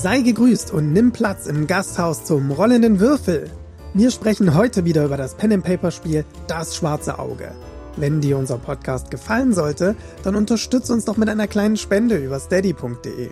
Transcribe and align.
Sei 0.00 0.20
gegrüßt 0.20 0.72
und 0.72 0.92
nimm 0.92 1.10
Platz 1.10 1.46
im 1.46 1.66
Gasthaus 1.66 2.24
zum 2.24 2.52
rollenden 2.52 3.00
Würfel. 3.00 3.50
Wir 3.94 4.12
sprechen 4.12 4.54
heute 4.54 4.84
wieder 4.84 5.04
über 5.04 5.16
das 5.16 5.34
Pen 5.34 5.52
and 5.52 5.64
Paper 5.64 5.90
Spiel 5.90 6.24
Das 6.46 6.76
schwarze 6.76 7.18
Auge. 7.18 7.50
Wenn 7.96 8.20
dir 8.20 8.38
unser 8.38 8.58
Podcast 8.58 9.10
gefallen 9.10 9.52
sollte, 9.52 9.96
dann 10.22 10.36
unterstütz 10.36 10.88
uns 10.88 11.04
doch 11.04 11.16
mit 11.16 11.28
einer 11.28 11.48
kleinen 11.48 11.76
Spende 11.76 12.16
über 12.16 12.38
steady.de. 12.38 13.30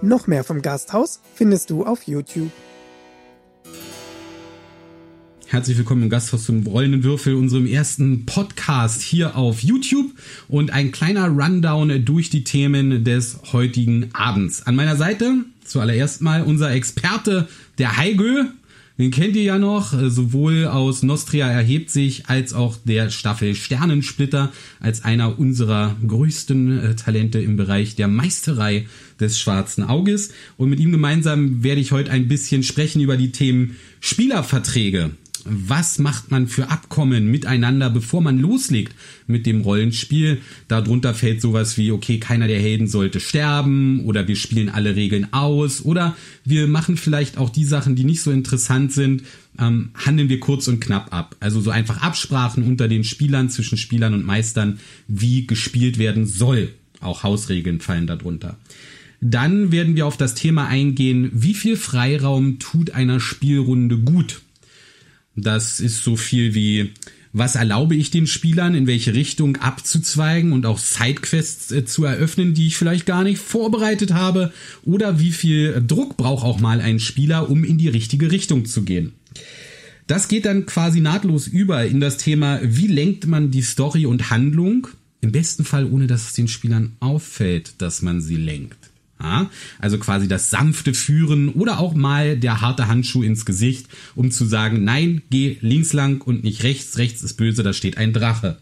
Noch 0.00 0.28
mehr 0.28 0.44
vom 0.44 0.62
Gasthaus 0.62 1.18
findest 1.34 1.70
du 1.70 1.84
auf 1.84 2.04
YouTube. 2.04 2.52
Herzlich 5.48 5.78
willkommen 5.78 6.02
im 6.02 6.10
Gasthaus 6.10 6.44
zum 6.44 6.66
Rollenden 6.66 7.04
Würfel, 7.04 7.36
unserem 7.36 7.68
ersten 7.68 8.26
Podcast 8.26 9.00
hier 9.00 9.36
auf 9.36 9.60
YouTube 9.60 10.10
und 10.48 10.72
ein 10.72 10.90
kleiner 10.90 11.28
Rundown 11.28 12.04
durch 12.04 12.30
die 12.30 12.42
Themen 12.42 13.04
des 13.04 13.38
heutigen 13.52 14.08
Abends. 14.12 14.66
An 14.66 14.74
meiner 14.74 14.96
Seite 14.96 15.44
zuallererst 15.64 16.20
mal 16.20 16.42
unser 16.42 16.72
Experte, 16.72 17.46
der 17.78 17.96
Heigö. 17.96 18.46
Den 18.98 19.12
kennt 19.12 19.36
ihr 19.36 19.44
ja 19.44 19.58
noch, 19.58 19.92
sowohl 20.08 20.66
aus 20.66 21.04
Nostria 21.04 21.48
erhebt 21.48 21.90
sich 21.90 22.26
als 22.26 22.52
auch 22.52 22.76
der 22.84 23.10
Staffel 23.10 23.54
Sternensplitter 23.54 24.52
als 24.80 25.04
einer 25.04 25.38
unserer 25.38 25.94
größten 26.04 26.78
äh, 26.78 26.96
Talente 26.96 27.38
im 27.38 27.56
Bereich 27.56 27.94
der 27.94 28.08
Meisterei 28.08 28.86
des 29.20 29.38
schwarzen 29.38 29.84
Auges. 29.84 30.30
Und 30.56 30.70
mit 30.70 30.80
ihm 30.80 30.90
gemeinsam 30.90 31.62
werde 31.62 31.82
ich 31.82 31.92
heute 31.92 32.10
ein 32.10 32.26
bisschen 32.26 32.62
sprechen 32.62 33.00
über 33.00 33.16
die 33.16 33.32
Themen 33.32 33.76
Spielerverträge, 34.00 35.10
was 35.48 35.98
macht 35.98 36.30
man 36.30 36.48
für 36.48 36.70
Abkommen 36.70 37.30
miteinander, 37.30 37.90
bevor 37.90 38.20
man 38.20 38.38
loslegt 38.38 38.94
mit 39.26 39.46
dem 39.46 39.60
Rollenspiel. 39.60 40.38
Darunter 40.68 41.14
fällt 41.14 41.40
sowas 41.40 41.76
wie, 41.76 41.92
okay, 41.92 42.18
keiner 42.18 42.48
der 42.48 42.60
Helden 42.60 42.88
sollte 42.88 43.20
sterben 43.20 44.00
oder 44.04 44.26
wir 44.28 44.36
spielen 44.36 44.68
alle 44.68 44.96
Regeln 44.96 45.32
aus 45.32 45.84
oder 45.84 46.16
wir 46.44 46.66
machen 46.66 46.96
vielleicht 46.96 47.38
auch 47.38 47.50
die 47.50 47.64
Sachen, 47.64 47.96
die 47.96 48.04
nicht 48.04 48.22
so 48.22 48.30
interessant 48.30 48.92
sind, 48.92 49.22
ähm, 49.58 49.90
handeln 49.94 50.28
wir 50.28 50.40
kurz 50.40 50.68
und 50.68 50.80
knapp 50.80 51.14
ab. 51.14 51.36
Also 51.40 51.60
so 51.60 51.70
einfach 51.70 52.02
Absprachen 52.02 52.64
unter 52.64 52.88
den 52.88 53.04
Spielern, 53.04 53.48
zwischen 53.48 53.78
Spielern 53.78 54.14
und 54.14 54.24
Meistern, 54.24 54.80
wie 55.08 55.46
gespielt 55.46 55.98
werden 55.98 56.26
soll. 56.26 56.72
Auch 57.00 57.22
Hausregeln 57.22 57.80
fallen 57.80 58.06
darunter. 58.06 58.56
Dann 59.20 59.72
werden 59.72 59.96
wir 59.96 60.06
auf 60.06 60.16
das 60.16 60.34
Thema 60.34 60.66
eingehen, 60.66 61.30
wie 61.32 61.54
viel 61.54 61.76
Freiraum 61.76 62.58
tut 62.58 62.90
einer 62.90 63.18
Spielrunde 63.18 63.98
gut 63.98 64.42
das 65.36 65.80
ist 65.80 66.02
so 66.02 66.16
viel 66.16 66.54
wie, 66.54 66.92
was 67.32 67.54
erlaube 67.54 67.94
ich 67.94 68.10
den 68.10 68.26
Spielern, 68.26 68.74
in 68.74 68.86
welche 68.86 69.12
Richtung 69.12 69.56
abzuzweigen 69.56 70.52
und 70.52 70.64
auch 70.64 70.78
Sidequests 70.78 71.70
äh, 71.70 71.84
zu 71.84 72.04
eröffnen, 72.04 72.54
die 72.54 72.66
ich 72.66 72.78
vielleicht 72.78 73.04
gar 73.04 73.22
nicht 73.22 73.38
vorbereitet 73.38 74.14
habe? 74.14 74.52
Oder 74.84 75.20
wie 75.20 75.32
viel 75.32 75.84
Druck 75.86 76.16
braucht 76.16 76.44
auch 76.44 76.60
mal 76.60 76.80
ein 76.80 76.98
Spieler, 76.98 77.50
um 77.50 77.62
in 77.62 77.76
die 77.76 77.88
richtige 77.88 78.32
Richtung 78.32 78.64
zu 78.64 78.82
gehen? 78.82 79.12
Das 80.06 80.28
geht 80.28 80.46
dann 80.46 80.66
quasi 80.66 81.00
nahtlos 81.00 81.46
über 81.46 81.84
in 81.84 82.00
das 82.00 82.16
Thema, 82.16 82.60
wie 82.62 82.86
lenkt 82.86 83.26
man 83.26 83.50
die 83.50 83.62
Story 83.62 84.06
und 84.06 84.30
Handlung? 84.30 84.88
Im 85.20 85.32
besten 85.32 85.64
Fall, 85.64 85.90
ohne 85.90 86.06
dass 86.06 86.28
es 86.28 86.32
den 86.34 86.48
Spielern 86.48 86.92
auffällt, 87.00 87.74
dass 87.78 88.02
man 88.02 88.20
sie 88.20 88.36
lenkt. 88.36 88.78
Ja, 89.20 89.50
also 89.78 89.96
quasi 89.98 90.28
das 90.28 90.50
sanfte 90.50 90.92
Führen 90.92 91.48
oder 91.48 91.78
auch 91.78 91.94
mal 91.94 92.36
der 92.36 92.60
harte 92.60 92.86
Handschuh 92.86 93.22
ins 93.22 93.46
Gesicht, 93.46 93.86
um 94.14 94.30
zu 94.30 94.44
sagen, 94.44 94.84
nein, 94.84 95.22
geh 95.30 95.56
links 95.62 95.94
lang 95.94 96.20
und 96.20 96.44
nicht 96.44 96.64
rechts, 96.64 96.98
rechts 96.98 97.22
ist 97.22 97.34
böse, 97.34 97.62
da 97.62 97.72
steht 97.72 97.96
ein 97.96 98.12
Drache. 98.12 98.58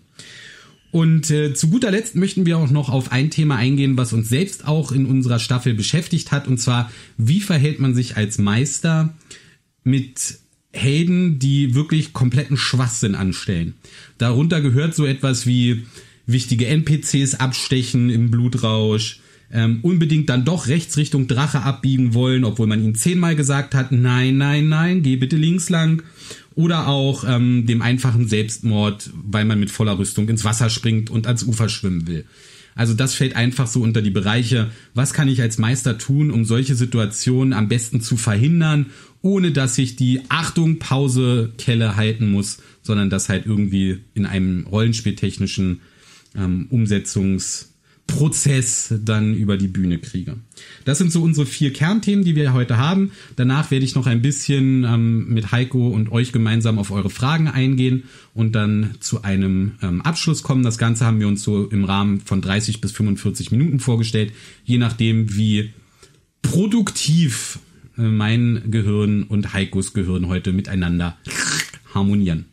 Und 0.92 1.28
äh, 1.33 1.52
zu 1.55 1.70
guter 1.70 1.91
Letzt 1.91 2.14
möchten 2.14 2.46
wir 2.46 2.56
auch 2.56 2.70
noch 2.70 2.88
auf 2.88 3.11
ein 3.11 3.30
Thema 3.30 3.56
eingehen, 3.56 3.96
was 3.96 4.12
uns 4.12 4.28
selbst 4.28 4.64
auch 4.64 4.92
in 4.92 5.06
unserer 5.06 5.41
Staffel 5.41 5.74
beschäftigt 5.74 6.30
hat, 6.30 6.46
und 6.46 6.58
zwar, 6.58 6.89
wie 7.18 7.41
verhält 7.41 7.80
man 7.80 7.96
sich 7.96 8.16
als 8.16 8.39
Meister 8.39 9.12
mit 9.83 10.39
Helden, 10.70 11.40
die 11.40 11.74
wirklich 11.74 12.12
kompletten 12.12 12.56
Schwachsinn 12.56 13.17
anstellen. 13.17 13.74
Darunter 14.18 14.61
gehört 14.61 14.95
so 14.95 15.05
etwas 15.05 15.46
wie 15.46 15.84
wichtige 16.27 16.68
NPCs 16.68 17.34
abstechen 17.34 18.08
im 18.08 18.30
Blutrausch, 18.30 19.18
ähm, 19.52 19.80
unbedingt 19.82 20.28
dann 20.28 20.44
doch 20.44 20.66
rechts 20.66 20.96
Richtung 20.96 21.27
Drache 21.27 21.62
abbiegen 21.62 22.14
wollen, 22.14 22.44
obwohl 22.44 22.66
man 22.66 22.82
ihnen 22.82 22.94
zehnmal 22.94 23.36
gesagt 23.36 23.74
hat, 23.74 23.92
nein, 23.92 24.36
nein, 24.36 24.68
nein, 24.68 25.02
geh 25.02 25.16
bitte 25.16 25.36
links 25.36 25.70
lang. 25.70 26.02
Oder 26.55 26.86
auch 26.86 27.24
ähm, 27.27 27.66
dem 27.66 27.82
einfachen 27.82 28.28
Selbstmord, 28.28 29.10
weil 29.14 29.44
man 29.44 29.58
mit 29.58 29.70
voller 29.70 29.98
Rüstung 29.98 30.28
ins 30.28 30.44
Wasser 30.44 30.70
springt 30.70 31.10
und 31.10 31.27
ans 31.27 31.42
Ufer 31.42 31.68
schwimmen 31.68 32.06
will. 32.06 32.24
Also 32.74 32.94
das 32.94 33.14
fällt 33.14 33.36
einfach 33.36 33.66
so 33.66 33.82
unter 33.82 34.02
die 34.02 34.10
Bereiche, 34.10 34.70
was 34.94 35.12
kann 35.12 35.28
ich 35.28 35.40
als 35.40 35.58
Meister 35.58 35.96
tun, 35.98 36.30
um 36.30 36.44
solche 36.44 36.74
Situationen 36.74 37.52
am 37.52 37.68
besten 37.68 38.00
zu 38.00 38.16
verhindern, 38.16 38.86
ohne 39.22 39.52
dass 39.52 39.78
ich 39.78 39.96
die 39.96 40.22
Achtung 40.28 40.78
Pause 40.78 41.52
Kelle 41.56 41.96
halten 41.96 42.30
muss, 42.30 42.58
sondern 42.82 43.11
das 43.11 43.28
halt 43.28 43.46
irgendwie 43.46 44.00
in 44.14 44.26
einem 44.26 44.66
rollenspieltechnischen 44.66 45.80
ähm, 46.36 46.66
Umsetzungs 46.70 47.73
Prozess 48.07 48.95
dann 49.03 49.35
über 49.35 49.57
die 49.57 49.69
Bühne 49.69 49.98
kriege. 49.98 50.37
Das 50.85 50.98
sind 50.98 51.11
so 51.11 51.23
unsere 51.23 51.47
vier 51.47 51.73
Kernthemen, 51.73 52.25
die 52.25 52.37
wir 52.37 52.53
heute 52.53 52.77
haben. 52.77 53.13
Danach 53.37 53.70
werde 53.70 53.85
ich 53.85 53.95
noch 53.95 54.07
ein 54.07 54.23
bisschen 54.23 54.85
ähm, 54.85 55.29
mit 55.29 55.53
Heiko 55.53 55.89
und 55.89 56.13
euch 56.13 56.33
gemeinsam 56.33 56.79
auf 56.79 56.91
eure 56.91 57.11
Fragen 57.11 57.48
eingehen 57.48 58.05
und 58.35 58.55
dann 58.55 58.95
zu 59.01 59.23
einem 59.23 59.73
ähm, 59.83 60.01
Abschluss 60.03 60.42
kommen. 60.42 60.63
Das 60.63 60.79
Ganze 60.79 61.07
haben 61.07 61.19
wir 61.19 61.29
uns 61.29 61.42
so 61.42 61.67
im 61.67 61.85
Rahmen 61.85 62.20
von 62.20 62.41
30 62.41 62.81
bis 62.81 62.92
45 62.92 63.51
Minuten 63.51 63.81
vorgestellt, 63.81 64.33
je 64.65 64.79
nachdem, 64.79 65.35
wie 65.35 65.71
produktiv 66.42 67.59
äh, 67.97 68.03
mein 68.03 68.71
Gehirn 68.71 69.25
und 69.25 69.55
Heikos 69.55 69.92
Gehirn 69.92 70.29
heute 70.29 70.53
miteinander 70.53 71.17
harmonieren. 71.95 72.47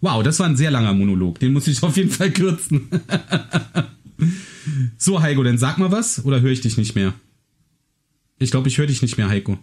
Wow, 0.00 0.22
das 0.22 0.38
war 0.38 0.46
ein 0.46 0.56
sehr 0.56 0.70
langer 0.70 0.92
Monolog. 0.92 1.38
Den 1.38 1.52
muss 1.52 1.66
ich 1.66 1.82
auf 1.82 1.96
jeden 1.96 2.10
Fall 2.10 2.30
kürzen. 2.30 2.88
So, 4.98 5.22
Heiko, 5.22 5.42
dann 5.42 5.58
sag 5.58 5.78
mal 5.78 5.90
was 5.90 6.24
oder 6.24 6.40
höre 6.40 6.52
ich 6.52 6.60
dich 6.60 6.76
nicht 6.76 6.94
mehr? 6.94 7.14
Ich 8.38 8.50
glaube, 8.50 8.68
ich 8.68 8.78
höre 8.78 8.86
dich 8.86 9.02
nicht 9.02 9.16
mehr, 9.16 9.28
Heiko. 9.28 9.58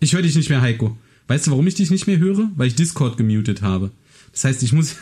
Ich 0.00 0.14
höre 0.14 0.22
dich 0.22 0.36
nicht 0.36 0.50
mehr, 0.50 0.60
Heiko. 0.60 0.96
Weißt 1.28 1.46
du, 1.46 1.52
warum 1.52 1.66
ich 1.66 1.74
dich 1.74 1.90
nicht 1.90 2.06
mehr 2.06 2.18
höre? 2.18 2.50
Weil 2.56 2.68
ich 2.68 2.74
Discord 2.74 3.16
gemutet 3.16 3.62
habe. 3.62 3.90
Das 4.32 4.44
heißt, 4.44 4.62
ich 4.62 4.72
muss. 4.72 4.96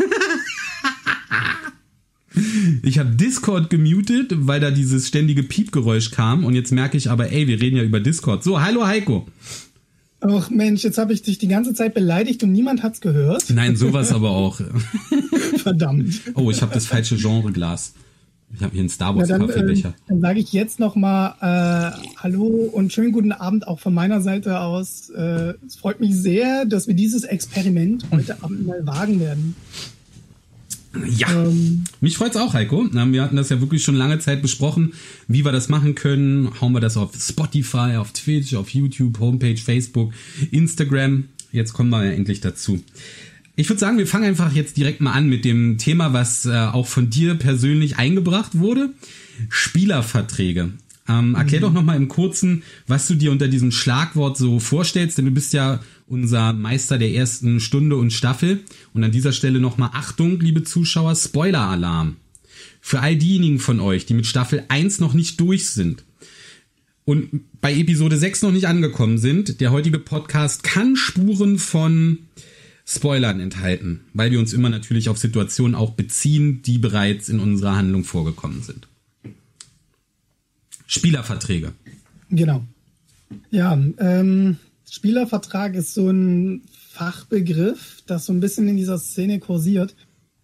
ich 2.83 2.99
habe 2.99 3.11
Discord 3.11 3.71
gemutet, 3.71 4.33
weil 4.33 4.61
da 4.61 4.71
dieses 4.71 5.09
ständige 5.09 5.43
Piepgeräusch 5.43 6.11
kam. 6.11 6.45
Und 6.45 6.55
jetzt 6.55 6.73
merke 6.73 6.97
ich 6.97 7.11
aber, 7.11 7.31
ey, 7.33 7.47
wir 7.47 7.61
reden 7.61 7.77
ja 7.77 7.83
über 7.83 8.01
Discord. 8.01 8.45
So, 8.45 8.61
hallo 8.61 8.87
Heiko. 8.87 9.27
Ach 10.21 10.51
Mensch, 10.51 10.83
jetzt 10.83 10.99
habe 10.99 11.13
ich 11.13 11.23
dich 11.23 11.39
die 11.39 11.47
ganze 11.47 11.75
Zeit 11.75 11.95
beleidigt 11.95 12.43
und 12.43 12.51
niemand 12.51 12.83
hat's 12.83 13.01
gehört. 13.01 13.49
Nein, 13.51 13.77
sowas 13.77 14.13
aber 14.13 14.31
auch. 14.31 14.61
Verdammt. 15.59 16.21
Oh, 16.35 16.51
ich 16.51 16.61
habe 16.61 16.75
das 16.75 16.87
falsche 16.87 17.17
Genreglas. 17.17 17.95
Ich 18.55 18.63
habe 18.63 18.73
hier 18.73 18.81
einen 18.81 18.89
Star 18.89 19.15
Wars 19.15 19.29
dann, 19.29 19.47
Kaffeebecher. 19.47 19.91
Äh, 19.91 20.09
dann 20.09 20.21
sage 20.21 20.41
ich 20.41 20.53
jetzt 20.53 20.81
nochmal 20.81 21.35
äh, 21.41 21.97
Hallo 22.17 22.47
und 22.47 22.93
schönen 22.93 23.13
guten 23.13 23.33
Abend 23.33 23.67
auch 23.69 23.79
von 23.79 23.93
meiner 23.93 24.21
Seite 24.21 24.61
aus. 24.61 25.11
Äh, 25.11 25.55
es 25.67 25.77
freut 25.77 26.01
mich 26.01 26.17
sehr, 26.17 26.65
dass 26.65 26.89
wir 26.89 26.95
dieses 26.95 27.25
Experiment 27.25 28.07
heute 28.11 28.43
Abend 28.43 28.67
mal 28.67 28.87
wagen 28.87 29.21
werden. 29.21 29.55
Ja, 31.07 31.31
ähm, 31.31 31.85
mich 32.01 32.17
freut's 32.17 32.37
auch, 32.37 32.55
Heiko. 32.55 32.89
Wir 32.91 33.23
hatten 33.23 33.37
das 33.37 33.51
ja 33.51 33.61
wirklich 33.61 33.85
schon 33.85 33.95
lange 33.95 34.19
Zeit 34.19 34.41
besprochen, 34.41 34.95
wie 35.29 35.45
wir 35.45 35.53
das 35.53 35.69
machen 35.69 35.95
können. 35.95 36.61
Hauen 36.61 36.73
wir 36.73 36.81
das 36.81 36.97
auf 36.97 37.15
Spotify, 37.15 37.97
auf 37.97 38.13
Twitch, 38.13 38.55
auf 38.55 38.71
YouTube, 38.71 39.21
Homepage, 39.21 39.57
Facebook, 39.57 40.13
Instagram. 40.51 41.25
Jetzt 41.53 41.75
kommen 41.75 41.91
wir 41.91 42.05
ja 42.05 42.13
endlich 42.13 42.41
dazu. 42.41 42.81
Ich 43.59 43.69
würde 43.69 43.81
sagen, 43.81 43.99
wir 43.99 44.07
fangen 44.07 44.25
einfach 44.25 44.53
jetzt 44.53 44.77
direkt 44.77 45.01
mal 45.01 45.11
an 45.11 45.29
mit 45.29 45.45
dem 45.45 45.79
Thema, 45.79 46.13
was 46.13 46.47
äh, 46.47 46.53
auch 46.53 46.87
von 46.87 47.11
dir 47.11 47.35
persönlich 47.35 47.97
eingebracht 47.97 48.57
wurde. 48.57 48.91
Spielerverträge. 49.49 50.75
Ähm, 51.09 51.35
erklär 51.35 51.61
mhm. 51.61 51.65
doch 51.65 51.73
nochmal 51.73 51.97
im 51.97 52.07
Kurzen, 52.07 52.63
was 52.87 53.09
du 53.09 53.15
dir 53.15 53.33
unter 53.33 53.49
diesem 53.49 53.73
Schlagwort 53.73 54.37
so 54.37 54.61
vorstellst, 54.61 55.19
denn 55.19 55.25
du 55.25 55.33
bist 55.33 55.53
ja 55.55 55.81
unser 56.07 56.53
Meister 56.53 56.99
der 56.99 57.11
ersten 57.11 57.59
Stunde 57.59 57.97
und 57.97 58.13
Staffel. 58.13 58.61
Und 58.95 59.03
an 59.03 59.11
dieser 59.11 59.33
Stelle 59.33 59.59
nochmal 59.59 59.91
Achtung, 59.93 60.39
liebe 60.39 60.63
Zuschauer, 60.63 61.17
Spoiler-Alarm. 61.17 62.15
Für 62.81 63.01
all 63.01 63.17
diejenigen 63.17 63.59
von 63.59 63.81
euch, 63.81 64.07
die 64.07 64.15
mit 64.15 64.27
Staffel 64.29 64.67
1 64.69 65.01
noch 65.01 65.15
nicht 65.15 65.41
durch 65.41 65.69
sind 65.69 66.05
und 67.05 67.41
bei 67.61 67.75
Episode 67.75 68.19
6 68.19 68.43
noch 68.43 68.53
nicht 68.53 68.69
angekommen 68.69 69.19
sind, 69.19 69.61
der 69.61 69.73
heutige 69.73 69.99
Podcast 69.99 70.63
kann 70.63 70.95
Spuren 70.95 71.59
von 71.59 72.19
Spoilern 72.91 73.39
enthalten, 73.39 74.01
weil 74.15 74.31
wir 74.31 74.39
uns 74.39 74.55
immer 74.55 74.71
natürlich 74.71 75.11
auf 75.11 75.19
Situationen 75.19 75.75
auch 75.75 75.91
beziehen, 75.91 76.63
die 76.63 76.79
bereits 76.79 77.29
in 77.29 77.39
unserer 77.39 77.77
Handlung 77.77 78.03
vorgekommen 78.03 78.63
sind. 78.63 78.89
Spielerverträge. 80.87 81.73
Genau. 82.31 82.65
Ja, 83.51 83.79
ähm, 83.99 84.57
Spielervertrag 84.91 85.75
ist 85.75 85.93
so 85.93 86.09
ein 86.09 86.63
Fachbegriff, 86.73 88.03
das 88.07 88.25
so 88.25 88.33
ein 88.33 88.41
bisschen 88.41 88.69
in 88.69 88.79
dieser 88.79 88.99
Szene 88.99 89.39
kursiert. 89.39 89.95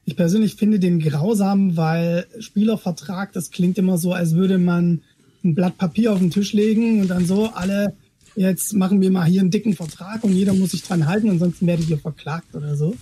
Ich 0.04 0.14
persönlich 0.14 0.56
finde 0.56 0.78
den 0.78 1.00
grausam, 1.00 1.78
weil 1.78 2.26
Spielervertrag, 2.40 3.32
das 3.32 3.52
klingt 3.52 3.78
immer 3.78 3.96
so, 3.96 4.12
als 4.12 4.34
würde 4.34 4.58
man 4.58 5.00
ein 5.42 5.54
Blatt 5.54 5.78
Papier 5.78 6.12
auf 6.12 6.18
den 6.18 6.30
Tisch 6.30 6.52
legen 6.52 7.00
und 7.00 7.08
dann 7.08 7.24
so 7.24 7.48
alle, 7.54 7.96
jetzt 8.36 8.74
machen 8.74 9.00
wir 9.00 9.10
mal 9.10 9.24
hier 9.24 9.40
einen 9.40 9.50
dicken 9.50 9.74
Vertrag 9.74 10.24
und 10.24 10.32
jeder 10.32 10.54
muss 10.54 10.72
sich 10.72 10.82
dran 10.82 11.06
halten, 11.06 11.30
ansonsten 11.30 11.66
werdet 11.66 11.88
ihr 11.88 11.98
verklagt 11.98 12.54
oder 12.54 12.76
so. 12.76 12.96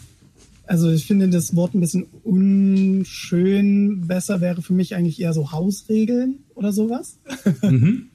Also 0.67 0.91
ich 0.91 1.07
finde 1.07 1.29
das 1.29 1.57
Wort 1.57 1.75
ein 1.75 1.81
bisschen 1.81 2.07
unschön. 2.23 4.07
Besser 4.07 4.41
wäre 4.41 4.63
für 4.63 4.73
mich 4.73 4.95
eigentlich 4.95 5.21
eher 5.21 5.35
so 5.35 5.53
Hausregeln 5.53 6.41
oder 6.55 6.73
sowas. 6.73 7.19
Mhm. 7.63 8.09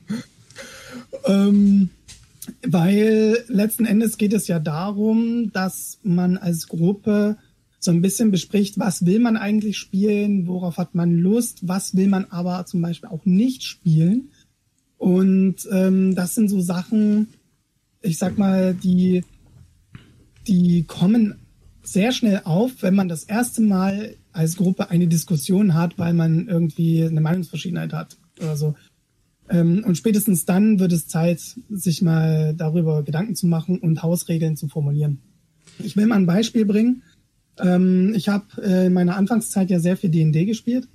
ähm, 1.25 1.89
weil 2.65 3.43
letzten 3.47 3.85
Endes 3.85 4.17
geht 4.17 4.33
es 4.33 4.47
ja 4.47 4.59
darum, 4.59 5.51
dass 5.51 5.99
man 6.03 6.37
als 6.37 6.67
Gruppe 6.67 7.37
so 7.79 7.91
ein 7.91 8.01
bisschen 8.01 8.31
bespricht, 8.31 8.79
was 8.79 9.05
will 9.05 9.19
man 9.19 9.37
eigentlich 9.37 9.77
spielen, 9.77 10.47
worauf 10.47 10.77
hat 10.77 10.95
man 10.95 11.11
Lust, 11.15 11.67
was 11.67 11.95
will 11.95 12.07
man 12.07 12.25
aber 12.25 12.65
zum 12.65 12.81
Beispiel 12.81 13.09
auch 13.09 13.25
nicht 13.25 13.63
spielen. 13.63 14.29
Und 14.97 15.67
ähm, 15.71 16.15
das 16.15 16.35
sind 16.35 16.49
so 16.49 16.59
Sachen, 16.61 17.27
ich 18.01 18.17
sag 18.17 18.37
mal, 18.37 18.73
die, 18.73 19.23
die 20.47 20.83
kommen 20.83 21.35
sehr 21.83 22.11
schnell 22.11 22.41
auf, 22.43 22.81
wenn 22.81 22.95
man 22.95 23.07
das 23.07 23.23
erste 23.23 23.61
Mal 23.61 24.15
als 24.33 24.57
Gruppe 24.57 24.89
eine 24.89 25.07
Diskussion 25.07 25.73
hat, 25.73 25.97
weil 25.97 26.13
man 26.13 26.47
irgendwie 26.47 27.03
eine 27.03 27.21
Meinungsverschiedenheit 27.21 27.93
hat 27.93 28.17
oder 28.39 28.57
so. 28.57 28.75
Ähm, 29.49 29.83
und 29.85 29.97
spätestens 29.97 30.45
dann 30.45 30.79
wird 30.79 30.91
es 30.91 31.07
Zeit, 31.07 31.41
sich 31.69 32.01
mal 32.01 32.53
darüber 32.55 33.03
Gedanken 33.03 33.35
zu 33.35 33.47
machen 33.47 33.79
und 33.79 34.03
Hausregeln 34.03 34.57
zu 34.57 34.67
formulieren. 34.67 35.19
Ich 35.79 35.95
will 35.95 36.07
mal 36.07 36.15
ein 36.15 36.25
Beispiel 36.25 36.65
bringen. 36.65 37.03
Ähm, 37.59 38.13
ich 38.15 38.29
habe 38.29 38.45
äh, 38.61 38.87
in 38.87 38.93
meiner 38.93 39.15
Anfangszeit 39.15 39.69
ja 39.69 39.79
sehr 39.79 39.97
viel 39.97 40.09
D&D 40.09 40.45
gespielt. 40.45 40.87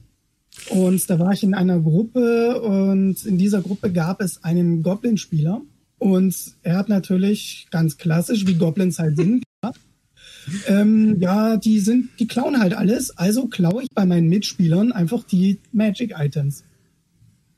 Und 0.69 1.09
da 1.09 1.19
war 1.19 1.33
ich 1.33 1.43
in 1.43 1.55
einer 1.55 1.81
Gruppe 1.81 2.61
und 2.61 3.25
in 3.25 3.39
dieser 3.39 3.63
Gruppe 3.63 3.91
gab 3.91 4.21
es 4.21 4.45
einen 4.45 4.83
Goblin-Spieler. 4.83 5.63
Und 5.99 6.35
er 6.63 6.77
hat 6.77 6.89
natürlich 6.89 7.69
ganz 7.71 7.97
klassisch, 7.97 8.47
wie 8.47 8.55
Goblins 8.55 8.99
halt 8.99 9.17
sind, 9.17 9.45
ähm, 10.67 11.21
ja, 11.21 11.57
die 11.57 11.81
sind, 11.81 12.11
die 12.19 12.27
klauen 12.27 12.59
halt 12.61 12.75
alles. 12.75 13.17
Also 13.17 13.47
klaue 13.47 13.83
ich 13.83 13.89
bei 13.95 14.05
meinen 14.05 14.29
Mitspielern 14.29 14.93
einfach 14.93 15.25
die 15.25 15.59
Magic-Items. 15.73 16.65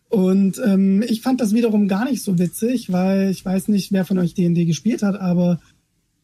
Und 0.08 0.60
ähm, 0.64 1.02
ich 1.02 1.22
fand 1.22 1.40
das 1.40 1.54
wiederum 1.54 1.88
gar 1.88 2.08
nicht 2.08 2.22
so 2.22 2.38
witzig, 2.38 2.92
weil 2.92 3.30
ich 3.30 3.44
weiß 3.44 3.68
nicht, 3.68 3.90
wer 3.90 4.04
von 4.04 4.18
euch 4.18 4.34
D&D 4.34 4.64
gespielt 4.64 5.02
hat, 5.02 5.18
aber 5.20 5.60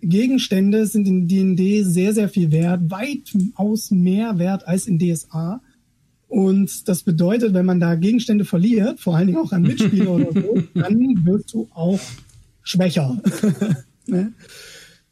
Gegenstände 0.01 0.87
sind 0.87 1.09
in 1.09 1.27
D&D 1.27 1.83
sehr, 1.83 2.15
sehr 2.15 2.29
viel 2.29 2.53
wert, 2.53 2.83
weitaus 2.91 3.91
mehr 3.91 4.39
wert 4.39 4.67
als 4.67 4.87
in 4.87 4.99
DSA. 4.99 5.61
Und 6.31 6.89
das 6.89 7.03
bedeutet, 7.03 7.55
wenn 7.55 7.67
man 7.67 7.81
da 7.81 7.97
Gegenstände 7.97 8.45
verliert, 8.45 9.01
vor 9.01 9.17
allen 9.17 9.27
Dingen 9.27 9.41
auch 9.41 9.51
an 9.51 9.63
Mitspieler 9.63 10.13
oder 10.13 10.33
so, 10.33 10.63
dann 10.75 11.25
wirst 11.25 11.53
du 11.53 11.69
auch 11.75 11.99
schwächer. 12.63 13.21
ne? 14.07 14.33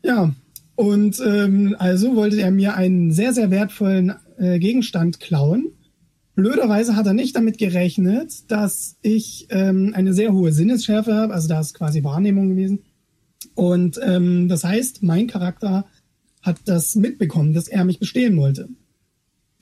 Ja, 0.05 0.33
und 0.77 1.21
ähm, 1.27 1.75
also 1.77 2.15
wollte 2.15 2.41
er 2.41 2.53
mir 2.53 2.77
einen 2.77 3.11
sehr, 3.11 3.33
sehr 3.33 3.51
wertvollen 3.51 4.15
äh, 4.37 4.61
Gegenstand 4.61 5.19
klauen. 5.19 5.73
Blöderweise 6.37 6.95
hat 6.95 7.07
er 7.07 7.15
nicht 7.15 7.35
damit 7.35 7.59
gerechnet, 7.59 8.49
dass 8.49 8.97
ich 9.03 9.49
ähm, 9.51 9.95
eine 9.97 10.15
sehr 10.15 10.33
hohe 10.33 10.53
Sinnesschärfe 10.53 11.15
habe, 11.15 11.35
also 11.35 11.49
da 11.49 11.59
ist 11.59 11.75
quasi 11.75 12.05
Wahrnehmung 12.05 12.51
gewesen. 12.51 12.85
Und 13.57 13.99
ähm, 14.05 14.47
das 14.47 14.63
heißt, 14.63 15.03
mein 15.03 15.27
Charakter 15.27 15.85
hat 16.43 16.59
das 16.67 16.95
mitbekommen, 16.95 17.55
dass 17.55 17.67
er 17.67 17.85
mich 17.85 17.99
bestehlen 17.99 18.37
wollte. 18.37 18.69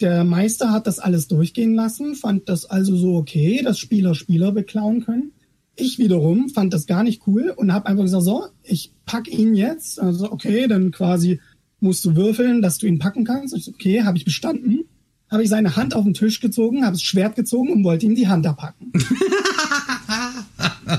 Der 0.01 0.25
Meister 0.25 0.73
hat 0.73 0.87
das 0.87 0.99
alles 0.99 1.27
durchgehen 1.27 1.75
lassen, 1.75 2.15
fand 2.15 2.49
das 2.49 2.67
also 2.67 2.97
so 2.97 3.17
okay, 3.17 3.63
dass 3.63 3.79
Spieler 3.79 4.15
Spieler 4.15 4.53
beklauen 4.53 5.05
können. 5.05 5.33
Ich 5.75 5.99
wiederum 5.99 6.51
fand 6.51 6.75
das 6.75 6.87
gar 6.87 7.03
nicht 7.03 7.23
cool 7.27 7.53
und 7.55 7.73
habe 7.73 7.87
einfach 7.87 8.05
gesagt, 8.05 8.25
so, 8.25 8.47
ich 8.63 8.93
pack 9.07 9.29
ihn 9.29 9.55
jetzt. 9.55 10.01
Also 10.01 10.31
okay, 10.31 10.67
dann 10.69 10.91
quasi 10.91 11.41
musst 11.81 12.05
du 12.05 12.17
würfeln, 12.17 12.63
dass 12.63 12.79
du 12.79 12.87
ihn 12.87 12.99
packen 12.99 13.25
kannst. 13.25 13.55
Ich 13.55 13.65
so, 13.65 13.73
okay, 13.73 14.03
habe 14.03 14.19
ich 14.19 14.25
bestanden. 14.25 14.85
Habe 15.31 15.43
ich 15.43 15.49
seine 15.49 15.77
Hand 15.77 15.95
auf 15.95 16.05
den 16.05 16.15
Tisch 16.15 16.41
gezogen, 16.41 16.85
habe 16.85 16.93
das 16.93 17.03
Schwert 17.03 17.35
gezogen 17.35 17.73
und 17.73 17.83
wollte 17.83 18.07
ihm 18.07 18.15
die 18.15 18.29
Hand 18.29 18.47
abpacken. 18.47 18.93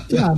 ja. 0.10 0.38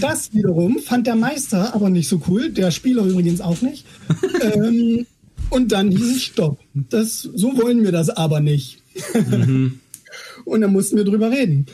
Das 0.00 0.32
wiederum 0.32 0.78
fand 0.78 1.06
der 1.06 1.16
Meister 1.16 1.74
aber 1.74 1.90
nicht 1.90 2.08
so 2.08 2.22
cool, 2.28 2.50
der 2.50 2.70
Spieler 2.70 3.04
übrigens 3.04 3.40
auch 3.40 3.60
nicht. 3.60 3.84
ähm, 4.54 5.06
und 5.54 5.72
dann 5.72 5.90
hieß 5.90 6.16
es 6.16 6.22
Stopp. 6.22 6.58
Das, 6.74 7.22
so 7.22 7.56
wollen 7.56 7.84
wir 7.84 7.92
das 7.92 8.10
aber 8.10 8.40
nicht. 8.40 8.82
Mhm. 9.14 9.80
und 10.44 10.60
dann 10.60 10.72
mussten 10.72 10.96
wir 10.96 11.04
drüber 11.04 11.30
reden. 11.30 11.66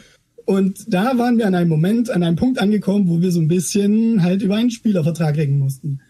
Und 0.44 0.93
da 0.93 1.17
waren 1.17 1.38
wir 1.38 1.47
an 1.47 1.55
einem 1.55 1.69
Moment, 1.69 2.11
an 2.11 2.23
einem 2.23 2.37
Punkt 2.37 2.59
angekommen, 2.59 3.09
wo 3.09 3.21
wir 3.21 3.31
so 3.31 3.41
ein 3.41 3.49
bisschen 3.49 4.23
halt 4.23 4.43
über 4.43 4.56
einen 4.56 4.71
Spielervertrag 4.71 5.37
reden 5.37 5.59
mussten. 5.59 6.00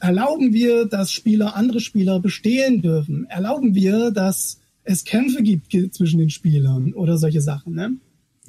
Erlauben 0.00 0.52
wir, 0.52 0.86
dass 0.86 1.12
Spieler 1.12 1.56
andere 1.56 1.80
Spieler 1.80 2.20
bestehlen 2.20 2.82
dürfen? 2.82 3.26
Erlauben 3.28 3.74
wir, 3.74 4.10
dass 4.10 4.60
es 4.84 5.04
Kämpfe 5.04 5.42
gibt 5.42 5.72
zwischen 5.94 6.18
den 6.18 6.30
Spielern 6.30 6.92
oder 6.92 7.18
solche 7.18 7.40
Sachen? 7.40 7.74
Ne? 7.74 7.96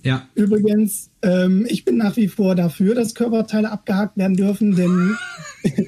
Ja. 0.04 0.28
Übrigens, 0.36 1.10
ähm, 1.22 1.66
ich 1.70 1.86
bin 1.86 1.98
nach 1.98 2.16
wie 2.18 2.28
vor 2.28 2.56
dafür, 2.56 2.96
dass 2.96 3.16
Körperteile 3.16 3.72
abgehakt 3.72 4.18
werden 4.18 4.38
dürfen, 4.38 4.76
denn 4.76 5.16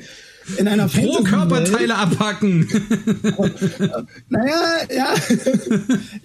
in 0.58 0.68
einer 0.68 0.88
Pro 0.88 1.24
Körperteile 1.24 1.96
abhacken. 1.96 2.68
naja, 4.30 4.62
ja. 4.96 5.14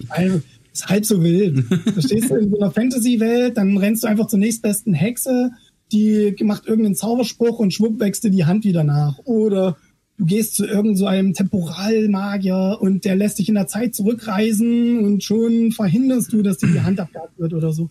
Also, 0.09 0.41
ist 0.73 0.87
halb 0.87 1.05
so 1.05 1.23
wild. 1.23 1.65
Da 1.69 2.01
stehst 2.01 2.29
du 2.29 2.35
in 2.35 2.49
so 2.49 2.59
einer 2.59 2.71
Fantasy-Welt, 2.71 3.57
dann 3.57 3.77
rennst 3.77 4.03
du 4.03 4.07
einfach 4.07 4.27
zur 4.27 4.39
nächstbesten 4.39 4.93
Hexe, 4.93 5.51
die 5.91 6.35
macht 6.41 6.65
irgendeinen 6.65 6.95
Zauberspruch 6.95 7.59
und 7.59 7.73
schwupp 7.73 7.99
wächst 7.99 8.23
dir 8.23 8.31
die 8.31 8.45
Hand 8.45 8.65
wieder 8.65 8.83
nach. 8.83 9.19
Oder 9.25 9.77
du 10.17 10.25
gehst 10.25 10.55
zu 10.55 10.65
irgendeinem 10.65 10.95
so 10.95 11.05
einem 11.05 11.33
Temporalmagier 11.33 12.77
und 12.81 13.05
der 13.05 13.15
lässt 13.15 13.37
dich 13.37 13.49
in 13.49 13.55
der 13.55 13.67
Zeit 13.67 13.93
zurückreisen 13.93 14.99
und 14.99 15.23
schon 15.23 15.71
verhinderst 15.71 16.33
du, 16.33 16.41
dass 16.41 16.57
dir 16.57 16.67
die 16.67 16.81
Hand 16.81 16.99
abgehakt 16.99 17.37
wird 17.37 17.53
oder 17.53 17.71
so. 17.71 17.89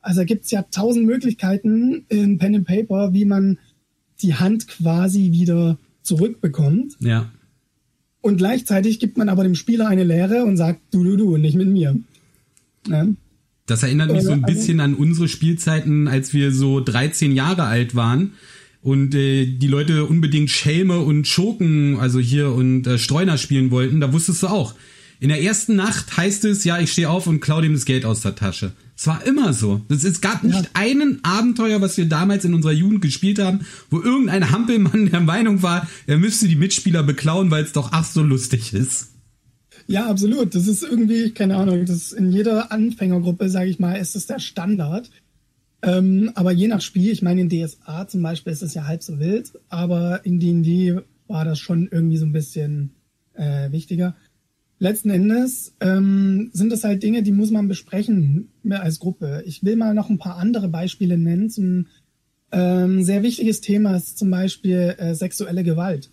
Also 0.00 0.24
gibt's 0.24 0.50
ja 0.50 0.62
tausend 0.62 1.06
Möglichkeiten 1.06 2.06
in 2.08 2.38
Pen 2.38 2.56
and 2.56 2.66
Paper, 2.66 3.12
wie 3.12 3.24
man 3.24 3.58
die 4.22 4.34
Hand 4.34 4.68
quasi 4.68 5.32
wieder 5.32 5.78
zurückbekommt. 6.02 6.96
Ja. 7.00 7.30
Und 8.20 8.38
gleichzeitig 8.38 8.98
gibt 8.98 9.18
man 9.18 9.28
aber 9.28 9.44
dem 9.44 9.54
Spieler 9.54 9.88
eine 9.88 10.04
Lehre 10.04 10.44
und 10.44 10.56
sagt, 10.56 10.80
du, 10.90 11.04
du, 11.04 11.16
du, 11.16 11.36
nicht 11.36 11.56
mit 11.56 11.68
mir. 11.68 11.96
Ja. 12.88 13.06
Das 13.66 13.82
erinnert 13.82 14.12
mich 14.12 14.22
so 14.22 14.30
ein 14.30 14.42
bisschen 14.42 14.80
an 14.80 14.94
unsere 14.94 15.28
Spielzeiten, 15.28 16.06
als 16.06 16.32
wir 16.32 16.52
so 16.52 16.80
13 16.80 17.32
Jahre 17.32 17.64
alt 17.64 17.94
waren 17.96 18.32
und 18.80 19.14
äh, 19.16 19.46
die 19.46 19.66
Leute 19.66 20.04
unbedingt 20.04 20.50
Schelme 20.50 21.00
und 21.00 21.26
Schurken, 21.26 21.98
also 21.98 22.20
hier 22.20 22.52
und 22.52 22.86
äh, 22.86 22.98
Streuner 22.98 23.38
spielen 23.38 23.72
wollten. 23.72 24.00
Da 24.00 24.12
wusstest 24.12 24.44
du 24.44 24.46
auch. 24.46 24.74
In 25.18 25.28
der 25.28 25.42
ersten 25.42 25.74
Nacht 25.74 26.16
heißt 26.16 26.44
es, 26.44 26.62
ja, 26.62 26.78
ich 26.78 26.92
stehe 26.92 27.10
auf 27.10 27.26
und 27.26 27.40
klau 27.40 27.60
dem 27.60 27.72
das 27.72 27.84
Geld 27.84 28.04
aus 28.04 28.20
der 28.20 28.36
Tasche. 28.36 28.72
Es 28.96 29.06
war 29.06 29.26
immer 29.26 29.52
so. 29.52 29.82
Es 29.90 30.22
gab 30.22 30.42
nicht 30.42 30.62
ja. 30.62 30.70
einen 30.72 31.20
Abenteuer, 31.22 31.82
was 31.82 31.98
wir 31.98 32.08
damals 32.08 32.46
in 32.46 32.54
unserer 32.54 32.72
Jugend 32.72 33.02
gespielt 33.02 33.38
haben, 33.38 33.66
wo 33.90 34.00
irgendein 34.00 34.50
Hampelmann 34.50 35.10
der 35.10 35.20
Meinung 35.20 35.62
war, 35.62 35.86
er 36.06 36.16
müsste 36.16 36.48
die 36.48 36.56
Mitspieler 36.56 37.02
beklauen, 37.02 37.50
weil 37.50 37.64
es 37.64 37.72
doch 37.72 37.90
ach 37.92 38.04
so 38.04 38.22
lustig 38.22 38.72
ist. 38.72 39.08
Ja, 39.86 40.08
absolut. 40.08 40.54
Das 40.54 40.66
ist 40.66 40.82
irgendwie, 40.82 41.30
keine 41.30 41.56
Ahnung, 41.56 41.84
das 41.84 41.96
ist 41.96 42.12
in 42.12 42.32
jeder 42.32 42.72
Anfängergruppe, 42.72 43.50
sage 43.50 43.68
ich 43.68 43.78
mal, 43.78 43.94
ist 43.94 44.16
das 44.16 44.26
der 44.26 44.38
Standard. 44.38 45.10
Ähm, 45.82 46.32
aber 46.34 46.52
je 46.52 46.68
nach 46.68 46.80
Spiel, 46.80 47.12
ich 47.12 47.22
meine, 47.22 47.42
in 47.42 47.50
DSA 47.50 48.08
zum 48.08 48.22
Beispiel 48.22 48.52
ist 48.52 48.62
es 48.62 48.72
ja 48.72 48.86
halb 48.86 49.02
so 49.02 49.20
wild, 49.20 49.52
aber 49.68 50.24
in 50.24 50.40
D&D 50.40 51.00
war 51.28 51.44
das 51.44 51.58
schon 51.58 51.88
irgendwie 51.90 52.16
so 52.16 52.24
ein 52.24 52.32
bisschen 52.32 52.92
äh, 53.34 53.70
wichtiger. 53.70 54.16
Letzten 54.78 55.10
Endes 55.10 55.74
ähm, 55.80 56.50
sind 56.52 56.70
das 56.70 56.84
halt 56.84 57.02
Dinge, 57.02 57.22
die 57.22 57.32
muss 57.32 57.50
man 57.50 57.68
besprechen 57.68 58.50
als 58.68 58.98
Gruppe. 58.98 59.42
Ich 59.46 59.64
will 59.64 59.76
mal 59.76 59.94
noch 59.94 60.10
ein 60.10 60.18
paar 60.18 60.36
andere 60.36 60.68
Beispiele 60.68 61.16
nennen. 61.16 61.48
Zum 61.48 61.86
ähm, 62.52 63.02
sehr 63.02 63.22
wichtiges 63.22 63.60
Thema 63.60 63.96
ist 63.96 64.18
zum 64.18 64.30
Beispiel 64.30 64.94
äh, 64.98 65.14
sexuelle 65.14 65.64
Gewalt 65.64 66.10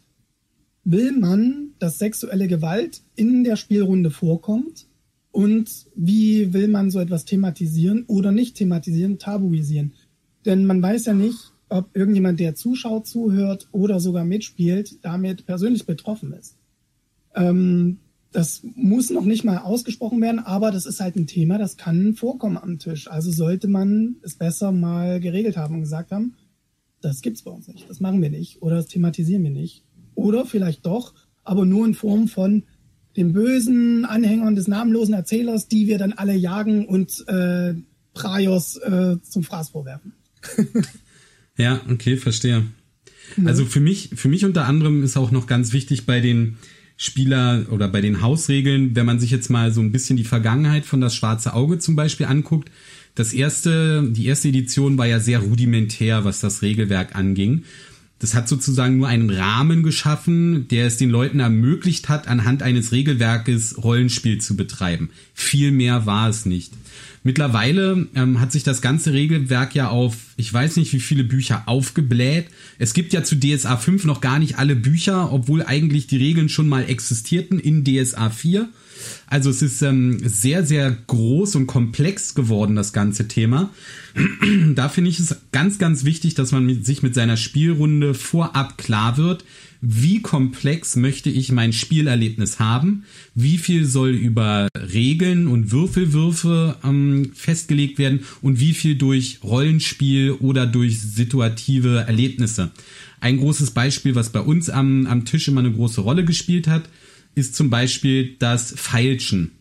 will 0.84 1.13
man, 1.13 1.72
dass 1.79 2.00
sexuelle 2.00 2.48
Gewalt 2.48 3.01
in 3.15 3.43
der 3.43 3.55
Spielrunde 3.55 4.12
vorkommt? 4.12 4.88
Und 5.32 5.88
wie 5.96 6.53
will 6.53 6.67
man 6.67 6.91
so 6.91 7.00
etwas 7.00 7.25
thematisieren 7.25 8.03
oder 8.08 8.32
nicht 8.32 8.55
thematisieren, 8.55 9.17
tabuisieren? 9.17 9.93
Denn 10.46 10.65
man 10.65 10.82
weiß 10.82 11.05
ja 11.05 11.13
nicht, 11.13 11.53
ob 11.70 11.89
irgendjemand, 11.96 12.39
der 12.39 12.53
zuschaut, 12.53 13.08
zuhört 13.08 13.67
oder 13.72 14.00
sogar 14.00 14.25
mitspielt, 14.25 15.03
damit 15.03 15.46
persönlich 15.48 15.88
betroffen 15.88 16.34
ist. 16.34 16.58
Ähm, 17.34 17.98
das 18.34 18.62
muss 18.75 19.10
noch 19.10 19.25
nicht 19.25 19.44
mal 19.44 19.60
ausgesprochen 19.60 20.20
werden, 20.22 20.40
aber 20.40 20.72
das 20.72 20.86
ist 20.86 21.00
halt 21.00 21.16
ein 21.16 21.28
Thema, 21.28 21.58
das 21.58 21.78
kann 21.78 22.16
vorkommen 22.16 22.58
am 22.58 22.80
Tisch. 22.80 23.08
Also 23.08 23.32
sollte 23.32 23.68
man 23.68 24.18
es 24.24 24.36
besser 24.36 24.72
mal 24.72 25.20
geregelt 25.20 25.56
haben 25.56 25.75
und 25.75 25.82
gesagt 25.82 26.12
haben, 26.12 26.36
das 27.02 27.22
gibt's 27.22 27.44
bei 27.44 27.52
uns 27.52 27.68
nicht, 27.68 27.90
das 27.90 28.00
machen 28.00 28.22
wir 28.22 28.30
nicht 28.30 28.62
oder 28.62 28.78
das 28.78 28.88
thematisieren 28.88 29.44
wir 29.44 29.52
nicht. 29.52 29.84
Oder 30.16 30.46
vielleicht 30.46 30.86
doch, 30.86 31.13
aber 31.44 31.66
nur 31.66 31.86
in 31.86 31.94
Form 31.94 32.28
von 32.28 32.63
den 33.16 33.34
bösen 33.34 34.06
Anhängern 34.06 34.56
des 34.56 34.68
namenlosen 34.68 35.13
Erzählers, 35.13 35.68
die 35.68 35.88
wir 35.88 35.98
dann 35.98 36.13
alle 36.13 36.34
jagen 36.34 36.88
und 36.88 37.28
äh, 37.28 37.75
Praios 38.13 38.78
äh, 38.78 39.18
zum 39.22 39.44
Fraß 39.44 39.70
vorwerfen. 39.70 40.13
ja, 41.58 41.82
okay, 41.90 42.18
verstehe. 42.18 42.66
Also 43.46 43.66
für 43.66 43.80
mich, 43.80 44.10
für 44.16 44.28
mich 44.28 44.46
unter 44.46 44.66
anderem 44.66 45.04
ist 45.04 45.18
auch 45.18 45.32
noch 45.32 45.48
ganz 45.48 45.74
wichtig 45.74 46.06
bei 46.06 46.20
den 46.20 46.58
Spieler 46.98 47.66
oder 47.72 47.88
bei 47.88 48.02
den 48.02 48.22
Hausregeln, 48.22 48.96
wenn 48.96 49.06
man 49.06 49.20
sich 49.20 49.32
jetzt 49.32 49.50
mal 49.50 49.74
so 49.74 49.82
ein 49.82 49.92
bisschen 49.92 50.18
die 50.18 50.24
Vergangenheit 50.24 50.86
von 50.86 51.02
das 51.02 51.16
Schwarze 51.16 51.54
Auge 51.54 51.80
zum 51.80 51.96
Beispiel 51.96 52.26
anguckt. 52.26 52.70
Das 53.16 53.34
erste, 53.34 54.04
die 54.10 54.26
erste 54.26 54.48
Edition 54.48 54.98
war 54.98 55.06
ja 55.06 55.20
sehr 55.20 55.40
rudimentär, 55.40 56.26
was 56.26 56.40
das 56.40 56.62
Regelwerk 56.62 57.16
anging. 57.16 57.64
Das 58.24 58.36
hat 58.36 58.48
sozusagen 58.48 59.00
nur 59.00 59.10
einen 59.10 59.30
Rahmen 59.30 59.84
geschaffen, 59.84 60.70
der 60.70 60.88
es 60.88 60.96
den 60.96 61.10
Leuten 61.10 61.42
ermöglicht 61.42 62.08
hat, 62.08 62.30
anhand 62.30 62.63
eines 62.63 62.94
Regelwerkes 62.94 63.84
Rollenspiel 63.84 64.39
zu 64.39 64.56
betreiben. 64.56 65.10
Viel 65.34 65.72
mehr 65.72 66.06
war 66.06 66.30
es 66.30 66.46
nicht. 66.46 66.72
Mittlerweile 67.24 68.08
ähm, 68.15 68.39
hat 68.39 68.53
sich 68.53 68.63
das 68.63 68.82
ganze 68.82 69.12
Regelwerk 69.12 69.75
ja 69.75 69.89
auf, 69.89 70.15
ich 70.38 70.53
weiß 70.53 70.77
nicht 70.77 70.94
wie 70.94 71.01
viele 71.01 71.25
Bücher 71.25 71.63
aufgebläht. 71.65 72.46
Es 72.80 72.94
gibt 72.94 73.12
ja 73.12 73.24
zu 73.24 73.36
DSA 73.36 73.75
5 73.75 74.06
noch 74.06 74.22
gar 74.22 74.39
nicht 74.39 74.58
alle 74.58 74.77
Bücher, 74.77 75.34
obwohl 75.34 75.62
eigentlich 75.62 76.08
die 76.08 76.15
Regeln 76.15 76.48
schon 76.48 76.70
mal 76.70 76.89
existierten 76.89 77.60
in 77.60 77.84
DSA 77.84 78.30
4. 78.30 78.70
Also 79.27 79.50
es 79.50 79.62
ist 79.62 79.81
ähm, 79.81 80.17
sehr, 80.24 80.65
sehr 80.65 80.95
groß 81.07 81.55
und 81.55 81.67
komplex 81.67 82.36
geworden, 82.36 82.75
das 82.75 82.93
ganze 82.93 83.27
Thema. 83.27 83.69
da 84.75 84.89
finde 84.89 85.10
ich 85.10 85.19
es 85.19 85.36
ganz, 85.51 85.79
ganz 85.79 86.03
wichtig, 86.03 86.36
dass 86.36 86.51
man 86.51 86.65
mit, 86.65 86.86
sich 86.86 87.03
mit 87.03 87.15
seiner 87.15 87.38
Spielrunde 87.38 88.13
vorab 88.13 88.77
klar 88.77 89.17
wird, 89.17 89.43
wie 89.86 90.22
komplex 90.22 90.95
möchte 90.95 91.29
ich 91.29 91.51
mein 91.51 91.74
Spielerlebnis 91.74 92.57
haben, 92.57 93.03
wie 93.36 93.57
viel 93.57 93.86
soll 93.86 94.12
über 94.12 94.69
Regeln 94.77 95.45
und 95.45 95.72
Würfelwürfe 95.72 96.77
ähm, 96.86 97.31
festgelegt 97.33 98.00
werden 98.00 98.22
und 98.41 98.62
wie 98.62 98.74
viel 98.74 98.95
durch 98.95 99.39
Rollenspiel 99.43 100.31
oder 100.31 100.65
durch 100.65 101.01
situative 101.01 102.05
Erlebnisse. 102.07 102.72
Ein 103.19 103.38
großes 103.39 103.72
Beispiel, 103.72 104.15
was 104.15 104.31
bei 104.31 104.39
uns 104.39 104.69
am, 104.69 105.05
am 105.05 105.25
Tisch 105.25 105.50
immer 105.50 105.60
eine 105.60 105.74
große 105.74 106.00
Rolle 106.00 106.24
gespielt 106.24 106.67
hat, 106.67 106.83
ist 107.36 107.56
zum 107.56 107.70
Beispiel 107.70 108.36
das 108.40 108.74
Feilschen. 108.78 109.52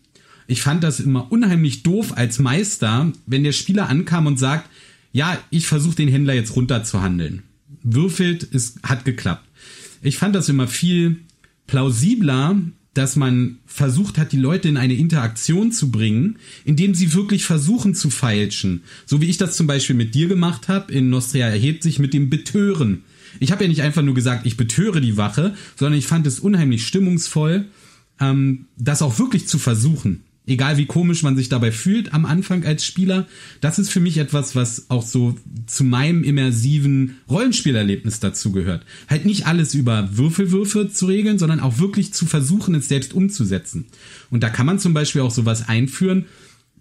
Ich 0.47 0.61
fand 0.61 0.83
das 0.83 0.99
immer 0.99 1.31
unheimlich 1.31 1.83
doof 1.83 2.15
als 2.15 2.39
Meister, 2.39 3.11
wenn 3.25 3.43
der 3.43 3.53
Spieler 3.53 3.89
ankam 3.89 4.27
und 4.27 4.37
sagt, 4.37 4.69
ja, 5.11 5.37
ich 5.51 5.67
versuche 5.67 5.95
den 5.95 6.09
Händler 6.09 6.33
jetzt 6.33 6.55
runterzuhandeln. 6.55 7.43
Würfelt, 7.83 8.47
es 8.53 8.75
hat 8.83 9.05
geklappt. 9.05 9.47
Ich 10.01 10.17
fand 10.17 10.35
das 10.35 10.49
immer 10.49 10.67
viel 10.67 11.19
plausibler, 11.67 12.59
dass 12.93 13.15
man 13.15 13.57
versucht 13.65 14.17
hat, 14.17 14.31
die 14.31 14.37
Leute 14.37 14.69
in 14.69 14.77
eine 14.77 14.93
Interaktion 14.93 15.71
zu 15.71 15.89
bringen, 15.89 16.37
indem 16.63 16.93
sie 16.93 17.13
wirklich 17.13 17.43
versuchen 17.43 17.95
zu 17.95 18.09
feilschen. 18.09 18.83
So 19.05 19.21
wie 19.21 19.29
ich 19.29 19.37
das 19.37 19.55
zum 19.55 19.65
Beispiel 19.65 19.95
mit 19.95 20.13
dir 20.13 20.27
gemacht 20.27 20.67
habe, 20.67 20.93
in 20.93 21.09
Nostria 21.09 21.47
erhebt 21.47 21.83
sich 21.83 21.99
mit 21.99 22.13
dem 22.13 22.29
Betören. 22.29 23.03
Ich 23.39 23.51
habe 23.51 23.63
ja 23.63 23.69
nicht 23.69 23.81
einfach 23.81 24.01
nur 24.01 24.15
gesagt, 24.15 24.45
ich 24.45 24.57
betöre 24.57 25.01
die 25.01 25.17
Wache, 25.17 25.55
sondern 25.75 25.97
ich 25.97 26.07
fand 26.07 26.27
es 26.27 26.39
unheimlich 26.39 26.85
stimmungsvoll, 26.87 27.65
ähm, 28.19 28.65
das 28.77 29.01
auch 29.01 29.19
wirklich 29.19 29.47
zu 29.47 29.59
versuchen. 29.59 30.23
Egal 30.45 30.75
wie 30.75 30.85
komisch 30.85 31.23
man 31.23 31.37
sich 31.37 31.47
dabei 31.47 31.71
fühlt 31.71 32.13
am 32.13 32.25
Anfang 32.25 32.65
als 32.65 32.83
Spieler, 32.83 33.27
das 33.61 33.79
ist 33.79 33.89
für 33.89 34.01
mich 34.01 34.17
etwas, 34.17 34.57
was 34.57 34.89
auch 34.89 35.03
so 35.03 35.37
zu 35.67 35.85
meinem 35.85 36.25
immersiven 36.25 37.15
Rollenspielerlebnis 37.29 38.19
dazu 38.19 38.51
gehört. 38.51 38.85
Halt 39.09 39.25
nicht 39.25 39.47
alles 39.47 39.73
über 39.73 40.17
Würfelwürfe 40.17 40.89
zu 40.89 41.05
regeln, 41.05 41.39
sondern 41.39 41.61
auch 41.61 41.79
wirklich 41.79 42.13
zu 42.13 42.25
versuchen, 42.25 42.75
es 42.75 42.89
selbst 42.89 43.13
umzusetzen. 43.13 43.85
Und 44.31 44.43
da 44.43 44.49
kann 44.49 44.65
man 44.65 44.79
zum 44.79 44.93
Beispiel 44.93 45.21
auch 45.21 45.31
sowas 45.31 45.69
einführen, 45.69 46.25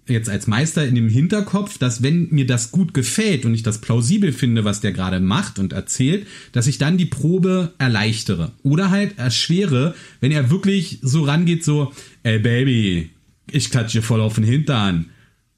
jetzt 0.08 0.28
als 0.28 0.46
Meister 0.46 0.86
in 0.86 0.94
dem 0.94 1.08
Hinterkopf, 1.08 1.78
dass 1.78 2.02
wenn 2.02 2.28
mir 2.30 2.46
das 2.46 2.72
gut 2.72 2.92
gefällt 2.92 3.44
und 3.44 3.54
ich 3.54 3.62
das 3.62 3.80
plausibel 3.80 4.32
finde, 4.32 4.64
was 4.64 4.80
der 4.80 4.92
gerade 4.92 5.20
macht 5.20 5.58
und 5.58 5.72
erzählt, 5.72 6.26
dass 6.52 6.66
ich 6.66 6.78
dann 6.78 6.96
die 6.96 7.06
Probe 7.06 7.72
erleichtere 7.78 8.52
oder 8.62 8.90
halt 8.90 9.18
erschwere, 9.18 9.94
wenn 10.20 10.32
er 10.32 10.50
wirklich 10.50 10.98
so 11.02 11.22
rangeht, 11.22 11.64
so, 11.64 11.92
ey 12.24 12.38
Baby, 12.40 13.10
ich 13.50 13.70
klatsche 13.70 14.02
voll 14.02 14.20
auf 14.20 14.34
den 14.34 14.44
Hintern, 14.44 15.06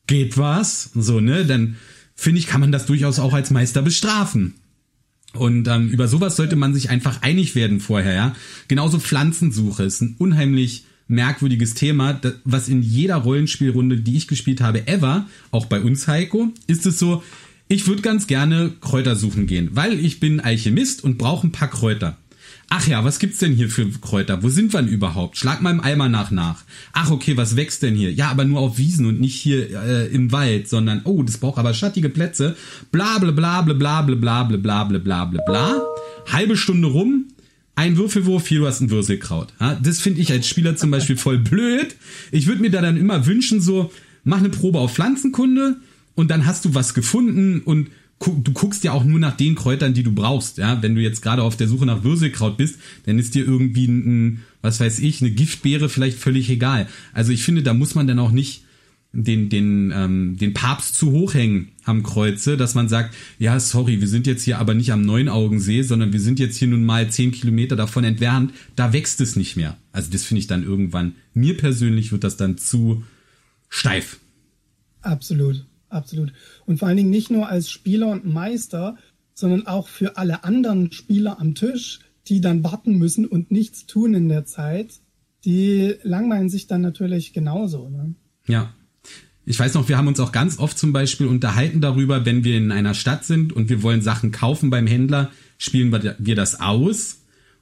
geht 0.07 0.37
was? 0.37 0.91
So, 0.95 1.21
ne, 1.21 1.47
dann 1.47 1.77
finde 2.15 2.39
ich, 2.39 2.47
kann 2.47 2.61
man 2.61 2.73
das 2.73 2.87
durchaus 2.87 3.19
auch 3.19 3.33
als 3.33 3.51
Meister 3.51 3.83
bestrafen. 3.83 4.55
Und 5.33 5.67
ähm, 5.67 5.89
über 5.89 6.07
sowas 6.07 6.37
sollte 6.37 6.55
man 6.55 6.75
sich 6.75 6.91
einfach 6.91 7.23
einig 7.23 7.55
werden 7.55 7.81
vorher, 7.81 8.15
ja. 8.15 8.37
Genauso 8.69 9.01
Pflanzensuche 9.01 9.83
ist 9.83 10.01
ein 10.01 10.15
unheimlich 10.19 10.85
merkwürdiges 11.09 11.75
Thema, 11.75 12.21
was 12.45 12.69
in 12.69 12.83
jeder 12.83 13.17
Rollenspielrunde, 13.17 13.99
die 13.99 14.17
ich 14.17 14.29
gespielt 14.29 14.61
habe, 14.61 14.87
ever, 14.87 15.27
auch 15.51 15.67
bei 15.67 15.81
uns 15.81 16.09
Heiko, 16.09 16.49
ist 16.67 16.87
es 16.87 16.99
so, 16.99 17.23
ich 17.69 17.87
würde 17.87 18.03
ganz 18.03 18.27
gerne 18.27 18.73
Kräuter 18.81 19.17
suchen 19.17 19.47
gehen, 19.47 19.71
weil 19.73 19.99
ich 19.99 20.21
bin 20.21 20.41
Alchemist 20.41 21.03
und 21.03 21.19
brauche 21.19 21.47
ein 21.47 21.53
paar 21.53 21.69
Kräuter. 21.69 22.17
Ach 22.69 22.87
ja, 22.89 23.05
was 23.05 23.19
gibt's 23.19 23.39
denn 23.39 23.53
hier 23.53 23.69
für 23.69 23.89
Kräuter? 23.89 24.43
Wo 24.43 24.49
sind 24.49 24.73
wir 24.73 24.81
denn 24.81 24.91
überhaupt? 24.91 25.37
Schlag 25.37 25.61
mal 25.61 25.71
im 25.71 25.81
Eimer 25.81 26.09
nach 26.09 26.31
nach. 26.31 26.65
Ach 26.93 27.11
okay, 27.11 27.37
was 27.37 27.57
wächst 27.57 27.83
denn 27.83 27.95
hier? 27.95 28.13
Ja, 28.13 28.31
aber 28.31 28.45
nur 28.45 28.61
auf 28.61 28.79
Wiesen 28.79 29.07
und 29.07 29.21
nicht 29.21 29.37
hier 29.37 29.71
äh, 29.71 30.07
im 30.09 30.33
Wald, 30.33 30.69
sondern 30.69 31.03
oh, 31.05 31.23
das 31.23 31.39
braucht 31.39 31.59
aber 31.59 31.75
schattige 31.75 32.09
Plätze. 32.09 32.57
Bla 32.91 33.19
bla 33.19 33.31
bla 33.31 33.63
bla 33.63 33.75
bla 33.75 34.03
bla 34.15 34.43
bla 34.45 34.57
bla 34.57 34.85
bla 34.99 35.25
bla 35.25 35.43
bla. 35.47 35.83
Halbe 36.33 36.57
Stunde 36.57 36.89
rum, 36.89 37.27
ein 37.77 37.97
Würfelwurf, 37.97 38.47
hier 38.47 38.61
du 38.61 38.67
hast 38.67 38.81
ein 38.81 38.91
Würfelkraut. 38.91 39.53
Das 39.83 40.01
finde 40.01 40.21
ich 40.21 40.31
als 40.31 40.49
Spieler 40.49 40.77
zum 40.77 40.91
Beispiel 40.91 41.17
voll 41.17 41.39
blöd. 41.39 41.97
Ich 42.31 42.47
würde 42.47 42.61
mir 42.61 42.71
da 42.71 42.81
dann 42.81 42.97
immer 42.97 43.27
wünschen, 43.27 43.61
so, 43.61 43.93
mach 44.23 44.39
eine 44.39 44.51
Probe 44.51 44.79
auf 44.79 44.95
Pflanzenkunde 44.95 45.77
und 46.15 46.31
dann 46.31 46.47
hast 46.47 46.65
du 46.65 46.75
was 46.75 46.95
gefunden 46.95 47.61
und 47.61 47.89
du 48.21 48.53
guckst 48.53 48.85
ja 48.85 48.93
auch 48.93 49.05
nur 49.05 49.19
nach 49.19 49.37
den 49.37 49.55
Kräutern, 49.55 49.93
die 49.93 50.05
du 50.05 50.13
brauchst. 50.13 50.59
Ja, 50.59 50.83
wenn 50.83 50.95
du 50.95 51.03
jetzt 51.03 51.21
gerade 51.21 51.43
auf 51.43 51.57
der 51.57 51.69
Suche 51.69 51.85
nach 51.85 52.05
Würfelkraut 52.05 52.57
bist, 52.57 52.79
dann 53.07 53.19
ist 53.19 53.35
dir 53.35 53.45
irgendwie 53.45 53.87
ein, 53.87 54.45
was 54.63 54.81
weiß 54.81 55.01
ich, 55.01 55.21
eine 55.21 55.33
Giftbeere 55.33 55.89
vielleicht 55.89 56.19
völlig 56.19 56.49
egal. 56.49 56.89
Also 57.13 57.33
ich 57.33 57.43
finde, 57.43 57.63
da 57.63 57.75
muss 57.75 57.95
man 57.95 58.07
dann 58.07 58.21
auch 58.21 58.31
nicht 58.31 58.65
den, 59.15 59.49
den, 59.49 59.93
ähm, 59.95 60.37
den 60.37 60.55
Papst 60.55 60.97
zu 60.97 61.13
hoch 61.13 61.35
hängen 61.35 61.73
am 61.85 62.03
Kreuze, 62.03 62.57
dass 62.57 62.75
man 62.75 62.89
sagt, 62.89 63.15
ja, 63.39 63.59
sorry, 63.61 64.01
wir 64.01 64.09
sind 64.09 64.27
jetzt 64.27 64.43
hier 64.43 64.59
aber 64.59 64.75
nicht 64.75 64.93
am 64.93 65.03
Neunaugensee, 65.03 65.83
sondern 65.83 66.13
wir 66.13 66.21
sind 66.21 66.39
jetzt 66.39 66.57
hier 66.57 66.69
nun 66.69 66.85
mal 66.85 67.11
zehn 67.11 67.31
Kilometer 67.31 67.77
davon 67.77 68.05
entfernt, 68.05 68.53
da 68.77 68.93
wächst 68.93 69.21
es 69.21 69.37
nicht 69.37 69.57
mehr. 69.57 69.77
Also 69.93 70.11
das 70.11 70.25
finde 70.25 70.41
ich 70.41 70.47
dann 70.47 70.65
irgendwann, 70.65 71.15
mir 71.33 71.57
persönlich 71.57 72.13
wird 72.13 72.25
das 72.25 72.37
dann 72.37 72.59
zu 72.59 73.05
steif. 73.69 74.19
Absolut, 75.03 75.65
absolut. 75.89 76.33
Und 76.67 76.79
vor 76.79 76.89
allen 76.89 76.97
Dingen 76.97 77.11
nicht 77.11 77.31
nur 77.31 77.49
als 77.49 77.71
Spieler 77.71 78.09
und 78.09 78.27
Meister, 78.27 78.97
sondern 79.35 79.67
auch 79.67 79.89
für 79.89 80.17
alle 80.17 80.45
anderen 80.45 80.93
Spieler 80.93 81.41
am 81.41 81.55
Tisch, 81.55 82.01
die 82.29 82.41
dann 82.41 82.65
warten 82.65 82.99
müssen 82.99 83.27
und 83.27 83.51
nichts 83.51 83.87
tun 83.87 84.15
in 84.15 84.29
der 84.29 84.45
Zeit, 84.45 85.01
die 85.45 85.95
langweilen 86.03 86.49
sich 86.49 86.67
dann 86.67 86.81
natürlich 86.81 87.33
genauso. 87.33 87.91
Ne? 87.91 88.15
Ja, 88.47 88.73
ich 89.47 89.59
weiß 89.59 89.75
noch, 89.75 89.89
wir 89.89 89.99
haben 89.99 90.09
uns 90.09 90.21
auch 90.21 90.33
ganz 90.33 90.59
oft 90.59 90.79
zum 90.79 90.93
Beispiel 90.93 91.27
unterhalten 91.27 91.81
darüber, 91.81 92.25
wenn 92.25 92.45
wir 92.45 92.57
in 92.57 92.73
einer 92.73 92.95
Stadt 92.95 93.25
sind 93.25 93.53
und 93.53 93.69
wir 93.69 93.83
wollen 93.83 94.01
Sachen 94.01 94.31
kaufen 94.31 94.71
beim 94.71 94.87
Händler, 94.87 95.31
spielen 95.59 95.93
wir 96.19 96.35
das 96.35 96.61
aus 96.61 97.19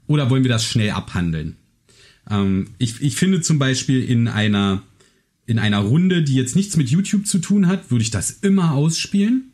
oder 0.06 0.30
wollen 0.30 0.44
wir 0.44 0.50
das 0.50 0.64
schnell 0.64 0.90
abhandeln? 0.90 1.56
Ähm, 2.30 2.68
ich, 2.78 3.00
ich 3.00 3.16
finde 3.16 3.40
zum 3.40 3.58
Beispiel 3.58 4.04
in 4.04 4.28
einer, 4.28 4.82
in 5.46 5.58
einer 5.58 5.80
Runde, 5.80 6.22
die 6.22 6.34
jetzt 6.34 6.54
nichts 6.54 6.76
mit 6.76 6.88
YouTube 6.88 7.26
zu 7.26 7.38
tun 7.38 7.66
hat, 7.66 7.90
würde 7.90 8.02
ich 8.02 8.10
das 8.10 8.30
immer 8.30 8.72
ausspielen, 8.74 9.52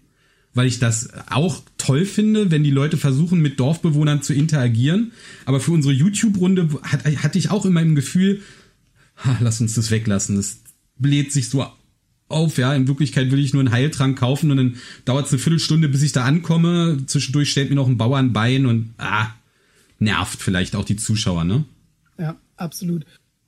weil 0.52 0.66
ich 0.66 0.78
das 0.78 1.10
auch 1.30 1.62
toll 1.78 2.04
finde, 2.04 2.50
wenn 2.50 2.64
die 2.64 2.70
Leute 2.70 2.98
versuchen, 2.98 3.40
mit 3.40 3.58
Dorfbewohnern 3.58 4.22
zu 4.22 4.34
interagieren. 4.34 5.12
Aber 5.46 5.60
für 5.60 5.72
unsere 5.72 5.94
YouTube-Runde 5.94 6.68
hat, 6.82 7.04
hatte 7.04 7.38
ich 7.38 7.50
auch 7.50 7.64
immer 7.64 7.80
im 7.80 7.94
Gefühl, 7.94 8.42
ha, 9.16 9.38
lass 9.40 9.60
uns 9.62 9.74
das 9.74 9.90
weglassen. 9.90 10.36
Das 10.36 10.58
bläht 10.98 11.32
sich 11.32 11.48
so 11.48 11.66
auf, 12.28 12.58
ja, 12.58 12.74
in 12.74 12.88
Wirklichkeit 12.88 13.30
will 13.30 13.38
ich 13.38 13.52
nur 13.52 13.60
einen 13.60 13.72
Heiltrank 13.72 14.18
kaufen 14.18 14.50
und 14.50 14.56
dann 14.58 14.76
dauert 15.04 15.26
es 15.26 15.32
eine 15.32 15.38
Viertelstunde, 15.38 15.88
bis 15.88 16.02
ich 16.02 16.12
da 16.12 16.24
ankomme. 16.24 16.98
Zwischendurch 17.06 17.50
stellt 17.50 17.70
mir 17.70 17.76
noch 17.76 17.88
ein 17.88 17.98
Bauer 17.98 18.18
ein 18.18 18.32
Bein 18.32 18.66
und 18.66 18.94
ah, 18.98 19.28
nervt 19.98 20.40
vielleicht 20.42 20.76
auch 20.76 20.84
die 20.84 20.96
Zuschauer, 20.96 21.44
ne? 21.44 21.64
Ja, 22.18 22.36
absolut. 22.56 23.06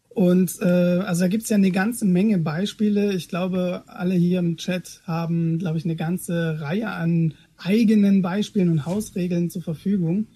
Und 0.09 0.61
äh, 0.61 0.65
also 0.65 1.23
da 1.23 1.29
gibt's 1.29 1.51
ja 1.51 1.57
eine 1.57 1.71
ganze 1.71 2.05
Menge 2.05 2.39
Beispiele. 2.39 3.15
Ich 3.15 3.29
glaube, 3.29 3.85
alle 3.87 4.15
hier 4.15 4.41
im 4.41 4.57
Chat 4.57 5.03
haben, 5.05 5.59
glaube 5.59 5.79
ich, 5.79 5.85
eine 5.85 5.97
ganze 5.97 6.61
Reihe 6.61 6.91
an 6.91 7.35
eigenen 7.57 8.23
Beispielen 8.23 8.71
und 8.71 8.87
Hausregeln 8.87 9.51
zur 9.51 9.63
Verfügung, 9.63 10.27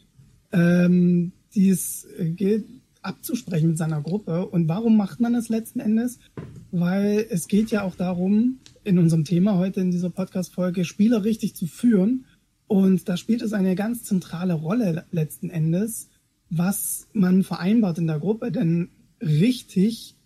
ähm, 0.52 1.32
die 1.54 1.70
es 1.70 2.06
gilt 2.18 2.66
abzusprechen 3.04 3.70
mit 3.70 3.78
seiner 3.78 4.00
Gruppe. 4.00 4.46
Und 4.46 4.68
warum 4.68 4.96
macht 4.96 5.20
man 5.20 5.32
das 5.32 5.48
letzten 5.48 5.80
Endes? 5.80 6.18
Weil 6.70 7.26
es 7.30 7.48
geht 7.48 7.70
ja 7.70 7.82
auch 7.82 7.94
darum, 7.94 8.58
in 8.82 8.98
unserem 8.98 9.24
Thema 9.24 9.56
heute 9.56 9.80
in 9.80 9.90
dieser 9.90 10.10
Podcast-Folge, 10.10 10.84
Spieler 10.84 11.24
richtig 11.24 11.54
zu 11.54 11.66
führen. 11.66 12.24
Und 12.66 13.08
da 13.08 13.16
spielt 13.16 13.42
es 13.42 13.52
eine 13.52 13.74
ganz 13.74 14.04
zentrale 14.04 14.54
Rolle 14.54 15.04
letzten 15.10 15.50
Endes, 15.50 16.08
was 16.50 17.08
man 17.12 17.42
vereinbart 17.42 17.98
in 17.98 18.06
der 18.06 18.18
Gruppe. 18.18 18.50
Denn 18.50 18.88
richtig 19.20 20.16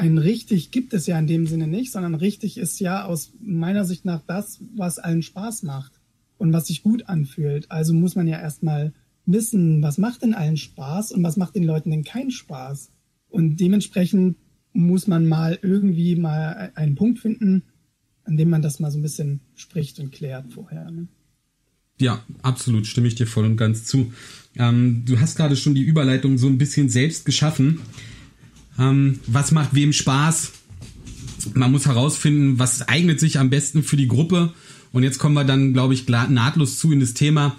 ein 0.00 0.16
richtig 0.16 0.70
gibt 0.70 0.94
es 0.94 1.06
ja 1.06 1.18
in 1.18 1.26
dem 1.26 1.46
Sinne 1.46 1.66
nicht, 1.66 1.92
sondern 1.92 2.14
richtig 2.14 2.56
ist 2.56 2.80
ja 2.80 3.04
aus 3.04 3.32
meiner 3.38 3.84
Sicht 3.84 4.06
nach 4.06 4.22
das, 4.26 4.60
was 4.74 4.98
allen 4.98 5.22
Spaß 5.22 5.62
macht 5.62 6.00
und 6.38 6.54
was 6.54 6.68
sich 6.68 6.82
gut 6.82 7.08
anfühlt. 7.08 7.70
Also 7.70 7.92
muss 7.92 8.16
man 8.16 8.26
ja 8.26 8.40
erstmal 8.40 8.94
wissen, 9.26 9.82
was 9.82 9.98
macht 9.98 10.22
denn 10.22 10.34
allen 10.34 10.56
Spaß 10.56 11.12
und 11.12 11.22
was 11.22 11.36
macht 11.36 11.54
den 11.54 11.64
Leuten 11.64 11.90
denn 11.90 12.04
keinen 12.04 12.30
Spaß. 12.30 12.90
Und 13.28 13.58
dementsprechend 13.60 14.36
muss 14.72 15.06
man 15.06 15.26
mal 15.26 15.58
irgendwie 15.62 16.16
mal 16.16 16.72
einen 16.74 16.94
Punkt 16.94 17.18
finden, 17.18 17.64
an 18.24 18.36
dem 18.36 18.50
man 18.50 18.62
das 18.62 18.80
mal 18.80 18.90
so 18.90 18.98
ein 18.98 19.02
bisschen 19.02 19.40
spricht 19.54 19.98
und 19.98 20.12
klärt 20.12 20.52
vorher. 20.52 20.90
Ne? 20.90 21.08
Ja, 22.00 22.24
absolut, 22.42 22.86
stimme 22.86 23.08
ich 23.08 23.14
dir 23.14 23.26
voll 23.26 23.44
und 23.44 23.56
ganz 23.56 23.84
zu. 23.84 24.12
Ähm, 24.56 25.04
du 25.04 25.20
hast 25.20 25.36
gerade 25.36 25.56
schon 25.56 25.74
die 25.74 25.82
Überleitung 25.82 26.38
so 26.38 26.46
ein 26.46 26.58
bisschen 26.58 26.88
selbst 26.88 27.24
geschaffen. 27.24 27.80
Ähm, 28.78 29.20
was 29.26 29.52
macht 29.52 29.74
wem 29.74 29.92
Spaß? 29.92 30.52
Man 31.54 31.72
muss 31.72 31.86
herausfinden, 31.86 32.58
was 32.58 32.88
eignet 32.88 33.20
sich 33.20 33.38
am 33.38 33.50
besten 33.50 33.82
für 33.82 33.96
die 33.96 34.08
Gruppe. 34.08 34.52
Und 34.92 35.02
jetzt 35.02 35.18
kommen 35.18 35.34
wir 35.34 35.44
dann, 35.44 35.72
glaube 35.72 35.94
ich, 35.94 36.08
nahtlos 36.08 36.78
zu 36.78 36.90
in 36.90 37.00
das 37.00 37.14
Thema, 37.14 37.56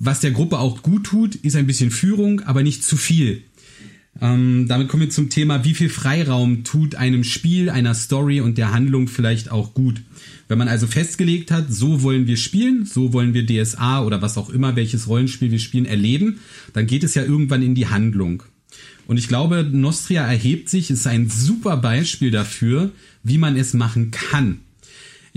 was 0.00 0.20
der 0.20 0.30
Gruppe 0.30 0.58
auch 0.58 0.82
gut 0.82 1.04
tut, 1.04 1.34
ist 1.34 1.56
ein 1.56 1.66
bisschen 1.66 1.90
Führung, 1.90 2.40
aber 2.40 2.62
nicht 2.62 2.84
zu 2.84 2.96
viel. 2.96 3.42
Ähm, 4.20 4.66
damit 4.68 4.88
kommen 4.88 5.02
wir 5.02 5.10
zum 5.10 5.28
Thema, 5.28 5.64
wie 5.64 5.74
viel 5.74 5.88
Freiraum 5.88 6.64
tut 6.64 6.94
einem 6.94 7.24
Spiel, 7.24 7.70
einer 7.70 7.94
Story 7.94 8.40
und 8.40 8.58
der 8.58 8.72
Handlung 8.72 9.06
vielleicht 9.08 9.50
auch 9.50 9.74
gut. 9.74 10.02
Wenn 10.48 10.58
man 10.58 10.68
also 10.68 10.86
festgelegt 10.86 11.50
hat, 11.50 11.72
so 11.72 12.02
wollen 12.02 12.26
wir 12.26 12.36
spielen, 12.36 12.84
so 12.84 13.12
wollen 13.12 13.34
wir 13.34 13.46
DSA 13.46 14.02
oder 14.02 14.22
was 14.22 14.38
auch 14.38 14.50
immer, 14.50 14.76
welches 14.76 15.08
Rollenspiel 15.08 15.50
wir 15.50 15.60
spielen, 15.60 15.84
erleben, 15.84 16.40
dann 16.72 16.86
geht 16.86 17.04
es 17.04 17.14
ja 17.14 17.22
irgendwann 17.22 17.62
in 17.62 17.74
die 17.74 17.88
Handlung. 17.88 18.42
Und 19.06 19.18
ich 19.18 19.28
glaube, 19.28 19.68
Nostria 19.70 20.26
erhebt 20.26 20.68
sich, 20.68 20.90
ist 20.90 21.06
ein 21.06 21.30
super 21.30 21.76
Beispiel 21.76 22.30
dafür, 22.30 22.90
wie 23.22 23.38
man 23.38 23.56
es 23.56 23.72
machen 23.72 24.10
kann. 24.10 24.60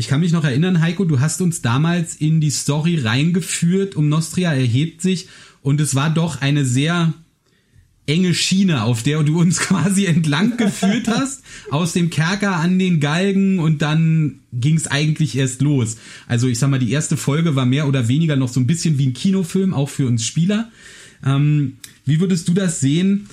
Ich 0.02 0.08
kann 0.08 0.22
mich 0.22 0.32
noch 0.32 0.44
erinnern, 0.44 0.82
Heiko, 0.82 1.06
du 1.06 1.20
hast 1.20 1.42
uns 1.42 1.62
damals 1.62 2.16
in 2.16 2.42
die 2.42 2.50
Story 2.50 2.98
reingeführt, 2.98 3.96
um 3.96 4.10
Nostria 4.10 4.52
erhebt 4.52 5.00
sich 5.00 5.28
und 5.62 5.80
es 5.80 5.94
war 5.94 6.10
doch 6.10 6.42
eine 6.42 6.66
sehr 6.66 7.14
enge 8.08 8.34
Schiene, 8.34 8.82
auf 8.82 9.04
der 9.04 9.22
du 9.22 9.40
uns 9.40 9.60
quasi 9.60 10.08
entlang 10.08 10.58
geführt 10.58 11.08
hast, 11.08 11.44
aus 11.70 11.94
dem 11.94 12.10
Kerker 12.10 12.56
an 12.56 12.80
den 12.80 13.00
Galgen 13.00 13.60
und 13.60 13.84
dann 13.84 14.40
ging 14.52 14.76
es 14.76 14.88
eigentlich 14.88 15.38
erst 15.38 15.62
los. 15.62 15.98
Also 16.28 16.48
ich 16.48 16.58
sag 16.58 16.72
mal, 16.72 16.80
die 16.80 16.92
erste 16.92 17.16
Folge 17.16 17.56
war 17.56 17.68
mehr 17.68 17.88
oder 17.88 18.08
weniger 18.08 18.38
noch 18.38 18.50
so 18.50 18.60
ein 18.60 18.66
bisschen 18.66 18.98
wie 18.98 19.06
ein 19.06 19.14
Kinofilm, 19.14 19.72
auch 19.72 19.90
für 19.90 20.08
uns 20.08 20.26
Spieler. 20.26 20.72
Ähm, 21.24 21.78
wie 22.08 22.20
würdest 22.20 22.48
du 22.48 22.56
das 22.56 22.80
sehen? 22.80 23.30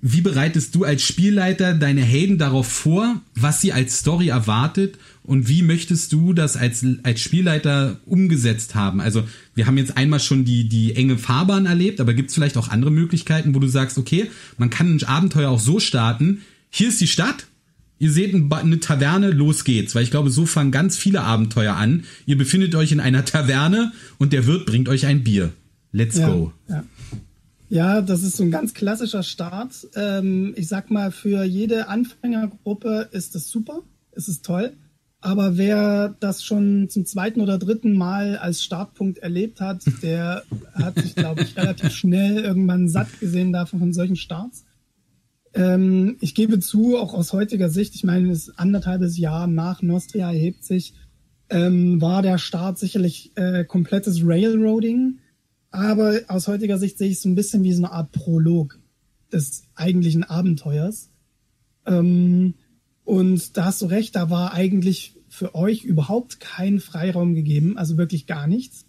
Wie 0.00 0.20
bereitest 0.20 0.76
du 0.76 0.84
als 0.84 1.02
Spielleiter 1.02 1.74
deine 1.74 2.02
Helden 2.02 2.38
darauf 2.38 2.68
vor, 2.68 3.20
was 3.34 3.60
sie 3.60 3.72
als 3.72 3.98
Story 3.98 4.28
erwartet 4.28 4.96
und 5.26 5.48
wie 5.48 5.62
möchtest 5.62 6.12
du 6.12 6.34
das 6.34 6.56
als, 6.56 6.84
als 7.02 7.20
Spielleiter 7.20 7.98
umgesetzt 8.04 8.74
haben? 8.74 9.00
Also 9.00 9.24
wir 9.54 9.66
haben 9.66 9.78
jetzt 9.78 9.96
einmal 9.96 10.20
schon 10.20 10.44
die, 10.44 10.68
die 10.68 10.94
enge 10.94 11.16
Fahrbahn 11.16 11.64
erlebt, 11.64 12.00
aber 12.00 12.12
gibt 12.12 12.28
es 12.28 12.34
vielleicht 12.34 12.58
auch 12.58 12.68
andere 12.68 12.90
Möglichkeiten, 12.90 13.54
wo 13.54 13.58
du 13.58 13.66
sagst, 13.66 13.96
okay, 13.96 14.30
man 14.58 14.68
kann 14.68 14.94
ein 14.94 15.02
Abenteuer 15.02 15.50
auch 15.50 15.60
so 15.60 15.80
starten, 15.80 16.42
hier 16.68 16.88
ist 16.88 17.00
die 17.00 17.06
Stadt, 17.06 17.46
ihr 17.98 18.12
seht 18.12 18.34
eine 18.34 18.80
Taverne, 18.80 19.30
los 19.30 19.64
geht's. 19.64 19.94
Weil 19.94 20.02
ich 20.02 20.10
glaube, 20.10 20.28
so 20.28 20.44
fangen 20.44 20.72
ganz 20.72 20.96
viele 20.98 21.22
Abenteuer 21.22 21.74
an. 21.74 22.04
Ihr 22.26 22.36
befindet 22.36 22.74
euch 22.74 22.92
in 22.92 23.00
einer 23.00 23.24
Taverne 23.24 23.92
und 24.18 24.32
der 24.32 24.46
Wirt 24.46 24.66
bringt 24.66 24.88
euch 24.88 25.06
ein 25.06 25.24
Bier. 25.24 25.52
Let's 25.92 26.18
ja, 26.18 26.28
go. 26.28 26.52
Ja. 26.68 26.84
ja. 27.70 28.02
das 28.02 28.24
ist 28.24 28.36
so 28.36 28.42
ein 28.42 28.50
ganz 28.50 28.74
klassischer 28.74 29.22
Start. 29.22 29.86
Ähm, 29.94 30.52
ich 30.56 30.68
sag 30.68 30.90
mal, 30.90 31.12
für 31.12 31.44
jede 31.44 31.88
Anfängergruppe 31.88 33.08
ist 33.12 33.36
das 33.36 33.48
super, 33.48 33.80
ist 34.12 34.28
es 34.28 34.42
toll. 34.42 34.72
Aber 35.24 35.56
wer 35.56 36.14
das 36.20 36.44
schon 36.44 36.90
zum 36.90 37.06
zweiten 37.06 37.40
oder 37.40 37.58
dritten 37.58 37.94
Mal 37.94 38.36
als 38.36 38.62
Startpunkt 38.62 39.20
erlebt 39.20 39.58
hat, 39.58 39.82
der 40.02 40.42
hat 40.74 40.98
sich, 40.98 41.14
glaube 41.14 41.40
ich, 41.42 41.56
relativ 41.56 41.92
schnell 41.92 42.44
irgendwann 42.44 42.90
satt 42.90 43.08
gesehen 43.20 43.50
davon 43.50 43.78
von 43.78 43.94
solchen 43.94 44.16
Starts. 44.16 44.66
Ähm, 45.54 46.18
ich 46.20 46.34
gebe 46.34 46.60
zu, 46.60 46.98
auch 46.98 47.14
aus 47.14 47.32
heutiger 47.32 47.70
Sicht, 47.70 47.94
ich 47.94 48.04
meine, 48.04 48.30
es 48.32 48.58
anderthalbes 48.58 49.16
Jahr 49.16 49.46
nach 49.46 49.80
Nostria 49.80 50.30
erhebt 50.30 50.62
sich, 50.62 50.92
ähm, 51.48 52.02
war 52.02 52.20
der 52.20 52.36
Start 52.36 52.78
sicherlich 52.78 53.32
äh, 53.36 53.64
komplettes 53.64 54.20
Railroading. 54.22 55.20
Aber 55.70 56.20
aus 56.28 56.48
heutiger 56.48 56.76
Sicht 56.76 56.98
sehe 56.98 57.08
ich 57.08 57.14
es 57.14 57.22
so 57.22 57.30
ein 57.30 57.34
bisschen 57.34 57.62
wie 57.62 57.72
so 57.72 57.82
eine 57.82 57.92
Art 57.92 58.12
Prolog 58.12 58.78
des 59.32 59.62
eigentlichen 59.74 60.24
Abenteuers. 60.24 61.08
Ähm, 61.86 62.56
und 63.04 63.56
da 63.56 63.66
hast 63.66 63.82
du 63.82 63.86
recht, 63.86 64.16
da 64.16 64.28
war 64.28 64.52
eigentlich 64.52 65.13
für 65.34 65.56
euch 65.56 65.82
überhaupt 65.82 66.38
kein 66.38 66.78
Freiraum 66.78 67.34
gegeben, 67.34 67.76
also 67.76 67.98
wirklich 67.98 68.26
gar 68.26 68.46
nichts, 68.46 68.86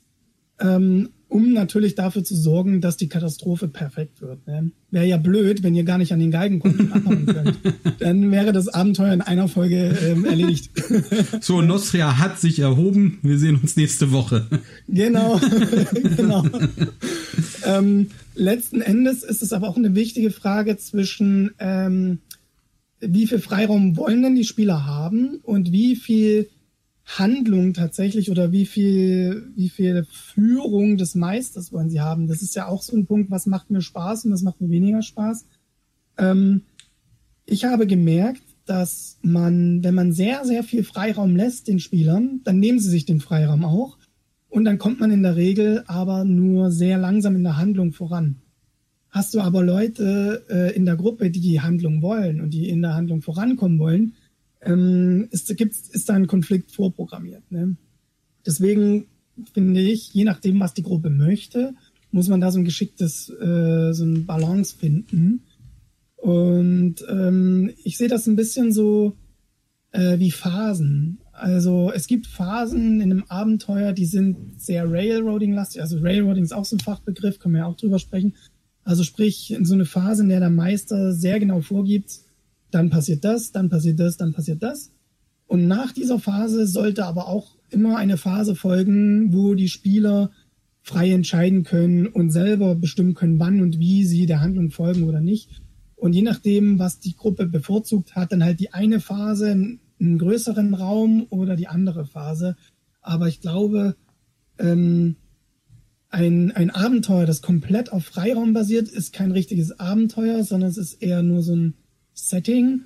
ähm, 0.60 1.10
um 1.28 1.54
natürlich 1.54 1.96
dafür 1.96 2.24
zu 2.24 2.36
sorgen, 2.36 2.82
dass 2.82 2.98
die 2.98 3.10
Katastrophe 3.10 3.68
perfekt 3.68 4.22
wird. 4.22 4.46
Ne? 4.46 4.72
Wäre 4.92 5.08
ja 5.08 5.18
blöd, 5.18 5.64
wenn 5.64 5.74
ihr 5.74 5.84
gar 5.84 5.98
nicht 5.98 6.14
an 6.14 6.20
den 6.20 6.30
Geigen 6.30 6.60
kommt 6.60 6.80
und 6.80 6.92
abhauen 6.92 7.26
könnt. 7.26 7.60
Dann 7.98 8.32
wäre 8.32 8.54
das 8.54 8.68
Abenteuer 8.68 9.12
in 9.12 9.22
einer 9.22 9.48
Folge 9.48 9.98
ähm, 10.04 10.24
erledigt. 10.24 10.70
so, 11.42 11.64
Nostria 11.64 12.20
hat 12.20 12.40
sich 12.40 12.60
erhoben. 12.60 13.18
Wir 13.24 13.40
sehen 13.40 13.60
uns 13.60 13.76
nächste 13.76 14.12
Woche. 14.12 14.46
Genau, 14.88 15.42
genau. 16.16 16.46
ähm, 17.66 18.12
letzten 18.36 18.82
Endes 18.82 19.24
ist 19.24 19.42
es 19.42 19.52
aber 19.52 19.68
auch 19.68 19.78
eine 19.78 19.96
wichtige 19.96 20.30
Frage 20.30 20.78
zwischen 20.78 21.56
ähm, 21.58 22.20
wie 23.08 23.28
viel 23.28 23.40
Freiraum 23.40 23.98
wollen 23.98 24.22
denn 24.22 24.36
die 24.36 24.44
Spieler 24.44 24.86
haben 24.86 25.40
und 25.44 25.72
wie 25.72 25.96
viel 25.96 26.50
Handlung 27.06 27.74
tatsächlich 27.74 28.32
oder 28.32 28.52
wie 28.52 28.66
viel, 28.66 29.52
wie 29.56 29.70
viel 29.70 30.06
Führung 30.10 30.98
des 30.98 31.14
Meisters 31.14 31.72
wollen 31.72 31.90
sie 31.90 32.02
haben. 32.02 32.28
Das 32.28 32.42
ist 32.42 32.56
ja 32.56 32.68
auch 32.68 32.82
so 32.82 32.96
ein 32.96 33.06
Punkt, 33.06 33.30
was 33.30 33.46
macht 33.46 33.70
mir 33.70 33.82
Spaß 33.82 34.26
und 34.26 34.32
was 34.32 34.42
macht 34.42 34.60
mir 34.60 34.70
weniger 34.70 35.04
Spaß. 35.04 35.46
Ähm, 36.18 36.64
ich 37.46 37.66
habe 37.66 37.86
gemerkt, 37.86 38.42
dass 38.66 39.20
man, 39.22 39.84
wenn 39.84 39.94
man 39.94 40.12
sehr, 40.12 40.44
sehr 40.46 40.64
viel 40.64 40.84
Freiraum 40.84 41.36
lässt 41.36 41.68
den 41.68 41.80
Spielern, 41.80 42.42
dann 42.44 42.60
nehmen 42.60 42.80
sie 42.80 42.90
sich 42.90 43.06
den 43.06 43.22
Freiraum 43.22 43.64
auch 43.64 43.98
und 44.50 44.66
dann 44.66 44.80
kommt 44.80 45.00
man 45.00 45.12
in 45.12 45.22
der 45.22 45.36
Regel 45.36 45.84
aber 45.86 46.26
nur 46.26 46.72
sehr 46.72 46.98
langsam 46.98 47.36
in 47.36 47.44
der 47.44 47.58
Handlung 47.58 47.94
voran. 47.94 48.42
Hast 49.16 49.34
du 49.34 49.40
aber 49.40 49.64
Leute 49.64 50.44
äh, 50.50 50.76
in 50.76 50.84
der 50.84 50.98
Gruppe, 50.98 51.32
die 51.32 51.40
die 51.40 51.62
Handlung 51.62 52.02
wollen 52.02 52.42
und 52.42 52.50
die 52.50 52.68
in 52.68 52.82
der 52.82 52.96
Handlung 52.96 53.22
vorankommen 53.22 53.80
wollen, 53.80 54.14
ähm, 54.62 55.30
ist, 55.32 55.56
gibt's, 55.56 55.88
ist 55.88 56.10
da 56.10 56.16
ein 56.16 56.28
Konflikt 56.28 56.74
vorprogrammiert. 56.74 57.50
Ne? 57.50 57.78
Deswegen 58.46 59.06
finde 59.54 59.80
ich, 59.80 60.14
je 60.14 60.26
nachdem, 60.26 60.60
was 60.60 60.74
die 60.74 60.84
Gruppe 60.84 61.10
möchte, 61.10 61.76
muss 62.12 62.28
man 62.28 62.42
da 62.42 62.52
so 62.52 62.60
ein 62.60 62.66
geschicktes, 62.66 63.30
äh, 63.30 63.94
so 63.94 64.04
ein 64.04 64.26
Balance 64.26 64.76
finden. 64.76 65.44
Und 66.18 66.96
ähm, 67.08 67.72
ich 67.86 67.98
sehe 67.98 68.10
das 68.10 68.28
ein 68.28 68.36
bisschen 68.36 68.74
so 68.74 69.16
äh, 69.92 70.20
wie 70.20 70.32
Phasen. 70.32 71.22
Also 71.32 71.90
es 71.90 72.08
gibt 72.08 72.28
Phasen 72.28 73.00
in 73.00 73.14
einem 73.14 73.24
Abenteuer, 73.30 73.94
die 73.94 74.08
sind 74.08 74.62
sehr 74.62 74.92
Railroading-lastig. 74.92 75.82
Also 75.82 76.00
Railroading 76.00 76.44
ist 76.44 76.54
auch 76.54 76.66
so 76.66 76.76
ein 76.76 76.82
Fachbegriff, 76.82 77.40
können 77.40 77.54
wir 77.54 77.60
ja 77.60 77.68
auch 77.68 77.78
drüber 77.78 78.00
sprechen. 78.00 78.34
Also 78.86 79.04
sprich, 79.04 79.52
in 79.52 79.66
so 79.66 79.74
eine 79.74 79.86
Phase, 79.86 80.24
in 80.24 80.30
der 80.30 80.40
der 80.40 80.52
Meister 80.52 81.12
sehr 81.12 81.40
genau 81.40 81.62
vorgibt, 81.62 82.20
dann 82.72 82.92
passiert 82.92 83.26
das, 83.26 83.52
dann 83.52 83.68
passiert 83.68 84.00
das, 84.00 84.16
dann 84.16 84.32
passiert 84.32 84.62
das. 84.64 84.92
Und 85.48 85.68
nach 85.68 85.92
dieser 85.92 86.20
Phase 86.20 86.68
sollte 86.68 87.06
aber 87.06 87.28
auch 87.28 87.58
immer 87.72 87.98
eine 87.98 88.18
Phase 88.18 88.56
folgen, 88.56 89.34
wo 89.34 89.56
die 89.56 89.70
Spieler 89.70 90.32
frei 90.84 91.12
entscheiden 91.12 91.64
können 91.64 92.06
und 92.06 92.30
selber 92.30 92.76
bestimmen 92.76 93.16
können, 93.16 93.40
wann 93.40 93.60
und 93.62 93.80
wie 93.80 94.06
sie 94.06 94.28
der 94.28 94.42
Handlung 94.42 94.70
folgen 94.70 95.04
oder 95.04 95.20
nicht. 95.20 95.50
Und 95.96 96.14
je 96.14 96.22
nachdem, 96.22 96.78
was 96.78 97.00
die 97.00 97.16
Gruppe 97.16 97.48
bevorzugt, 97.48 98.16
hat 98.16 98.32
dann 98.32 98.44
halt 98.44 98.60
die 98.60 98.72
eine 98.72 99.00
Phase 99.00 99.50
einen 99.52 100.18
größeren 100.20 100.76
Raum 100.76 101.26
oder 101.32 101.56
die 101.56 101.68
andere 101.68 102.06
Phase. 102.06 102.56
Aber 103.02 103.28
ich 103.28 103.42
glaube, 103.42 103.96
ähm, 104.60 105.16
ein, 106.16 106.52
ein 106.52 106.70
Abenteuer, 106.70 107.26
das 107.26 107.42
komplett 107.42 107.92
auf 107.92 108.06
Freiraum 108.06 108.54
basiert, 108.54 108.88
ist 108.88 109.12
kein 109.12 109.32
richtiges 109.32 109.80
Abenteuer, 109.80 110.46
sondern 110.46 110.70
es 110.70 110.78
ist 110.78 111.02
eher 111.02 111.22
nur 111.22 111.44
so 111.44 111.54
ein 111.54 111.74
Setting. 112.14 112.82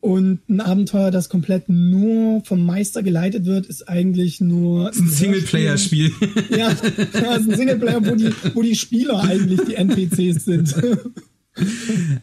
Und 0.00 0.40
ein 0.50 0.60
Abenteuer, 0.60 1.10
das 1.10 1.30
komplett 1.30 1.68
nur 1.68 2.44
vom 2.44 2.66
Meister 2.66 3.02
geleitet 3.02 3.46
wird, 3.46 3.66
ist 3.66 3.88
eigentlich 3.88 4.40
nur 4.40 4.92
ein, 4.92 4.98
ein 4.98 5.08
Singleplayer-Spiel. 5.08 6.12
Ja, 6.50 6.70
ist 6.70 6.84
ein 7.16 7.56
Singleplayer, 7.56 8.04
wo 8.04 8.16
die, 8.16 8.32
wo 8.52 8.62
die 8.62 8.74
Spieler 8.74 9.22
eigentlich 9.22 9.60
die 9.62 9.74
NPCs 9.76 10.44
sind. 10.44 10.74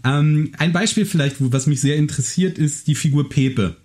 ähm, 0.04 0.52
ein 0.58 0.72
Beispiel 0.74 1.06
vielleicht, 1.06 1.38
was 1.40 1.66
mich 1.66 1.82
sehr 1.82 1.96
interessiert, 1.96 2.60
ist 2.60 2.88
die 2.88 2.96
Figur 2.96 3.30
Pepe. 3.30 3.78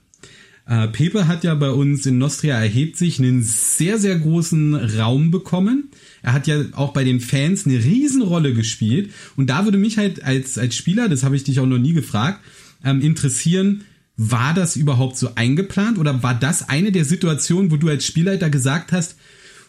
Äh, 0.66 0.88
Pepe 0.88 1.29
hat 1.29 1.44
ja 1.44 1.55
bei 1.55 1.70
uns 1.70 2.07
in 2.07 2.18
Nostria 2.18 2.57
erhebt 2.57 2.96
sich 2.96 3.18
einen 3.18 3.42
sehr, 3.42 3.98
sehr 3.98 4.18
großen 4.18 4.74
Raum 4.74 5.31
bekommen. 5.31 5.90
Er 6.22 6.33
hat 6.33 6.46
ja 6.46 6.64
auch 6.72 6.92
bei 6.92 7.05
den 7.05 7.20
Fans 7.20 7.66
eine 7.66 7.77
Riesenrolle 7.77 8.55
gespielt. 8.55 9.11
Und 9.37 9.50
da 9.50 9.64
würde 9.64 9.79
mich 9.79 9.98
halt 9.98 10.22
als, 10.24 10.57
als 10.57 10.74
Spieler, 10.74 11.09
das 11.09 11.22
habe 11.22 11.37
ich 11.37 11.44
dich 11.44 11.61
auch 11.61 11.66
noch 11.66 11.79
nie 11.79 11.92
gefragt, 11.92 12.40
ähm, 12.83 13.00
interessieren, 13.00 13.85
war 14.16 14.55
das 14.55 14.77
überhaupt 14.77 15.18
so 15.18 15.35
eingeplant 15.35 15.98
oder 15.98 16.22
war 16.22 16.35
das 16.35 16.68
eine 16.68 16.92
der 16.92 17.05
Situationen, 17.05 17.70
wo 17.70 17.77
du 17.77 17.88
als 17.88 18.07
Spielleiter 18.07 18.48
gesagt 18.48 18.92
hast, 18.92 19.16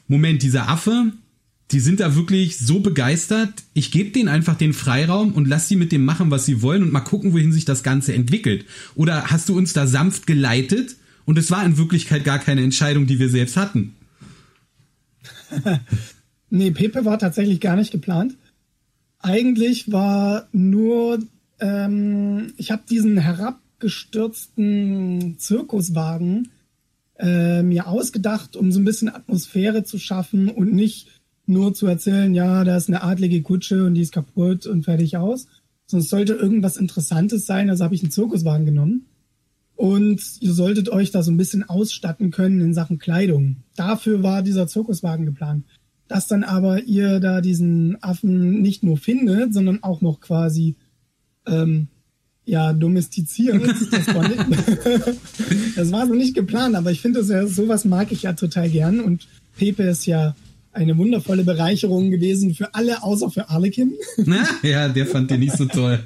Moment, 0.08 0.44
dieser 0.44 0.70
Affe, 0.70 1.12
die 1.72 1.80
sind 1.80 2.00
da 2.00 2.16
wirklich 2.16 2.60
so 2.60 2.80
begeistert, 2.80 3.64
ich 3.74 3.90
gebe 3.90 4.12
denen 4.12 4.30
einfach 4.30 4.56
den 4.56 4.74
Freiraum 4.74 5.34
und 5.34 5.48
lass 5.48 5.68
sie 5.68 5.76
mit 5.76 5.92
dem 5.92 6.06
machen, 6.06 6.30
was 6.30 6.46
sie 6.46 6.62
wollen 6.62 6.84
und 6.84 6.92
mal 6.92 7.00
gucken, 7.00 7.34
wohin 7.34 7.52
sich 7.52 7.66
das 7.66 7.82
Ganze 7.82 8.14
entwickelt. 8.14 8.66
Oder 8.94 9.32
hast 9.32 9.50
du 9.50 9.58
uns 9.58 9.74
da 9.74 9.88
sanft 9.88 10.28
geleitet 10.28 10.96
und 11.26 11.40
es 11.40 11.50
war 11.50 11.66
in 11.66 11.78
Wirklichkeit 11.78 12.24
gar 12.24 12.38
keine 12.38 12.62
Entscheidung, 12.62 13.08
die 13.08 13.18
wir 13.18 13.30
selbst 13.30 13.58
hatten? 13.58 13.96
nee, 16.52 16.70
Pepe 16.72 17.04
war 17.04 17.18
tatsächlich 17.18 17.62
gar 17.62 17.76
nicht 17.76 17.92
geplant. 17.92 18.36
Eigentlich 19.20 19.92
war 19.92 20.48
nur, 20.52 21.18
ähm, 21.60 22.54
ich 22.58 22.70
habe 22.70 22.84
diesen 22.88 23.18
herabgestürzten 23.18 25.40
Zirkuswagen 25.40 26.50
äh, 27.18 27.64
mir 27.64 27.88
ausgedacht, 27.88 28.56
um 28.56 28.72
so 28.72 28.80
ein 28.80 28.86
bisschen 28.86 29.10
Atmosphäre 29.10 29.84
zu 29.84 29.98
schaffen 29.98 30.50
und 30.50 30.74
nicht 30.74 31.08
nur 31.48 31.74
zu 31.74 31.88
erzählen, 31.88 32.34
ja, 32.34 32.64
da 32.64 32.76
ist 32.78 32.90
eine 32.90 33.04
adlige 33.04 33.42
Kutsche 33.42 33.86
und 33.86 33.94
die 33.94 34.02
ist 34.02 34.14
kaputt 34.14 34.66
und 34.66 34.84
fertig 34.84 35.18
aus. 35.18 35.48
Sonst 35.88 36.10
sollte 36.10 36.34
irgendwas 36.34 36.78
Interessantes 36.78 37.46
sein, 37.46 37.70
also 37.70 37.84
habe 37.84 37.96
ich 37.96 38.02
einen 38.02 38.12
Zirkuswagen 38.12 38.66
genommen. 38.66 39.06
Und 39.76 40.22
ihr 40.40 40.54
solltet 40.54 40.90
euch 40.90 41.12
da 41.12 41.22
so 41.22 41.32
ein 41.32 41.38
bisschen 41.38 41.68
ausstatten 41.68 42.32
können 42.32 42.62
in 42.62 42.74
Sachen 42.74 42.98
Kleidung. 42.98 43.58
Dafür 43.76 44.24
war 44.24 44.42
dieser 44.42 44.68
Zirkuswagen 44.68 45.26
geplant. 45.26 45.66
Dass 46.08 46.28
dann 46.28 46.44
aber 46.44 46.84
ihr 46.84 47.20
da 47.20 47.42
diesen 47.42 48.02
Affen 48.02 48.62
nicht 48.62 48.84
nur 48.84 48.98
findet, 48.98 49.54
sondern 49.54 49.84
auch 49.84 50.02
noch 50.02 50.22
quasi 50.22 50.76
ähm, 51.46 51.88
ja 52.46 52.74
domestiziert. 52.74 53.62
Das 53.92 54.14
war, 54.14 54.28
nicht, 54.28 54.46
das 55.76 55.92
war 55.92 56.08
so 56.08 56.14
nicht 56.14 56.36
geplant, 56.36 56.76
aber 56.76 56.92
ich 56.92 57.02
finde 57.02 57.20
das 57.20 57.30
ja, 57.30 57.46
sowas 57.46 57.86
mag 57.86 58.12
ich 58.12 58.24
ja 58.24 58.34
total 58.34 58.70
gern. 58.70 59.00
Und 59.00 59.28
Pepe 59.58 59.84
ist 59.84 60.06
ja 60.06 60.36
eine 60.76 60.98
wundervolle 60.98 61.44
Bereicherung 61.44 62.12
gewesen 62.12 62.54
für 62.54 62.74
alle, 62.76 63.02
außer 63.04 63.32
für 63.32 63.50
Arlekin. 63.50 63.94
ja, 64.64 64.90
der 64.90 65.08
fand 65.08 65.32
den 65.32 65.40
nicht 65.40 65.58
so 65.58 65.66
toll. 65.66 66.00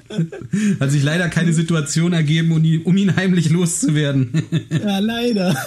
Hat 0.80 0.90
sich 0.90 1.02
leider 1.02 1.28
keine 1.28 1.52
Situation 1.52 2.12
ergeben, 2.12 2.52
um 2.52 2.62
ihn, 2.62 2.82
um 2.82 2.96
ihn 2.96 3.16
heimlich 3.16 3.50
loszuwerden. 3.50 4.42
ja, 4.70 4.98
leider. 4.98 5.56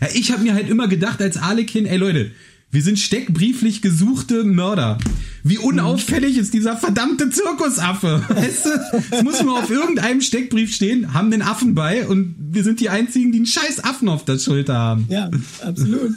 ja, 0.00 0.08
ich 0.14 0.32
habe 0.32 0.42
mir 0.42 0.54
halt 0.54 0.68
immer 0.68 0.88
gedacht 0.88 1.20
als 1.20 1.36
Arlekin, 1.36 1.86
ey 1.86 1.96
Leute, 1.96 2.30
wir 2.74 2.82
sind 2.82 2.98
steckbrieflich 2.98 3.82
gesuchte 3.82 4.42
Mörder. 4.42 4.98
Wie 5.44 5.58
unauffällig 5.58 6.36
ist 6.36 6.52
dieser 6.54 6.76
verdammte 6.76 7.30
Zirkusaffe? 7.30 8.24
Weißt 8.28 8.66
du, 8.66 8.70
es 9.12 9.22
muss 9.22 9.42
nur 9.44 9.60
auf 9.60 9.70
irgendeinem 9.70 10.20
Steckbrief 10.20 10.74
stehen, 10.74 11.14
haben 11.14 11.30
den 11.30 11.42
Affen 11.42 11.76
bei 11.76 12.04
und 12.08 12.34
wir 12.36 12.64
sind 12.64 12.80
die 12.80 12.88
einzigen, 12.88 13.30
die 13.30 13.38
einen 13.38 13.46
scheiß 13.46 13.84
Affen 13.84 14.08
auf 14.08 14.24
der 14.24 14.40
Schulter 14.40 14.74
haben. 14.74 15.06
Ja, 15.08 15.30
absolut. 15.62 16.14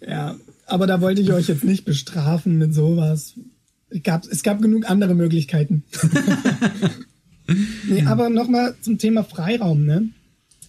ja, 0.00 0.34
aber 0.66 0.88
da 0.88 1.00
wollte 1.00 1.22
ich 1.22 1.32
euch 1.32 1.46
jetzt 1.46 1.62
nicht 1.62 1.84
bestrafen 1.84 2.58
mit 2.58 2.74
sowas. 2.74 3.34
Es 3.88 4.02
gab, 4.02 4.26
es 4.26 4.42
gab 4.42 4.60
genug 4.60 4.90
andere 4.90 5.14
Möglichkeiten. 5.14 5.84
nee, 7.88 8.02
aber 8.02 8.30
nochmal 8.30 8.74
zum 8.80 8.98
Thema 8.98 9.22
Freiraum, 9.22 9.84
ne? 9.84 10.08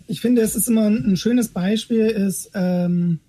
Ich 0.06 0.22
finde, 0.22 0.44
es 0.44 0.56
ist 0.56 0.70
immer 0.70 0.86
ein 0.86 1.18
schönes 1.18 1.48
Beispiel, 1.48 2.06
ist, 2.06 2.52
ähm, 2.54 3.20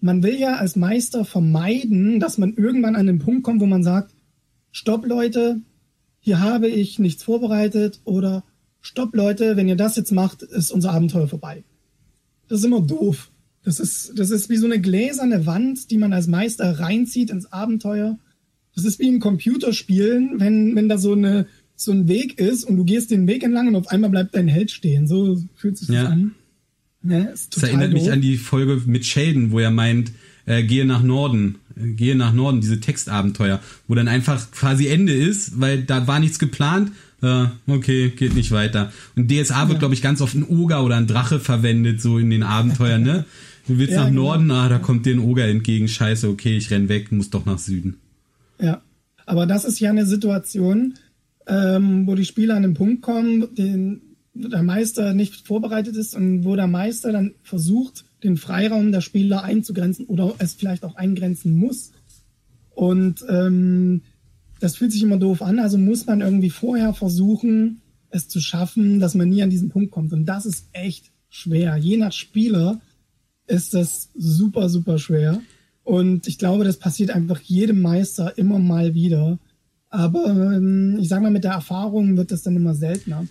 man 0.00 0.22
will 0.22 0.38
ja 0.38 0.56
als 0.56 0.76
Meister 0.76 1.24
vermeiden, 1.24 2.20
dass 2.20 2.38
man 2.38 2.54
irgendwann 2.54 2.96
an 2.96 3.06
den 3.06 3.18
Punkt 3.18 3.42
kommt, 3.42 3.60
wo 3.60 3.66
man 3.66 3.82
sagt, 3.82 4.14
stopp 4.72 5.06
Leute, 5.06 5.60
hier 6.20 6.40
habe 6.40 6.68
ich 6.68 6.98
nichts 6.98 7.22
vorbereitet 7.22 8.00
oder 8.04 8.44
stopp 8.80 9.14
Leute, 9.14 9.56
wenn 9.56 9.68
ihr 9.68 9.76
das 9.76 9.96
jetzt 9.96 10.12
macht, 10.12 10.42
ist 10.42 10.70
unser 10.70 10.92
Abenteuer 10.92 11.28
vorbei. 11.28 11.64
Das 12.48 12.60
ist 12.60 12.64
immer 12.64 12.80
doof. 12.80 13.30
Das 13.62 13.78
ist, 13.78 14.18
das 14.18 14.30
ist 14.30 14.48
wie 14.48 14.56
so 14.56 14.66
eine 14.66 14.80
gläserne 14.80 15.46
Wand, 15.46 15.90
die 15.90 15.98
man 15.98 16.12
als 16.12 16.26
Meister 16.26 16.80
reinzieht 16.80 17.30
ins 17.30 17.52
Abenteuer. 17.52 18.18
Das 18.74 18.84
ist 18.84 18.98
wie 18.98 19.08
im 19.08 19.20
Computerspielen, 19.20 20.40
wenn, 20.40 20.74
wenn 20.76 20.88
da 20.88 20.96
so 20.96 21.12
eine, 21.12 21.46
so 21.76 21.92
ein 21.92 22.08
Weg 22.08 22.38
ist 22.38 22.64
und 22.64 22.76
du 22.76 22.84
gehst 22.84 23.10
den 23.10 23.26
Weg 23.26 23.42
entlang 23.42 23.68
und 23.68 23.76
auf 23.76 23.88
einmal 23.88 24.10
bleibt 24.10 24.34
dein 24.34 24.48
Held 24.48 24.70
stehen. 24.70 25.06
So 25.06 25.38
fühlt 25.54 25.76
sich 25.76 25.88
das 25.88 25.96
ja. 25.96 26.06
an. 26.06 26.34
Ne, 27.02 27.32
das 27.32 27.62
erinnert 27.62 27.92
mich 27.92 28.12
an 28.12 28.20
die 28.20 28.36
Folge 28.36 28.82
mit 28.84 29.06
Sheldon, 29.06 29.52
wo 29.52 29.58
er 29.58 29.70
meint, 29.70 30.12
äh, 30.44 30.62
gehe 30.62 30.84
nach 30.84 31.02
Norden, 31.02 31.56
äh, 31.76 31.92
gehe 31.92 32.14
nach 32.14 32.32
Norden, 32.32 32.60
diese 32.60 32.80
Textabenteuer, 32.80 33.60
wo 33.88 33.94
dann 33.94 34.08
einfach 34.08 34.50
quasi 34.50 34.88
Ende 34.88 35.14
ist, 35.14 35.60
weil 35.60 35.82
da 35.82 36.06
war 36.06 36.20
nichts 36.20 36.38
geplant. 36.38 36.92
Äh, 37.22 37.46
okay, 37.66 38.10
geht 38.10 38.34
nicht 38.34 38.50
weiter. 38.50 38.92
Und 39.16 39.30
DSA 39.30 39.68
wird, 39.68 39.74
ja. 39.74 39.78
glaube 39.78 39.94
ich, 39.94 40.02
ganz 40.02 40.20
oft 40.20 40.34
ein 40.34 40.46
Oger 40.46 40.84
oder 40.84 40.96
ein 40.96 41.06
Drache 41.06 41.38
verwendet, 41.38 42.00
so 42.00 42.18
in 42.18 42.30
den 42.30 42.42
Abenteuern, 42.42 43.02
ne? 43.02 43.24
Du 43.66 43.78
willst 43.78 43.92
ja, 43.94 44.00
nach 44.00 44.08
genau. 44.08 44.22
Norden, 44.22 44.50
ah, 44.50 44.68
da 44.68 44.78
kommt 44.78 45.06
dir 45.06 45.14
ein 45.14 45.20
Oger 45.20 45.46
entgegen, 45.46 45.88
scheiße, 45.88 46.28
okay, 46.28 46.56
ich 46.56 46.70
renn 46.70 46.88
weg, 46.88 47.12
muss 47.12 47.30
doch 47.30 47.46
nach 47.46 47.58
Süden. 47.58 47.96
Ja, 48.60 48.82
aber 49.26 49.46
das 49.46 49.64
ist 49.64 49.80
ja 49.80 49.90
eine 49.90 50.06
Situation, 50.06 50.94
ähm, 51.46 52.06
wo 52.06 52.14
die 52.14 52.24
Spieler 52.24 52.56
an 52.56 52.62
den 52.62 52.74
Punkt 52.74 53.02
kommen, 53.02 53.54
den 53.54 54.00
der 54.34 54.62
Meister 54.62 55.14
nicht 55.14 55.46
vorbereitet 55.46 55.96
ist 55.96 56.14
und 56.14 56.44
wo 56.44 56.56
der 56.56 56.66
Meister 56.66 57.12
dann 57.12 57.34
versucht, 57.42 58.04
den 58.22 58.36
Freiraum 58.36 58.92
der 58.92 59.00
Spieler 59.00 59.42
einzugrenzen 59.42 60.06
oder 60.06 60.34
es 60.38 60.54
vielleicht 60.54 60.84
auch 60.84 60.96
eingrenzen 60.96 61.58
muss. 61.58 61.92
Und 62.70 63.24
ähm, 63.28 64.02
das 64.60 64.76
fühlt 64.76 64.92
sich 64.92 65.02
immer 65.02 65.18
doof 65.18 65.42
an, 65.42 65.58
also 65.58 65.78
muss 65.78 66.06
man 66.06 66.20
irgendwie 66.20 66.50
vorher 66.50 66.92
versuchen, 66.92 67.80
es 68.10 68.28
zu 68.28 68.40
schaffen, 68.40 69.00
dass 69.00 69.14
man 69.14 69.28
nie 69.28 69.42
an 69.42 69.50
diesen 69.50 69.70
Punkt 69.70 69.90
kommt. 69.90 70.12
Und 70.12 70.26
das 70.26 70.46
ist 70.46 70.68
echt 70.72 71.10
schwer. 71.28 71.76
Je 71.76 71.96
nach 71.96 72.12
Spieler 72.12 72.80
ist 73.46 73.74
das 73.74 74.10
super, 74.14 74.68
super 74.68 74.98
schwer. 74.98 75.40
Und 75.82 76.26
ich 76.26 76.38
glaube, 76.38 76.64
das 76.64 76.78
passiert 76.78 77.10
einfach 77.10 77.40
jedem 77.40 77.80
Meister 77.80 78.36
immer 78.36 78.58
mal 78.58 78.94
wieder. 78.94 79.38
Aber 79.88 80.26
ähm, 80.26 80.98
ich 81.00 81.08
sage 81.08 81.22
mal, 81.22 81.30
mit 81.30 81.44
der 81.44 81.52
Erfahrung 81.52 82.16
wird 82.16 82.30
das 82.30 82.42
dann 82.42 82.56
immer 82.56 82.74
seltener 82.74 83.26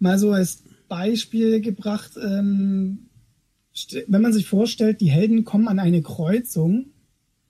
mal 0.00 0.18
so 0.18 0.32
als 0.32 0.64
Beispiel 0.88 1.60
gebracht, 1.60 2.12
ähm, 2.20 3.10
wenn 4.08 4.22
man 4.22 4.32
sich 4.32 4.46
vorstellt, 4.46 5.00
die 5.00 5.10
Helden 5.10 5.44
kommen 5.44 5.68
an 5.68 5.78
eine 5.78 6.02
Kreuzung 6.02 6.86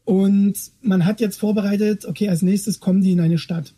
und 0.04 0.54
man 0.82 1.06
hat 1.06 1.20
jetzt 1.20 1.38
vorbereitet, 1.38 2.04
okay, 2.04 2.28
als 2.28 2.42
nächstes 2.42 2.80
kommen 2.80 3.00
die 3.00 3.12
in 3.12 3.20
eine 3.20 3.38
Stadt. 3.38 3.74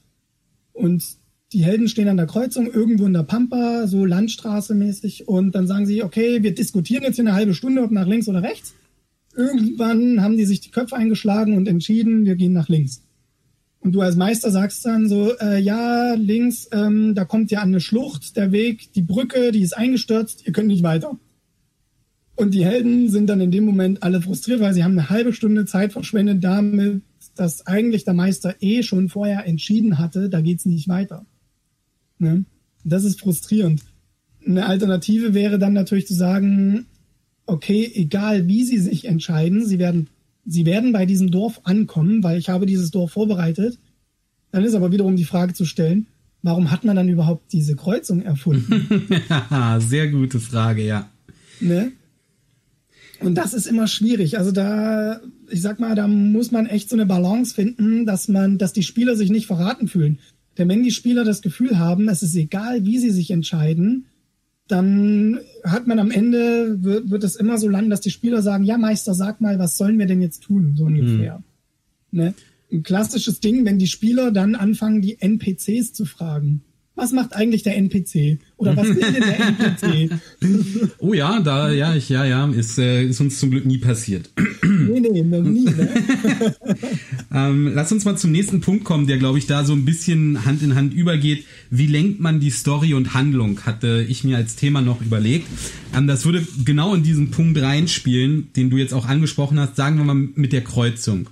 Und 0.72 1.04
die 1.52 1.64
Helden 1.64 1.88
stehen 1.88 2.08
an 2.08 2.16
der 2.16 2.26
Kreuzung, 2.26 2.66
irgendwo 2.66 3.06
in 3.06 3.12
der 3.12 3.22
Pampa, 3.22 3.86
so 3.86 4.04
Landstraße 4.04 4.74
mäßig, 4.74 5.28
und 5.28 5.54
dann 5.54 5.66
sagen 5.66 5.86
sie, 5.86 6.02
okay, 6.02 6.42
wir 6.42 6.54
diskutieren 6.54 7.02
jetzt 7.02 7.16
hier 7.16 7.26
eine 7.26 7.34
halbe 7.34 7.54
Stunde, 7.54 7.82
ob 7.82 7.90
nach 7.90 8.06
links 8.06 8.28
oder 8.28 8.42
rechts. 8.42 8.74
Irgendwann 9.36 10.22
haben 10.22 10.36
die 10.36 10.46
sich 10.46 10.60
die 10.60 10.70
Köpfe 10.70 10.96
eingeschlagen 10.96 11.56
und 11.56 11.68
entschieden, 11.68 12.24
wir 12.24 12.36
gehen 12.36 12.52
nach 12.52 12.68
links. 12.68 13.02
Und 13.82 13.92
du 13.92 14.00
als 14.00 14.14
Meister 14.14 14.52
sagst 14.52 14.86
dann 14.86 15.08
so, 15.08 15.36
äh, 15.38 15.58
ja, 15.58 16.14
links, 16.14 16.68
ähm, 16.70 17.16
da 17.16 17.24
kommt 17.24 17.50
ja 17.50 17.62
eine 17.62 17.80
Schlucht, 17.80 18.36
der 18.36 18.52
Weg, 18.52 18.92
die 18.92 19.02
Brücke, 19.02 19.50
die 19.50 19.62
ist 19.62 19.76
eingestürzt, 19.76 20.46
ihr 20.46 20.52
könnt 20.52 20.68
nicht 20.68 20.84
weiter. 20.84 21.18
Und 22.36 22.54
die 22.54 22.64
Helden 22.64 23.10
sind 23.10 23.26
dann 23.26 23.40
in 23.40 23.50
dem 23.50 23.64
Moment 23.64 24.04
alle 24.04 24.22
frustriert, 24.22 24.60
weil 24.60 24.72
sie 24.72 24.84
haben 24.84 24.96
eine 24.96 25.10
halbe 25.10 25.32
Stunde 25.32 25.66
Zeit 25.66 25.92
verschwendet 25.92 26.44
damit, 26.44 27.02
dass 27.34 27.66
eigentlich 27.66 28.04
der 28.04 28.14
Meister 28.14 28.54
eh 28.60 28.84
schon 28.84 29.08
vorher 29.08 29.46
entschieden 29.46 29.98
hatte, 29.98 30.28
da 30.28 30.40
geht's 30.40 30.64
nicht 30.64 30.88
weiter. 30.88 31.26
Ne? 32.18 32.44
Das 32.84 33.02
ist 33.02 33.20
frustrierend. 33.20 33.82
Eine 34.46 34.66
Alternative 34.66 35.34
wäre 35.34 35.58
dann 35.58 35.72
natürlich 35.72 36.06
zu 36.06 36.14
sagen, 36.14 36.86
okay, 37.46 37.90
egal 37.94 38.46
wie 38.46 38.62
sie 38.62 38.78
sich 38.78 39.06
entscheiden, 39.06 39.66
sie 39.66 39.80
werden 39.80 40.08
sie 40.44 40.66
werden 40.66 40.92
bei 40.92 41.06
diesem 41.06 41.30
Dorf 41.30 41.60
ankommen, 41.64 42.22
weil 42.22 42.38
ich 42.38 42.48
habe 42.48 42.66
dieses 42.66 42.90
Dorf 42.90 43.12
vorbereitet. 43.12 43.78
Dann 44.50 44.64
ist 44.64 44.74
aber 44.74 44.92
wiederum 44.92 45.16
die 45.16 45.24
Frage 45.24 45.54
zu 45.54 45.64
stellen, 45.64 46.06
warum 46.42 46.70
hat 46.70 46.84
man 46.84 46.96
dann 46.96 47.08
überhaupt 47.08 47.52
diese 47.52 47.76
Kreuzung 47.76 48.22
erfunden? 48.22 49.06
Sehr 49.78 50.08
gute 50.08 50.40
Frage, 50.40 50.84
ja. 50.84 51.10
Ne? 51.60 51.92
Und 53.20 53.36
das 53.36 53.54
ist 53.54 53.66
immer 53.66 53.86
schwierig. 53.86 54.38
Also 54.38 54.50
da, 54.50 55.20
ich 55.48 55.62
sag 55.62 55.78
mal, 55.78 55.94
da 55.94 56.08
muss 56.08 56.50
man 56.50 56.66
echt 56.66 56.90
so 56.90 56.96
eine 56.96 57.06
Balance 57.06 57.54
finden, 57.54 58.04
dass 58.04 58.28
man, 58.28 58.58
dass 58.58 58.72
die 58.72 58.82
Spieler 58.82 59.16
sich 59.16 59.30
nicht 59.30 59.46
verraten 59.46 59.88
fühlen. 59.88 60.18
Denn 60.58 60.68
wenn 60.68 60.82
die 60.82 60.90
Spieler 60.90 61.24
das 61.24 61.40
Gefühl 61.40 61.78
haben, 61.78 62.08
es 62.08 62.22
ist 62.22 62.34
egal, 62.34 62.84
wie 62.84 62.98
sie 62.98 63.10
sich 63.10 63.30
entscheiden, 63.30 64.06
dann 64.68 65.40
hat 65.64 65.86
man 65.86 65.98
am 65.98 66.10
Ende, 66.10 66.82
wird, 66.82 67.10
wird 67.10 67.24
es 67.24 67.36
immer 67.36 67.58
so 67.58 67.68
landen, 67.68 67.90
dass 67.90 68.00
die 68.00 68.10
Spieler 68.10 68.42
sagen, 68.42 68.64
ja 68.64 68.78
Meister, 68.78 69.14
sag 69.14 69.40
mal, 69.40 69.58
was 69.58 69.76
sollen 69.76 69.98
wir 69.98 70.06
denn 70.06 70.22
jetzt 70.22 70.44
tun, 70.44 70.74
so 70.76 70.84
ungefähr. 70.84 71.42
Mhm. 72.10 72.18
Ne? 72.18 72.34
Ein 72.70 72.82
klassisches 72.82 73.40
Ding, 73.40 73.64
wenn 73.64 73.78
die 73.78 73.86
Spieler 73.86 74.30
dann 74.30 74.54
anfangen, 74.54 75.02
die 75.02 75.20
NPCs 75.20 75.92
zu 75.92 76.04
fragen. 76.04 76.62
Was 76.94 77.12
macht 77.12 77.34
eigentlich 77.34 77.62
der 77.62 77.76
NPC? 77.76 78.38
Oder 78.58 78.76
was 78.76 78.86
will 78.86 79.00
denn 79.00 79.22
der 79.22 79.40
NPC? 79.40 80.20
oh 80.98 81.14
ja, 81.14 81.40
da, 81.40 81.72
ja, 81.72 81.94
ich, 81.94 82.10
ja, 82.10 82.26
ja, 82.26 82.46
ist, 82.50 82.78
äh, 82.78 83.04
ist 83.04 83.18
uns 83.18 83.40
zum 83.40 83.50
Glück 83.50 83.64
nie 83.64 83.78
passiert. 83.78 84.28
nee, 84.62 85.00
nee, 85.00 85.22
noch 85.22 85.42
nie. 85.42 85.64
Ne? 85.64 85.88
ähm, 87.34 87.72
lass 87.74 87.92
uns 87.92 88.04
mal 88.04 88.18
zum 88.18 88.30
nächsten 88.30 88.60
Punkt 88.60 88.84
kommen, 88.84 89.06
der, 89.06 89.16
glaube 89.16 89.38
ich, 89.38 89.46
da 89.46 89.64
so 89.64 89.72
ein 89.72 89.86
bisschen 89.86 90.44
Hand 90.44 90.62
in 90.62 90.74
Hand 90.74 90.92
übergeht. 90.92 91.46
Wie 91.70 91.86
lenkt 91.86 92.20
man 92.20 92.40
die 92.40 92.50
Story 92.50 92.92
und 92.92 93.14
Handlung, 93.14 93.60
hatte 93.62 94.04
ich 94.06 94.22
mir 94.22 94.36
als 94.36 94.56
Thema 94.56 94.82
noch 94.82 95.00
überlegt. 95.00 95.46
Ähm, 95.96 96.06
das 96.06 96.26
würde 96.26 96.46
genau 96.62 96.94
in 96.94 97.02
diesen 97.02 97.30
Punkt 97.30 97.58
reinspielen, 97.58 98.52
den 98.54 98.68
du 98.68 98.76
jetzt 98.76 98.92
auch 98.92 99.06
angesprochen 99.06 99.58
hast, 99.58 99.76
sagen 99.76 99.96
wir 99.96 100.04
mal 100.04 100.14
mit 100.14 100.52
der 100.52 100.62
Kreuzung. 100.62 101.30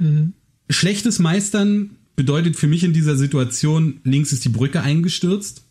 Mhm. 0.00 0.32
Schlechtes 0.68 1.20
Meistern 1.20 1.90
bedeutet 2.16 2.56
für 2.56 2.66
mich 2.66 2.84
in 2.84 2.92
dieser 2.92 3.16
Situation, 3.16 4.00
links 4.04 4.32
ist 4.32 4.44
die 4.44 4.50
Brücke 4.50 4.82
eingestürzt. 4.82 5.64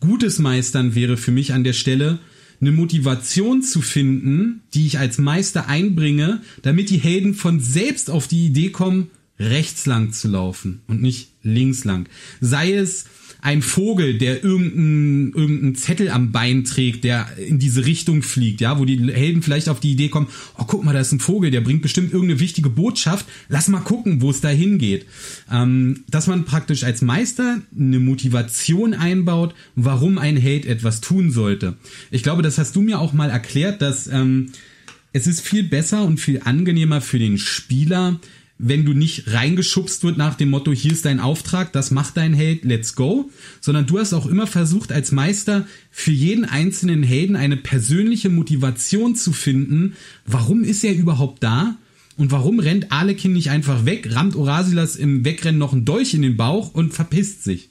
Gutes 0.00 0.38
Meistern 0.38 0.94
wäre 0.94 1.16
für 1.16 1.30
mich 1.30 1.52
an 1.52 1.64
der 1.64 1.72
Stelle, 1.72 2.18
eine 2.60 2.72
Motivation 2.72 3.62
zu 3.62 3.80
finden, 3.80 4.62
die 4.74 4.86
ich 4.86 4.98
als 4.98 5.18
Meister 5.18 5.68
einbringe, 5.68 6.42
damit 6.62 6.90
die 6.90 6.98
Helden 6.98 7.34
von 7.34 7.60
selbst 7.60 8.10
auf 8.10 8.26
die 8.26 8.46
Idee 8.46 8.70
kommen, 8.70 9.10
rechts 9.38 9.86
lang 9.86 10.12
zu 10.12 10.28
laufen 10.28 10.80
und 10.88 11.00
nicht 11.00 11.30
links 11.42 11.84
lang. 11.84 12.08
Sei 12.40 12.74
es 12.74 13.04
ein 13.40 13.62
Vogel, 13.62 14.18
der 14.18 14.42
irgendeinen 14.42 15.32
irgendein 15.32 15.74
Zettel 15.76 16.10
am 16.10 16.32
Bein 16.32 16.64
trägt, 16.64 17.04
der 17.04 17.28
in 17.38 17.58
diese 17.58 17.86
Richtung 17.86 18.22
fliegt, 18.22 18.60
ja, 18.60 18.78
wo 18.78 18.84
die 18.84 19.12
Helden 19.12 19.42
vielleicht 19.42 19.68
auf 19.68 19.80
die 19.80 19.92
Idee 19.92 20.08
kommen, 20.08 20.28
oh, 20.56 20.64
guck 20.66 20.84
mal, 20.84 20.92
da 20.92 21.00
ist 21.00 21.12
ein 21.12 21.20
Vogel, 21.20 21.50
der 21.50 21.60
bringt 21.60 21.82
bestimmt 21.82 22.12
irgendeine 22.12 22.40
wichtige 22.40 22.68
Botschaft, 22.68 23.26
lass 23.48 23.68
mal 23.68 23.80
gucken, 23.80 24.22
wo 24.22 24.30
es 24.30 24.40
da 24.40 24.48
hingeht. 24.48 25.06
Ähm, 25.50 26.04
dass 26.10 26.26
man 26.26 26.44
praktisch 26.44 26.84
als 26.84 27.02
Meister 27.02 27.60
eine 27.76 28.00
Motivation 28.00 28.94
einbaut, 28.94 29.54
warum 29.76 30.18
ein 30.18 30.36
Held 30.36 30.66
etwas 30.66 31.00
tun 31.00 31.30
sollte. 31.30 31.76
Ich 32.10 32.22
glaube, 32.22 32.42
das 32.42 32.58
hast 32.58 32.74
du 32.74 32.80
mir 32.80 32.98
auch 32.98 33.12
mal 33.12 33.30
erklärt, 33.30 33.82
dass 33.82 34.08
ähm, 34.08 34.50
es 35.12 35.26
ist 35.26 35.40
viel 35.40 35.62
besser 35.62 36.04
und 36.04 36.18
viel 36.18 36.42
angenehmer 36.44 37.00
für 37.00 37.18
den 37.18 37.38
Spieler, 37.38 38.20
wenn 38.58 38.84
du 38.84 38.92
nicht 38.92 39.32
reingeschubst 39.32 40.02
wird 40.02 40.18
nach 40.18 40.34
dem 40.34 40.50
Motto, 40.50 40.72
hier 40.72 40.92
ist 40.92 41.04
dein 41.04 41.20
Auftrag, 41.20 41.72
das 41.72 41.92
macht 41.92 42.16
dein 42.16 42.34
Held, 42.34 42.64
let's 42.64 42.96
go, 42.96 43.30
sondern 43.60 43.86
du 43.86 43.98
hast 43.98 44.12
auch 44.12 44.26
immer 44.26 44.48
versucht, 44.48 44.90
als 44.90 45.12
Meister 45.12 45.66
für 45.90 46.10
jeden 46.10 46.44
einzelnen 46.44 47.04
Helden 47.04 47.36
eine 47.36 47.56
persönliche 47.56 48.30
Motivation 48.30 49.14
zu 49.14 49.32
finden. 49.32 49.94
Warum 50.26 50.64
ist 50.64 50.82
er 50.84 50.94
überhaupt 50.94 51.42
da? 51.42 51.76
Und 52.16 52.32
warum 52.32 52.58
rennt 52.58 52.90
Alekin 52.90 53.32
nicht 53.32 53.50
einfach 53.50 53.86
weg, 53.86 54.08
rammt 54.12 54.34
Orasilas 54.34 54.96
im 54.96 55.24
Wegrennen 55.24 55.58
noch 55.58 55.72
ein 55.72 55.84
Dolch 55.84 56.14
in 56.14 56.22
den 56.22 56.36
Bauch 56.36 56.74
und 56.74 56.92
verpisst 56.92 57.44
sich? 57.44 57.68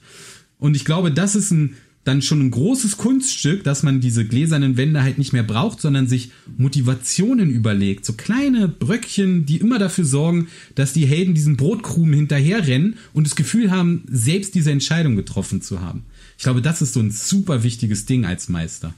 Und 0.58 0.74
ich 0.74 0.86
glaube, 0.86 1.12
das 1.12 1.36
ist 1.36 1.50
ein 1.50 1.76
dann 2.08 2.22
schon 2.22 2.40
ein 2.40 2.50
großes 2.50 2.96
Kunststück, 2.96 3.62
dass 3.62 3.82
man 3.82 4.00
diese 4.00 4.24
gläsernen 4.24 4.76
Wände 4.76 5.02
halt 5.02 5.18
nicht 5.18 5.32
mehr 5.32 5.42
braucht, 5.42 5.80
sondern 5.80 6.06
sich 6.06 6.32
Motivationen 6.56 7.50
überlegt. 7.50 8.04
So 8.06 8.14
kleine 8.14 8.66
Bröckchen, 8.66 9.46
die 9.46 9.58
immer 9.58 9.78
dafür 9.78 10.04
sorgen, 10.04 10.48
dass 10.74 10.92
die 10.92 11.06
Helden 11.06 11.34
diesen 11.34 11.56
Brotkrumen 11.56 12.14
hinterherrennen 12.14 12.96
und 13.12 13.26
das 13.26 13.36
Gefühl 13.36 13.70
haben, 13.70 14.04
selbst 14.08 14.54
diese 14.54 14.72
Entscheidung 14.72 15.16
getroffen 15.16 15.60
zu 15.60 15.80
haben. 15.80 16.06
Ich 16.38 16.44
glaube, 16.44 16.62
das 16.62 16.82
ist 16.82 16.94
so 16.94 17.00
ein 17.00 17.10
super 17.10 17.62
wichtiges 17.62 18.06
Ding 18.06 18.24
als 18.24 18.48
Meister. 18.48 18.94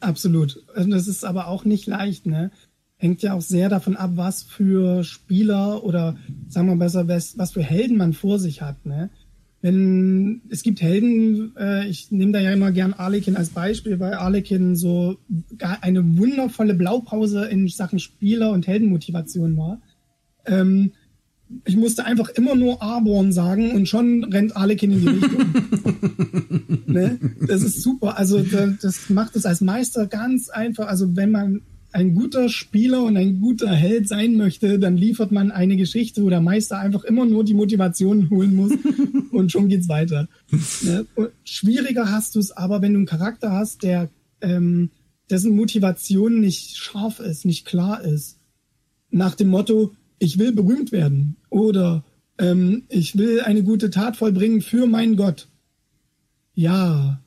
Absolut. 0.00 0.62
Das 0.74 1.06
ist 1.06 1.24
aber 1.24 1.48
auch 1.48 1.64
nicht 1.64 1.86
leicht, 1.86 2.26
ne? 2.26 2.50
Hängt 2.96 3.22
ja 3.22 3.34
auch 3.34 3.42
sehr 3.42 3.68
davon 3.68 3.96
ab, 3.96 4.12
was 4.14 4.42
für 4.42 5.04
Spieler 5.04 5.84
oder 5.84 6.16
sagen 6.48 6.68
wir 6.68 6.76
besser, 6.76 7.08
was, 7.08 7.36
was 7.36 7.52
für 7.52 7.62
Helden 7.62 7.96
man 7.96 8.12
vor 8.12 8.38
sich 8.38 8.62
hat, 8.62 8.86
ne? 8.86 9.10
Wenn 9.62 10.42
es 10.50 10.64
gibt 10.64 10.82
Helden, 10.82 11.56
äh, 11.56 11.86
ich 11.86 12.10
nehme 12.10 12.32
da 12.32 12.40
ja 12.40 12.52
immer 12.52 12.72
gern 12.72 12.92
Arlekin 12.92 13.36
als 13.36 13.50
Beispiel, 13.50 14.00
weil 14.00 14.14
Arlekin 14.14 14.74
so 14.74 15.18
eine 15.58 16.18
wundervolle 16.18 16.74
Blaupause 16.74 17.46
in 17.46 17.68
Sachen 17.68 18.00
Spieler 18.00 18.50
und 18.50 18.66
Heldenmotivation 18.66 19.56
war. 19.56 19.80
Ähm, 20.46 20.92
ich 21.64 21.76
musste 21.76 22.04
einfach 22.04 22.30
immer 22.30 22.56
nur 22.56 22.82
Arborn 22.82 23.32
sagen 23.32 23.72
und 23.72 23.88
schon 23.88 24.24
rennt 24.24 24.56
Arlekin 24.56 24.90
in 24.90 25.00
die 25.00 25.08
Richtung. 25.08 25.54
ne? 26.86 27.18
Das 27.46 27.62
ist 27.62 27.82
super. 27.82 28.18
Also 28.18 28.42
das 28.80 29.10
macht 29.10 29.36
es 29.36 29.46
als 29.46 29.60
Meister 29.60 30.06
ganz 30.06 30.48
einfach. 30.48 30.88
Also 30.88 31.14
wenn 31.14 31.30
man 31.30 31.62
ein 31.92 32.14
guter 32.14 32.48
Spieler 32.48 33.02
und 33.02 33.16
ein 33.16 33.40
guter 33.40 33.70
Held 33.70 34.08
sein 34.08 34.36
möchte, 34.36 34.78
dann 34.78 34.96
liefert 34.96 35.30
man 35.30 35.50
eine 35.50 35.76
Geschichte, 35.76 36.22
wo 36.22 36.30
der 36.30 36.40
Meister 36.40 36.78
einfach 36.78 37.04
immer 37.04 37.26
nur 37.26 37.44
die 37.44 37.54
Motivation 37.54 38.30
holen 38.30 38.56
muss 38.56 38.72
und 39.30 39.52
schon 39.52 39.68
geht's 39.68 39.88
weiter. 39.88 40.28
Ne? 40.82 41.06
Schwieriger 41.44 42.10
hast 42.10 42.34
du 42.34 42.40
es 42.40 42.50
aber, 42.50 42.82
wenn 42.82 42.94
du 42.94 42.98
einen 43.00 43.06
Charakter 43.06 43.52
hast, 43.52 43.82
der 43.82 44.10
ähm, 44.40 44.90
dessen 45.30 45.54
Motivation 45.54 46.40
nicht 46.40 46.76
scharf 46.76 47.20
ist, 47.20 47.44
nicht 47.44 47.66
klar 47.66 48.02
ist. 48.02 48.38
Nach 49.10 49.34
dem 49.34 49.48
Motto, 49.48 49.94
ich 50.18 50.38
will 50.38 50.52
berühmt 50.52 50.92
werden 50.92 51.36
oder 51.50 52.04
ähm, 52.38 52.84
ich 52.88 53.16
will 53.16 53.40
eine 53.40 53.62
gute 53.62 53.90
Tat 53.90 54.16
vollbringen 54.16 54.62
für 54.62 54.86
meinen 54.86 55.16
Gott. 55.16 55.48
Ja, 56.54 57.21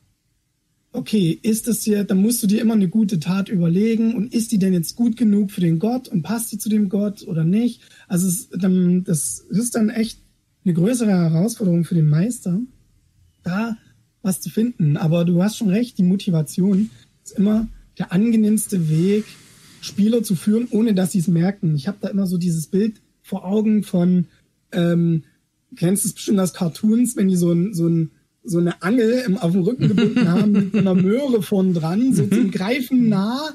okay, 0.96 1.38
ist 1.42 1.68
das 1.68 1.84
hier, 1.84 2.04
dann 2.04 2.22
musst 2.22 2.42
du 2.42 2.48
dir 2.48 2.62
immer 2.62 2.74
eine 2.74 2.90
gute 2.90 3.20
Tat 3.20 3.50
überlegen 3.50 4.16
und 4.16 4.34
ist 4.34 4.52
die 4.52 4.60
denn 4.60 4.74
jetzt 4.74 4.96
gut 4.96 5.18
genug 5.18 5.52
für 5.52 5.62
den 5.62 5.80
Gott 5.80 6.08
und 6.08 6.24
passt 6.24 6.52
die 6.52 6.58
zu 6.58 6.70
dem 6.70 6.90
Gott 6.90 7.28
oder 7.28 7.44
nicht? 7.44 7.82
Also 8.08 8.28
es, 8.28 8.50
dann, 8.50 9.04
das 9.04 9.40
ist 9.50 9.76
dann 9.76 9.90
echt 9.90 10.20
eine 10.64 10.74
größere 10.74 11.12
Herausforderung 11.12 11.84
für 11.84 11.96
den 11.96 12.10
Meister, 12.10 12.60
da 13.44 13.78
was 14.22 14.42
zu 14.42 14.50
finden. 14.50 14.98
Aber 14.98 15.24
du 15.26 15.42
hast 15.44 15.58
schon 15.58 15.70
recht, 15.70 15.98
die 15.98 16.04
Motivation 16.04 16.90
ist 17.24 17.38
immer 17.38 17.68
der 17.98 18.12
angenehmste 18.12 18.90
Weg, 18.90 19.26
Spieler 19.82 20.24
zu 20.24 20.36
führen, 20.36 20.68
ohne 20.72 20.96
dass 20.96 21.12
sie 21.12 21.20
es 21.20 21.28
merken. 21.28 21.76
Ich 21.76 21.88
habe 21.88 21.98
da 22.02 22.08
immer 22.08 22.26
so 22.26 22.38
dieses 22.38 22.68
Bild 22.68 23.02
vor 23.22 23.46
Augen 23.46 23.84
von, 23.84 24.26
ähm, 24.72 25.24
kennst 25.76 26.04
du 26.04 26.10
es 26.10 26.16
bestimmt 26.16 26.40
aus 26.40 26.54
Cartoons, 26.54 27.16
wenn 27.16 27.28
die 27.28 27.36
so 27.36 27.52
ein, 27.52 27.74
so 27.74 27.88
ein 27.88 28.12
so 28.46 28.60
eine 28.60 28.82
Angel 28.82 29.24
im, 29.26 29.38
auf 29.38 29.52
dem 29.52 29.62
Rücken 29.62 29.88
gebunden 29.88 30.28
haben 30.28 30.52
mit 30.52 30.76
einer 30.76 30.94
Möhre 30.96 31.42
vorn 31.42 31.74
dran, 31.74 32.14
so 32.14 32.28
zum 32.28 32.52
Greifen 32.52 33.10
nah, 33.10 33.54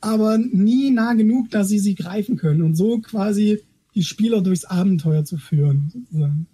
aber 0.00 0.38
nie 0.38 0.90
nah 0.90 1.14
genug, 1.14 1.50
dass 1.50 1.68
sie 1.68 1.78
sie 1.78 1.94
greifen 1.94 2.36
können 2.36 2.62
und 2.62 2.74
so 2.74 2.98
quasi 2.98 3.60
die 3.94 4.04
Spieler 4.04 4.40
durchs 4.40 4.64
Abenteuer 4.64 5.24
zu 5.24 5.36
führen, 5.36 5.90
sozusagen. 5.92 6.46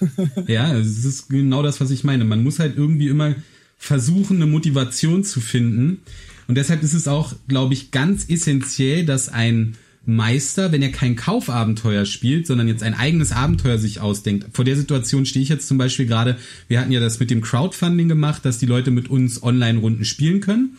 ja, 0.46 0.76
es 0.76 1.04
ist 1.04 1.28
genau 1.28 1.62
das, 1.62 1.80
was 1.80 1.90
ich 1.90 2.04
meine. 2.04 2.24
Man 2.24 2.42
muss 2.42 2.58
halt 2.58 2.76
irgendwie 2.76 3.08
immer 3.08 3.34
versuchen, 3.76 4.36
eine 4.36 4.46
Motivation 4.46 5.22
zu 5.22 5.40
finden. 5.40 6.00
Und 6.48 6.56
deshalb 6.56 6.82
ist 6.82 6.94
es 6.94 7.08
auch, 7.08 7.34
glaube 7.48 7.74
ich, 7.74 7.90
ganz 7.90 8.28
essentiell, 8.28 9.04
dass 9.04 9.28
ein 9.28 9.76
Meister, 10.06 10.70
wenn 10.70 10.82
er 10.82 10.92
kein 10.92 11.16
Kaufabenteuer 11.16 12.06
spielt, 12.06 12.46
sondern 12.46 12.68
jetzt 12.68 12.84
ein 12.84 12.94
eigenes 12.94 13.32
Abenteuer 13.32 13.76
sich 13.76 14.00
ausdenkt. 14.00 14.46
Vor 14.52 14.64
der 14.64 14.76
Situation 14.76 15.26
stehe 15.26 15.42
ich 15.42 15.48
jetzt 15.48 15.66
zum 15.66 15.78
Beispiel 15.78 16.06
gerade, 16.06 16.38
wir 16.68 16.80
hatten 16.80 16.92
ja 16.92 17.00
das 17.00 17.18
mit 17.18 17.30
dem 17.30 17.40
Crowdfunding 17.40 18.08
gemacht, 18.08 18.44
dass 18.44 18.58
die 18.58 18.66
Leute 18.66 18.92
mit 18.92 19.10
uns 19.10 19.42
Online-Runden 19.42 20.04
spielen 20.04 20.40
können. 20.40 20.76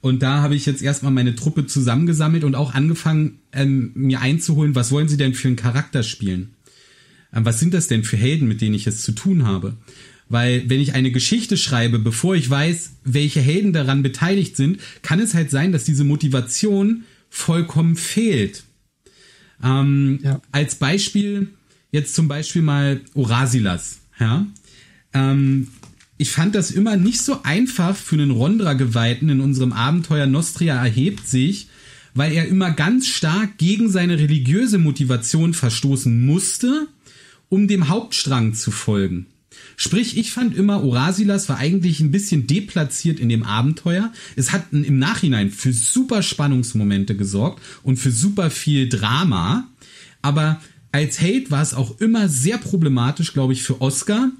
Und 0.00 0.22
da 0.22 0.42
habe 0.42 0.54
ich 0.54 0.64
jetzt 0.64 0.80
erstmal 0.80 1.10
meine 1.10 1.34
Truppe 1.34 1.66
zusammengesammelt 1.66 2.44
und 2.44 2.54
auch 2.54 2.72
angefangen, 2.72 3.40
ähm, 3.52 3.90
mir 3.94 4.20
einzuholen, 4.20 4.76
was 4.76 4.92
wollen 4.92 5.08
sie 5.08 5.16
denn 5.16 5.34
für 5.34 5.48
einen 5.48 5.56
Charakter 5.56 6.04
spielen? 6.04 6.54
Ähm, 7.34 7.44
was 7.44 7.58
sind 7.58 7.74
das 7.74 7.88
denn 7.88 8.04
für 8.04 8.16
Helden, 8.16 8.46
mit 8.46 8.60
denen 8.60 8.74
ich 8.74 8.86
es 8.86 9.02
zu 9.02 9.10
tun 9.10 9.44
habe? 9.44 9.76
Weil 10.28 10.68
wenn 10.68 10.80
ich 10.80 10.94
eine 10.94 11.10
Geschichte 11.10 11.56
schreibe, 11.56 11.98
bevor 11.98 12.36
ich 12.36 12.48
weiß, 12.48 12.90
welche 13.04 13.40
Helden 13.40 13.72
daran 13.72 14.02
beteiligt 14.02 14.56
sind, 14.56 14.78
kann 15.02 15.18
es 15.18 15.34
halt 15.34 15.50
sein, 15.50 15.72
dass 15.72 15.84
diese 15.84 16.04
Motivation 16.04 17.04
vollkommen 17.30 17.96
fehlt. 17.96 18.64
Ähm, 19.62 20.20
ja. 20.22 20.40
Als 20.52 20.76
Beispiel 20.76 21.48
jetzt 21.90 22.14
zum 22.14 22.28
Beispiel 22.28 22.62
mal 22.62 23.00
Orasilas. 23.14 24.00
Ja? 24.18 24.46
Ähm, 25.12 25.68
ich 26.16 26.32
fand 26.32 26.54
das 26.54 26.70
immer 26.70 26.96
nicht 26.96 27.20
so 27.20 27.42
einfach 27.44 27.96
für 27.96 28.16
einen 28.16 28.32
Rondra-Geweihten 28.32 29.28
in 29.28 29.40
unserem 29.40 29.72
Abenteuer 29.72 30.26
Nostria 30.26 30.74
erhebt 30.74 31.26
sich, 31.26 31.68
weil 32.14 32.32
er 32.32 32.48
immer 32.48 32.72
ganz 32.72 33.06
stark 33.06 33.58
gegen 33.58 33.90
seine 33.90 34.18
religiöse 34.18 34.78
Motivation 34.78 35.54
verstoßen 35.54 36.26
musste, 36.26 36.88
um 37.48 37.68
dem 37.68 37.88
Hauptstrang 37.88 38.54
zu 38.54 38.70
folgen. 38.70 39.26
Sprich, 39.76 40.16
ich 40.16 40.32
fand 40.32 40.56
immer, 40.56 40.82
Orasilas 40.82 41.48
war 41.48 41.58
eigentlich 41.58 42.00
ein 42.00 42.10
bisschen 42.10 42.46
deplatziert 42.46 43.20
in 43.20 43.28
dem 43.28 43.44
Abenteuer. 43.44 44.12
Es 44.36 44.52
hat 44.52 44.72
im 44.72 44.98
Nachhinein 44.98 45.50
für 45.50 45.72
super 45.72 46.22
Spannungsmomente 46.22 47.16
gesorgt 47.16 47.62
und 47.82 47.96
für 47.96 48.10
super 48.10 48.50
viel 48.50 48.88
Drama. 48.88 49.68
Aber 50.22 50.60
als 50.92 51.20
Hate 51.20 51.50
war 51.50 51.62
es 51.62 51.74
auch 51.74 52.00
immer 52.00 52.28
sehr 52.28 52.58
problematisch, 52.58 53.32
glaube 53.32 53.52
ich, 53.52 53.62
für 53.62 53.80
Oscar, 53.80 54.30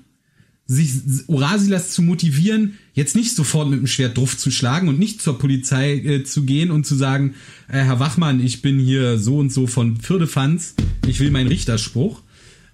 sich 0.66 0.92
Orasilas 1.28 1.92
zu 1.92 2.02
motivieren, 2.02 2.78
jetzt 2.92 3.16
nicht 3.16 3.34
sofort 3.34 3.70
mit 3.70 3.80
dem 3.80 3.86
Schwert 3.86 4.18
drauf 4.18 4.36
zu 4.36 4.50
schlagen 4.50 4.88
und 4.88 4.98
nicht 4.98 5.22
zur 5.22 5.38
Polizei 5.38 5.94
äh, 5.94 6.24
zu 6.24 6.44
gehen 6.44 6.70
und 6.70 6.84
zu 6.84 6.94
sagen, 6.94 7.34
äh, 7.68 7.78
Herr 7.78 8.00
Wachmann, 8.00 8.44
ich 8.44 8.60
bin 8.60 8.78
hier 8.78 9.18
so 9.18 9.38
und 9.38 9.50
so 9.50 9.66
von 9.66 9.96
Firdefanz, 9.96 10.74
ich 11.06 11.20
will 11.20 11.30
meinen 11.30 11.48
Richterspruch, 11.48 12.22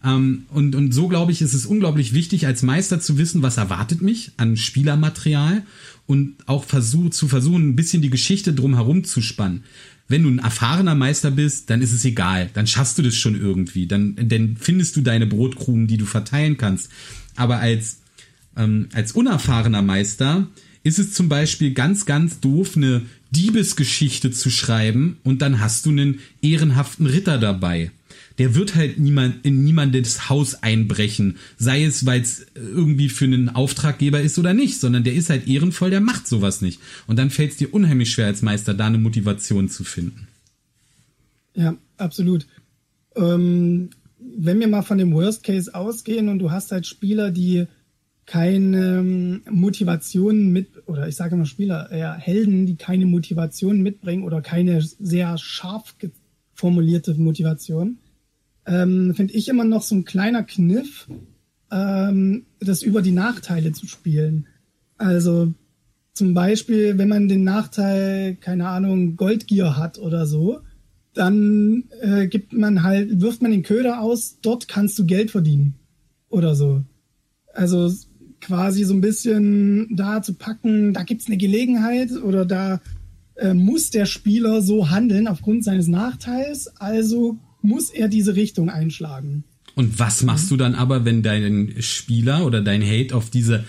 Ähm, 0.04 0.44
und, 0.50 0.74
und 0.74 0.92
so 0.92 1.08
glaube 1.08 1.32
ich, 1.32 1.40
ist 1.40 1.54
es 1.54 1.66
unglaublich 1.66 2.12
wichtig, 2.12 2.46
als 2.46 2.62
Meister 2.62 3.00
zu 3.00 3.16
wissen, 3.16 3.42
was 3.42 3.56
erwartet 3.56 4.02
mich 4.02 4.32
an 4.36 4.56
Spielermaterial 4.56 5.64
und 6.06 6.34
auch 6.46 6.64
versuch, 6.64 7.10
zu 7.10 7.26
versuchen, 7.28 7.70
ein 7.70 7.76
bisschen 7.76 8.02
die 8.02 8.10
Geschichte 8.10 8.52
drumherum 8.52 9.04
zu 9.04 9.22
spannen. 9.22 9.64
Wenn 10.06 10.22
du 10.22 10.28
ein 10.28 10.38
erfahrener 10.38 10.94
Meister 10.94 11.30
bist, 11.30 11.70
dann 11.70 11.80
ist 11.80 11.92
es 11.92 12.04
egal. 12.04 12.50
Dann 12.52 12.66
schaffst 12.66 12.98
du 12.98 13.02
das 13.02 13.14
schon 13.14 13.40
irgendwie. 13.40 13.86
Dann, 13.86 14.14
dann 14.16 14.56
findest 14.60 14.96
du 14.96 15.00
deine 15.00 15.26
Brotkrumen, 15.26 15.86
die 15.86 15.96
du 15.96 16.04
verteilen 16.04 16.58
kannst. 16.58 16.90
Aber 17.36 17.58
als, 17.58 18.00
ähm, 18.54 18.90
als 18.92 19.12
unerfahrener 19.12 19.80
Meister 19.80 20.46
ist 20.82 20.98
es 20.98 21.14
zum 21.14 21.30
Beispiel 21.30 21.72
ganz, 21.72 22.04
ganz 22.04 22.40
doof, 22.40 22.76
eine 22.76 23.00
Diebesgeschichte 23.30 24.30
zu 24.30 24.50
schreiben 24.50 25.16
und 25.24 25.40
dann 25.40 25.58
hast 25.58 25.86
du 25.86 25.90
einen 25.90 26.18
ehrenhaften 26.42 27.06
Ritter 27.06 27.38
dabei 27.38 27.90
der 28.38 28.54
wird 28.54 28.74
halt 28.74 28.98
niemand 28.98 29.44
in 29.44 29.62
niemandes 29.64 30.28
Haus 30.28 30.62
einbrechen, 30.62 31.36
sei 31.56 31.84
es, 31.84 32.04
weil 32.04 32.20
es 32.20 32.46
irgendwie 32.54 33.08
für 33.08 33.26
einen 33.26 33.48
Auftraggeber 33.48 34.20
ist 34.20 34.38
oder 34.38 34.54
nicht, 34.54 34.80
sondern 34.80 35.04
der 35.04 35.14
ist 35.14 35.30
halt 35.30 35.46
ehrenvoll, 35.46 35.90
der 35.90 36.00
macht 36.00 36.26
sowas 36.26 36.60
nicht. 36.60 36.80
Und 37.06 37.18
dann 37.18 37.30
fällt 37.30 37.52
es 37.52 37.56
dir 37.58 37.72
unheimlich 37.72 38.10
schwer 38.10 38.26
als 38.26 38.42
Meister, 38.42 38.74
da 38.74 38.86
eine 38.86 38.98
Motivation 38.98 39.68
zu 39.68 39.84
finden. 39.84 40.28
Ja, 41.54 41.76
absolut. 41.96 42.46
Ähm, 43.14 43.90
wenn 44.18 44.58
wir 44.58 44.68
mal 44.68 44.82
von 44.82 44.98
dem 44.98 45.12
Worst 45.12 45.44
Case 45.44 45.72
ausgehen 45.72 46.28
und 46.28 46.40
du 46.40 46.50
hast 46.50 46.72
halt 46.72 46.86
Spieler, 46.86 47.30
die 47.30 47.66
keine 48.26 48.98
ähm, 48.98 49.42
Motivation 49.50 50.50
mit, 50.50 50.68
oder 50.86 51.06
ich 51.08 51.14
sage 51.14 51.36
mal 51.36 51.44
Spieler, 51.44 51.94
ja, 51.96 52.14
Helden, 52.14 52.66
die 52.66 52.76
keine 52.76 53.06
Motivation 53.06 53.82
mitbringen 53.82 54.24
oder 54.24 54.40
keine 54.40 54.80
sehr 54.82 55.36
scharf 55.38 55.94
formulierte 56.54 57.14
Motivation, 57.14 57.98
ähm, 58.66 59.14
finde 59.14 59.34
ich 59.34 59.48
immer 59.48 59.64
noch 59.64 59.82
so 59.82 59.94
ein 59.94 60.04
kleiner 60.04 60.42
Kniff, 60.42 61.08
ähm, 61.70 62.46
das 62.60 62.82
über 62.82 63.02
die 63.02 63.12
Nachteile 63.12 63.72
zu 63.72 63.86
spielen. 63.86 64.46
Also 64.96 65.52
zum 66.12 66.32
Beispiel, 66.32 66.96
wenn 66.96 67.08
man 67.08 67.28
den 67.28 67.44
Nachteil, 67.44 68.36
keine 68.36 68.68
Ahnung, 68.68 69.16
Goldgier 69.16 69.76
hat 69.76 69.98
oder 69.98 70.26
so, 70.26 70.60
dann 71.12 71.84
äh, 72.00 72.26
gibt 72.26 72.52
man 72.52 72.82
halt, 72.82 73.20
wirft 73.20 73.42
man 73.42 73.50
den 73.50 73.62
Köder 73.62 74.00
aus, 74.00 74.38
dort 74.40 74.68
kannst 74.68 74.98
du 74.98 75.06
Geld 75.06 75.30
verdienen. 75.30 75.74
Oder 76.28 76.54
so. 76.54 76.82
Also 77.52 77.92
quasi 78.40 78.84
so 78.84 78.94
ein 78.94 79.00
bisschen 79.00 79.96
da 79.96 80.22
zu 80.22 80.34
packen, 80.34 80.92
da 80.92 81.02
gibt's 81.02 81.26
eine 81.26 81.36
Gelegenheit 81.36 82.12
oder 82.12 82.44
da 82.44 82.80
äh, 83.36 83.54
muss 83.54 83.90
der 83.90 84.06
Spieler 84.06 84.60
so 84.60 84.90
handeln 84.90 85.26
aufgrund 85.28 85.64
seines 85.64 85.88
Nachteils, 85.88 86.68
also 86.76 87.38
muss 87.64 87.90
er 87.90 88.08
diese 88.08 88.36
Richtung 88.36 88.70
einschlagen. 88.70 89.44
Und 89.74 89.98
was 89.98 90.22
machst 90.22 90.50
du 90.50 90.56
dann 90.56 90.74
aber, 90.74 91.04
wenn 91.04 91.22
dein 91.22 91.74
Spieler 91.80 92.46
oder 92.46 92.60
dein 92.60 92.82
Hate 92.82 93.14
auf 93.14 93.30
diese 93.30 93.64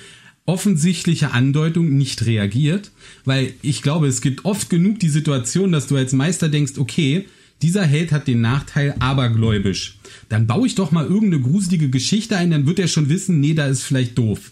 offensichtliche 0.46 1.32
Andeutung 1.32 1.98
nicht 1.98 2.26
reagiert? 2.26 2.92
Weil 3.24 3.54
ich 3.62 3.82
glaube, 3.82 4.08
es 4.08 4.22
gibt 4.22 4.46
oft 4.46 4.70
genug 4.70 5.00
die 5.00 5.10
Situation, 5.10 5.72
dass 5.72 5.88
du 5.88 5.96
als 5.96 6.14
Meister 6.14 6.50
denkst, 6.50 6.74
okay, 6.78 7.26
dieser 7.62 7.86
Held 7.86 8.12
hat 8.12 8.28
den 8.28 8.42
Nachteil 8.42 8.96
abergläubisch. 9.00 9.98
Dann 10.30 10.46
baue 10.46 10.68
ich 10.68 10.76
doch 10.76 10.92
mal 10.92 11.06
irgendeine 11.06 11.42
gruselige 11.42 11.90
Geschichte 11.90 12.38
ein, 12.38 12.52
dann 12.52 12.68
wird 12.68 12.80
er 12.80 12.88
schon 12.88 13.10
wissen, 13.10 13.40
nee, 13.40 13.54
da 13.54 13.66
ist 13.66 13.84
vielleicht 13.84 14.18
doof. 14.18 14.52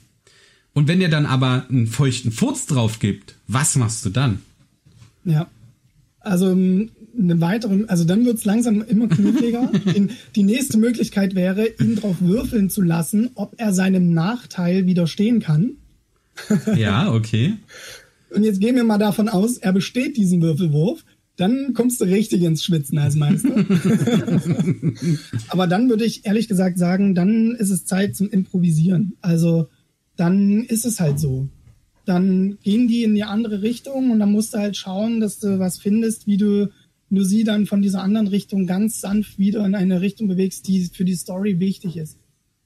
Und 0.73 0.88
wenn 0.88 1.01
er 1.01 1.10
dann 1.10 1.25
aber 1.25 1.67
einen 1.69 1.86
feuchten 1.88 2.32
Furz 2.32 2.65
drauf 2.65 2.99
gibt, 2.99 3.36
was 3.47 3.75
machst 3.75 4.06
du 4.06 4.10
dann? 4.10 4.39
Ja. 5.25 5.47
Also 6.21 6.56
eine 7.17 7.41
weitere, 7.41 7.86
also 7.88 8.04
dann 8.04 8.26
wird's 8.26 8.45
langsam 8.45 8.82
immer 8.82 9.08
kniffliger. 9.08 9.71
die 10.36 10.43
nächste 10.43 10.78
Möglichkeit 10.78 11.36
wäre, 11.36 11.67
ihn 11.80 11.95
drauf 11.95 12.17
würfeln 12.19 12.69
zu 12.69 12.82
lassen, 12.82 13.32
ob 13.36 13.56
er 13.58 13.73
seinem 13.73 14.13
Nachteil 14.13 14.86
widerstehen 14.86 15.39
kann. 15.39 15.78
ja, 16.76 17.13
okay. 17.13 17.54
Und 18.34 18.43
jetzt 18.43 18.60
gehen 18.60 18.76
wir 18.76 18.84
mal 18.84 18.97
davon 18.97 19.30
aus, 19.30 19.58
er 19.58 19.73
besteht 19.73 20.17
diesen 20.17 20.41
Würfelwurf. 20.41 21.06
Dann 21.36 21.73
kommst 21.73 21.99
du 21.99 22.06
richtig 22.06 22.43
ins 22.43 22.63
Schwitzen 22.63 22.99
als 22.99 23.15
Meister. 23.15 23.49
Aber 25.47 25.65
dann 25.65 25.89
würde 25.89 26.06
ich 26.06 26.26
ehrlich 26.26 26.47
gesagt 26.47 26.78
sagen, 26.78 27.15
dann 27.15 27.56
ist 27.56 27.71
es 27.71 27.86
Zeit 27.86 28.15
zum 28.15 28.30
Improvisieren. 28.30 29.13
Also 29.21 29.67
dann 30.15 30.63
ist 30.63 30.86
es 30.86 30.99
halt 30.99 31.19
so. 31.19 31.49
Dann 32.06 32.60
gehen 32.62 32.88
die 32.88 33.04
in 33.04 33.15
die 33.15 33.23
andere 33.23 33.63
Richtung 33.63 34.12
und 34.12 34.19
dann 34.19 34.32
musst 34.32 34.54
du 34.54 34.60
halt 34.60 34.78
schauen, 34.78 35.21
dass 35.21 35.39
du 35.39 35.58
was 35.58 35.80
findest, 35.80 36.28
wie 36.28 36.38
du 36.38 36.69
nur 37.13 37.26
sie 37.26 37.43
dann 37.43 37.67
von 37.67 37.82
dieser 37.84 38.02
anderen 38.02 38.28
Richtung 38.28 38.65
ganz 38.65 38.99
sanft 38.99 39.38
wieder 39.38 39.63
in 39.65 39.76
eine 39.76 40.02
Richtung 40.02 40.28
bewegst, 40.28 40.67
die 40.67 40.86
für 40.86 41.06
die 41.06 41.13
Story 41.13 41.60
wichtig 41.60 41.95
ist. 41.95 42.17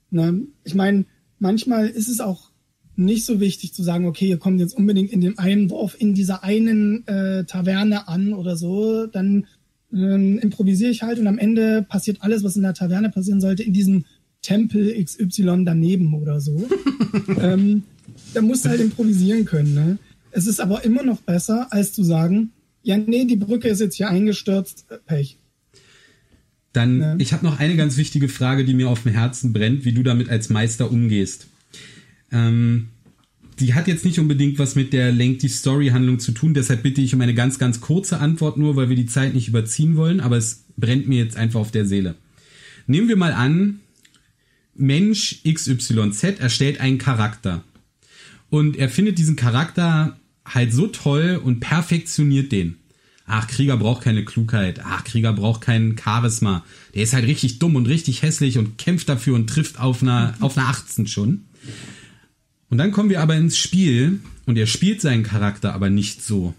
Ne? 0.10 0.44
Ich 0.64 0.74
meine, 0.74 1.06
manchmal 1.38 1.88
ist 1.88 2.08
es 2.08 2.22
auch 2.22 2.52
nicht 2.96 3.26
so 3.26 3.42
wichtig 3.42 3.74
zu 3.74 3.84
sagen, 3.84 4.06
okay, 4.06 4.30
ihr 4.30 4.38
kommt 4.38 4.62
jetzt 4.62 4.76
unbedingt 4.76 5.12
in 5.12 5.20
dem 5.20 5.38
einen 5.38 5.68
Dorf, 5.68 5.98
in 6.00 6.14
dieser 6.14 6.46
einen 6.46 7.06
äh, 7.08 7.44
Taverne 7.44 8.08
an 8.08 8.34
oder 8.34 8.56
so, 8.56 9.06
dann 9.06 9.48
äh, 9.94 10.38
improvisiere 10.38 10.92
ich 10.92 11.04
halt 11.04 11.20
und 11.20 11.28
am 11.28 11.38
Ende 11.38 11.86
passiert 11.88 12.20
alles, 12.22 12.44
was 12.44 12.56
in 12.56 12.64
der 12.64 12.74
Taverne 12.74 13.10
passieren 13.10 13.42
sollte, 13.42 13.64
in 13.64 13.74
diesem 13.74 14.06
Tempel 14.42 14.94
XY 15.04 15.66
daneben 15.66 16.14
oder 16.14 16.40
so. 16.40 16.68
ähm, 17.42 17.84
da 18.34 18.42
musst 18.42 18.64
du 18.64 18.70
halt 18.70 18.80
improvisieren 18.80 19.44
können. 19.44 19.74
Ne? 19.74 19.98
Es 20.32 20.48
ist 20.48 20.62
aber 20.62 20.86
immer 20.86 21.04
noch 21.04 21.20
besser, 21.20 21.68
als 21.72 21.92
zu 21.92 22.04
sagen, 22.04 22.54
ja, 22.88 22.98
nee, 22.98 23.26
die 23.26 23.36
Brücke 23.36 23.68
ist 23.68 23.82
jetzt 23.82 23.96
hier 23.96 24.08
eingestürzt, 24.08 24.86
äh, 24.90 24.98
Pech. 25.06 25.38
Dann, 26.72 27.02
ja. 27.02 27.16
ich 27.18 27.34
habe 27.34 27.46
noch 27.46 27.60
eine 27.60 27.76
ganz 27.76 27.98
wichtige 27.98 28.30
Frage, 28.30 28.64
die 28.64 28.74
mir 28.74 28.88
auf 28.88 29.04
dem 29.04 29.12
Herzen 29.12 29.52
brennt, 29.52 29.84
wie 29.84 29.92
du 29.92 30.04
damit 30.04 30.30
als 30.30 30.50
Meister 30.50 30.90
umgehst. 30.90 31.48
Ähm, 32.32 32.88
die 33.60 33.74
hat 33.74 33.90
jetzt 33.90 34.06
nicht 34.06 34.20
unbedingt 34.20 34.58
was 34.58 34.76
mit 34.76 34.94
der 34.94 35.12
Lengthy 35.12 35.50
Story 35.50 35.90
Handlung 35.90 36.20
zu 36.20 36.32
tun, 36.32 36.54
deshalb 36.54 36.82
bitte 36.82 37.02
ich 37.02 37.14
um 37.14 37.20
eine 37.20 37.34
ganz, 37.34 37.60
ganz 37.60 37.82
kurze 37.82 38.20
Antwort 38.20 38.58
nur, 38.58 38.78
weil 38.78 38.88
wir 38.88 38.96
die 38.96 39.06
Zeit 39.06 39.34
nicht 39.34 39.50
überziehen 39.50 39.98
wollen, 39.98 40.22
aber 40.22 40.38
es 40.38 40.64
brennt 40.78 41.10
mir 41.10 41.22
jetzt 41.22 41.36
einfach 41.36 41.60
auf 41.60 41.72
der 41.72 41.86
Seele. 41.86 42.16
Nehmen 42.86 43.10
wir 43.10 43.18
mal 43.18 43.34
an, 43.34 43.82
Mensch 44.76 45.42
XYZ 45.44 46.40
erstellt 46.40 46.80
einen 46.80 47.00
Charakter. 47.00 47.66
Und 48.50 48.78
er 48.78 48.88
findet 48.88 49.18
diesen 49.18 49.36
Charakter 49.36 50.18
halt 50.48 50.74
so 50.74 50.88
toll 50.88 51.40
und 51.44 51.60
perfektioniert 51.60 52.52
den. 52.52 52.78
Ach, 53.26 53.48
Krieger 53.48 53.76
braucht 53.76 54.04
keine 54.04 54.24
Klugheit. 54.24 54.80
Ach, 54.84 55.04
Krieger 55.04 55.34
braucht 55.34 55.60
kein 55.60 55.98
Charisma. 56.02 56.64
Der 56.96 57.04
ist 57.04 57.14
halt 57.14 57.28
richtig 57.28 57.60
dumm 57.60 57.76
und 57.76 57.88
richtig 57.88 58.22
hässlich 58.22 58.58
und 58.58 58.78
kämpft 58.78 59.10
dafür 59.10 59.36
und 59.36 59.48
trifft 59.48 59.80
auf 59.80 60.02
einer, 60.02 60.34
auf 60.40 60.58
einer 60.58 60.70
18 60.70 61.08
schon. 61.08 61.46
Und 62.70 62.78
dann 62.78 62.92
kommen 62.92 63.10
wir 63.10 63.22
aber 63.22 63.36
ins 63.36 63.58
Spiel 63.58 64.20
und 64.46 64.58
er 64.58 64.66
spielt 64.66 65.02
seinen 65.02 65.24
Charakter 65.24 65.74
aber 65.74 65.90
nicht 65.90 66.24
so. 66.24 66.54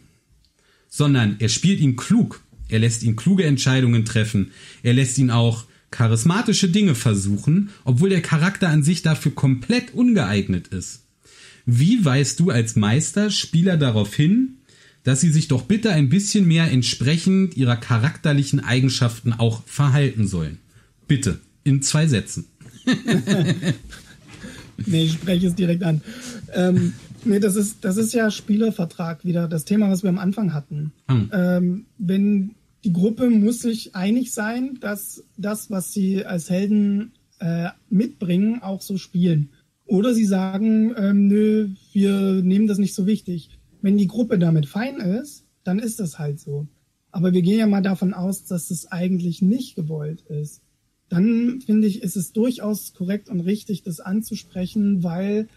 Sondern 0.90 1.37
er 1.38 1.48
spielt 1.48 1.81
ihn 1.81 1.96
klug. 1.96 2.42
Er 2.68 2.81
lässt 2.81 3.03
ihn 3.03 3.16
kluge 3.16 3.44
Entscheidungen 3.44 4.05
treffen. 4.05 4.53
Er 4.83 4.92
lässt 4.92 5.16
ihn 5.16 5.31
auch 5.31 5.64
charismatische 5.90 6.68
Dinge 6.68 6.94
versuchen, 6.94 7.70
obwohl 7.85 8.11
der 8.11 8.20
Charakter 8.20 8.68
an 8.68 8.83
sich 8.83 9.01
dafür 9.01 9.35
komplett 9.35 9.94
ungeeignet 9.94 10.68
ist. 10.68 11.05
Wie 11.70 12.02
weist 12.02 12.40
du 12.40 12.48
als 12.48 12.76
Meister 12.76 13.31
Spieler 13.31 13.76
darauf 13.76 14.14
hin, 14.14 14.57
dass 15.04 15.20
sie 15.20 15.28
sich 15.28 15.48
doch 15.48 15.64
bitte 15.64 15.90
ein 15.90 16.09
bisschen 16.09 16.48
mehr 16.48 16.70
entsprechend 16.70 17.59
ihrer 17.59 17.76
charakterlichen 17.76 18.61
Eigenschaften 18.61 19.35
auch 19.35 19.62
verhalten 19.66 20.26
sollen? 20.26 20.61
Bitte, 21.07 21.40
in 21.64 21.83
zwei 21.83 22.07
Sätzen. 22.07 22.46
nee, 24.87 25.04
ich 25.04 25.12
spreche 25.12 25.48
es 25.48 25.57
direkt 25.57 25.83
an. 25.83 26.00
Ähm, 26.54 26.94
nee, 27.26 27.38
das 27.38 27.54
ist, 27.54 27.85
das 27.85 27.98
ist 27.98 28.14
ja 28.14 28.31
Spielervertrag 28.31 29.26
wieder, 29.26 29.46
das 29.46 29.66
Thema, 29.66 29.90
was 29.90 30.02
wir 30.02 30.09
am 30.09 30.18
Anfang 30.18 30.54
hatten. 30.54 30.92
Hm. 31.09 31.31
Ähm, 31.35 31.85
wenn 31.98 32.54
die 32.83 32.94
Gruppe 32.94 33.28
muss 33.28 33.61
sich 33.61 33.94
einig 33.94 34.33
sein, 34.33 34.78
dass 34.81 35.22
das, 35.37 35.70
was 35.70 35.92
sie 35.92 36.24
als 36.24 36.48
Helden 36.48 37.12
äh, 37.40 37.68
mitbringen, 37.90 38.62
auch 38.62 38.81
so 38.81 38.96
spielen. 38.96 39.50
Oder 39.88 40.14
sie 40.14 40.27
sagen, 40.27 40.94
ähm, 40.96 41.29
nö, 41.29 41.70
wir 41.92 42.42
nehmen 42.42 42.66
das 42.66 42.79
nicht 42.79 42.94
so 42.94 43.07
wichtig. 43.07 43.59
Wenn 43.81 43.96
die 43.96 44.07
Gruppe 44.07 44.38
damit 44.38 44.66
fein 44.66 44.96
ist, 44.96 45.46
dann 45.64 45.79
ist 45.79 45.98
das 45.98 46.18
halt 46.18 46.38
so. 46.38 46.68
Aber 47.11 47.33
wir 47.33 47.40
gehen 47.40 47.59
ja 47.59 47.66
mal 47.66 47.81
davon 47.81 48.12
aus, 48.12 48.44
dass 48.44 48.70
es 48.70 48.92
eigentlich 48.92 49.40
nicht 49.40 49.77
gewollt 49.77 50.22
ist. 50.29 50.62
Dann 51.09 51.62
finde 51.62 51.87
ich, 51.87 52.03
ist 52.03 52.16
es 52.16 52.33
durchaus 52.33 52.92
korrekt 52.92 53.31
und 53.31 53.40
richtig, 53.40 53.83
das 53.83 54.00
anzusprechen, 54.00 55.02
weil 55.02 55.48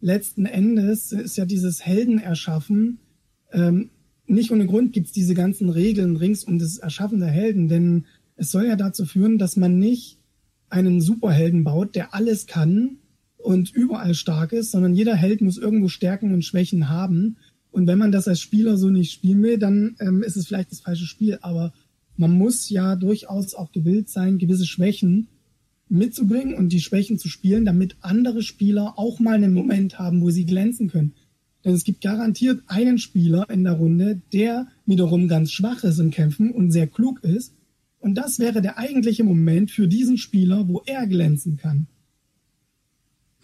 letzten 0.00 0.46
Endes 0.46 1.12
ist 1.12 1.36
ja 1.36 1.44
dieses 1.44 1.84
Heldenerschaffen, 1.84 3.00
ähm, 3.52 3.90
nicht 4.26 4.50
ohne 4.50 4.66
Grund 4.66 4.94
gibt's 4.94 5.12
diese 5.12 5.34
ganzen 5.34 5.68
Regeln 5.68 6.16
rings 6.16 6.44
um 6.44 6.58
das 6.58 6.78
Erschaffen 6.78 7.20
der 7.20 7.28
Helden, 7.28 7.68
denn 7.68 8.06
es 8.36 8.50
soll 8.50 8.66
ja 8.66 8.76
dazu 8.76 9.04
führen, 9.04 9.36
dass 9.36 9.56
man 9.56 9.78
nicht 9.78 10.18
einen 10.70 11.02
Superhelden 11.02 11.64
baut, 11.64 11.94
der 11.94 12.14
alles 12.14 12.46
kann 12.46 12.96
und 13.44 13.74
überall 13.74 14.14
stark 14.14 14.52
ist, 14.52 14.70
sondern 14.70 14.94
jeder 14.94 15.14
Held 15.14 15.42
muss 15.42 15.58
irgendwo 15.58 15.88
Stärken 15.88 16.32
und 16.32 16.46
Schwächen 16.46 16.88
haben. 16.88 17.36
Und 17.70 17.86
wenn 17.86 17.98
man 17.98 18.10
das 18.10 18.26
als 18.26 18.40
Spieler 18.40 18.78
so 18.78 18.88
nicht 18.88 19.12
spielen 19.12 19.42
will, 19.42 19.58
dann 19.58 19.96
ähm, 20.00 20.22
ist 20.22 20.36
es 20.36 20.46
vielleicht 20.46 20.72
das 20.72 20.80
falsche 20.80 21.04
Spiel. 21.04 21.38
Aber 21.42 21.74
man 22.16 22.32
muss 22.32 22.70
ja 22.70 22.96
durchaus 22.96 23.54
auch 23.54 23.70
gewillt 23.70 24.08
sein, 24.08 24.38
gewisse 24.38 24.64
Schwächen 24.64 25.28
mitzubringen 25.90 26.54
und 26.54 26.70
die 26.70 26.80
Schwächen 26.80 27.18
zu 27.18 27.28
spielen, 27.28 27.66
damit 27.66 27.96
andere 28.00 28.42
Spieler 28.42 28.94
auch 28.96 29.20
mal 29.20 29.34
einen 29.34 29.52
Moment 29.52 29.98
haben, 29.98 30.22
wo 30.22 30.30
sie 30.30 30.46
glänzen 30.46 30.88
können. 30.88 31.12
Denn 31.66 31.74
es 31.74 31.84
gibt 31.84 32.00
garantiert 32.00 32.62
einen 32.66 32.96
Spieler 32.96 33.50
in 33.50 33.64
der 33.64 33.74
Runde, 33.74 34.22
der 34.32 34.68
wiederum 34.86 35.28
ganz 35.28 35.52
schwach 35.52 35.84
ist 35.84 35.98
im 35.98 36.10
Kämpfen 36.10 36.50
und 36.50 36.70
sehr 36.70 36.86
klug 36.86 37.22
ist. 37.22 37.52
Und 37.98 38.14
das 38.14 38.38
wäre 38.38 38.62
der 38.62 38.78
eigentliche 38.78 39.24
Moment 39.24 39.70
für 39.70 39.86
diesen 39.86 40.16
Spieler, 40.16 40.66
wo 40.66 40.82
er 40.86 41.06
glänzen 41.06 41.58
kann. 41.58 41.88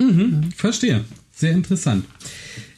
Mhm. 0.00 0.50
Verstehe. 0.56 1.04
Sehr 1.32 1.52
interessant. 1.52 2.04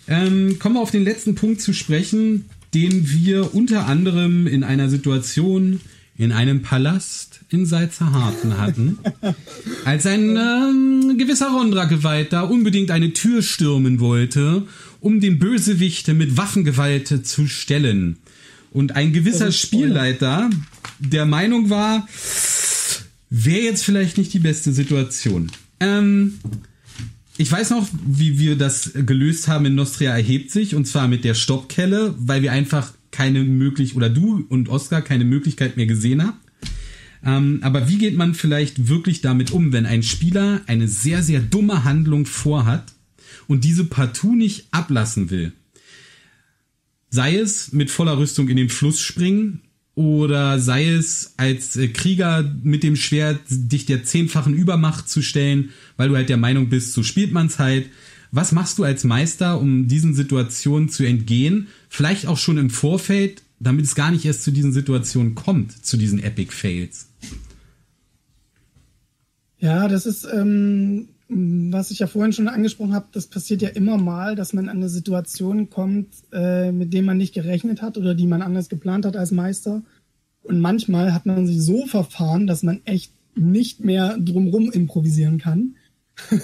Ähm, 0.08 0.58
kommen 0.58 0.74
wir 0.74 0.80
auf 0.80 0.90
den 0.90 1.04
letzten 1.04 1.34
Punkt 1.34 1.60
zu 1.60 1.72
sprechen, 1.72 2.46
den 2.74 3.10
wir 3.10 3.54
unter 3.54 3.86
anderem 3.86 4.46
in 4.46 4.64
einer 4.64 4.88
Situation 4.88 5.80
in 6.16 6.32
einem 6.32 6.62
Palast 6.62 7.40
in 7.48 7.64
Salzerharten 7.66 8.58
hatten, 8.58 8.98
als 9.84 10.06
ein 10.06 10.36
ähm, 10.36 11.16
gewisser 11.18 11.50
Rondra-Gewalt 11.50 12.32
da 12.32 12.42
unbedingt 12.42 12.90
eine 12.90 13.12
Tür 13.12 13.42
stürmen 13.42 13.98
wollte, 14.00 14.66
um 15.00 15.20
den 15.20 15.38
Bösewicht 15.38 16.08
mit 16.08 16.36
Waffengewalt 16.36 17.26
zu 17.26 17.46
stellen. 17.46 18.18
Und 18.70 18.96
ein 18.96 19.12
gewisser 19.12 19.52
Spielleiter 19.52 20.50
der 20.98 21.26
Meinung 21.26 21.70
war, 21.70 22.06
wäre 23.28 23.62
jetzt 23.62 23.84
vielleicht 23.84 24.18
nicht 24.18 24.32
die 24.32 24.38
beste 24.38 24.72
Situation. 24.72 25.50
Ähm, 25.80 26.38
ich 27.42 27.50
weiß 27.50 27.70
noch, 27.70 27.88
wie 28.06 28.38
wir 28.38 28.56
das 28.56 28.92
gelöst 28.94 29.48
haben 29.48 29.66
in 29.66 29.74
Nostria 29.74 30.12
erhebt 30.12 30.52
sich, 30.52 30.76
und 30.76 30.86
zwar 30.86 31.08
mit 31.08 31.24
der 31.24 31.34
Stoppkelle, 31.34 32.14
weil 32.16 32.40
wir 32.42 32.52
einfach 32.52 32.92
keine 33.10 33.42
Möglichkeit, 33.42 33.96
oder 33.96 34.08
du 34.08 34.46
und 34.48 34.68
Oskar 34.68 35.02
keine 35.02 35.24
Möglichkeit 35.24 35.76
mehr 35.76 35.86
gesehen 35.86 36.24
habt. 36.24 36.38
Ähm, 37.24 37.58
aber 37.62 37.88
wie 37.88 37.98
geht 37.98 38.16
man 38.16 38.34
vielleicht 38.34 38.86
wirklich 38.86 39.22
damit 39.22 39.50
um, 39.50 39.72
wenn 39.72 39.86
ein 39.86 40.04
Spieler 40.04 40.60
eine 40.68 40.86
sehr, 40.86 41.24
sehr 41.24 41.40
dumme 41.40 41.82
Handlung 41.82 42.26
vorhat 42.26 42.92
und 43.48 43.64
diese 43.64 43.86
partout 43.86 44.36
nicht 44.36 44.68
ablassen 44.70 45.30
will? 45.30 45.52
Sei 47.10 47.36
es 47.36 47.72
mit 47.72 47.90
voller 47.90 48.18
Rüstung 48.18 48.48
in 48.50 48.56
den 48.56 48.68
Fluss 48.68 49.00
springen 49.00 49.62
oder 49.94 50.58
sei 50.58 50.88
es 50.88 51.34
als 51.36 51.76
äh, 51.76 51.88
Krieger 51.88 52.50
mit 52.62 52.82
dem 52.82 52.96
Schwert 52.96 53.40
dich 53.48 53.84
der 53.84 54.04
zehnfachen 54.04 54.54
Übermacht 54.54 55.08
zu 55.08 55.22
stellen, 55.22 55.70
weil 55.96 56.08
du 56.08 56.16
halt 56.16 56.28
der 56.28 56.38
Meinung 56.38 56.68
bist, 56.68 56.92
so 56.94 57.02
spielt 57.02 57.32
man's 57.32 57.58
halt. 57.58 57.90
Was 58.30 58.52
machst 58.52 58.78
du 58.78 58.84
als 58.84 59.04
Meister, 59.04 59.60
um 59.60 59.88
diesen 59.88 60.14
Situationen 60.14 60.88
zu 60.88 61.04
entgehen? 61.04 61.68
Vielleicht 61.90 62.26
auch 62.26 62.38
schon 62.38 62.56
im 62.56 62.70
Vorfeld, 62.70 63.42
damit 63.60 63.84
es 63.84 63.94
gar 63.94 64.10
nicht 64.10 64.24
erst 64.24 64.42
zu 64.42 64.50
diesen 64.50 64.72
Situationen 64.72 65.34
kommt, 65.34 65.84
zu 65.84 65.98
diesen 65.98 66.22
Epic 66.22 66.50
Fails. 66.52 67.08
Ja, 69.58 69.86
das 69.86 70.06
ist, 70.06 70.24
ähm, 70.24 71.08
was 71.34 71.90
ich 71.90 72.00
ja 72.00 72.06
vorhin 72.06 72.32
schon 72.32 72.48
angesprochen 72.48 72.94
habe, 72.94 73.06
das 73.12 73.26
passiert 73.26 73.62
ja 73.62 73.70
immer 73.70 73.96
mal, 73.96 74.34
dass 74.34 74.52
man 74.52 74.68
an 74.68 74.76
eine 74.76 74.88
Situation 74.88 75.70
kommt, 75.70 76.08
äh, 76.32 76.72
mit 76.72 76.92
dem 76.92 77.06
man 77.06 77.16
nicht 77.16 77.34
gerechnet 77.34 77.82
hat 77.82 77.96
oder 77.96 78.14
die 78.14 78.26
man 78.26 78.42
anders 78.42 78.68
geplant 78.68 79.06
hat 79.06 79.16
als 79.16 79.30
Meister. 79.30 79.82
Und 80.42 80.60
manchmal 80.60 81.14
hat 81.14 81.26
man 81.26 81.46
sich 81.46 81.62
so 81.62 81.86
verfahren, 81.86 82.46
dass 82.46 82.62
man 82.62 82.80
echt 82.84 83.12
nicht 83.34 83.84
mehr 83.84 84.18
drumrum 84.18 84.70
improvisieren 84.70 85.38
kann. 85.38 85.76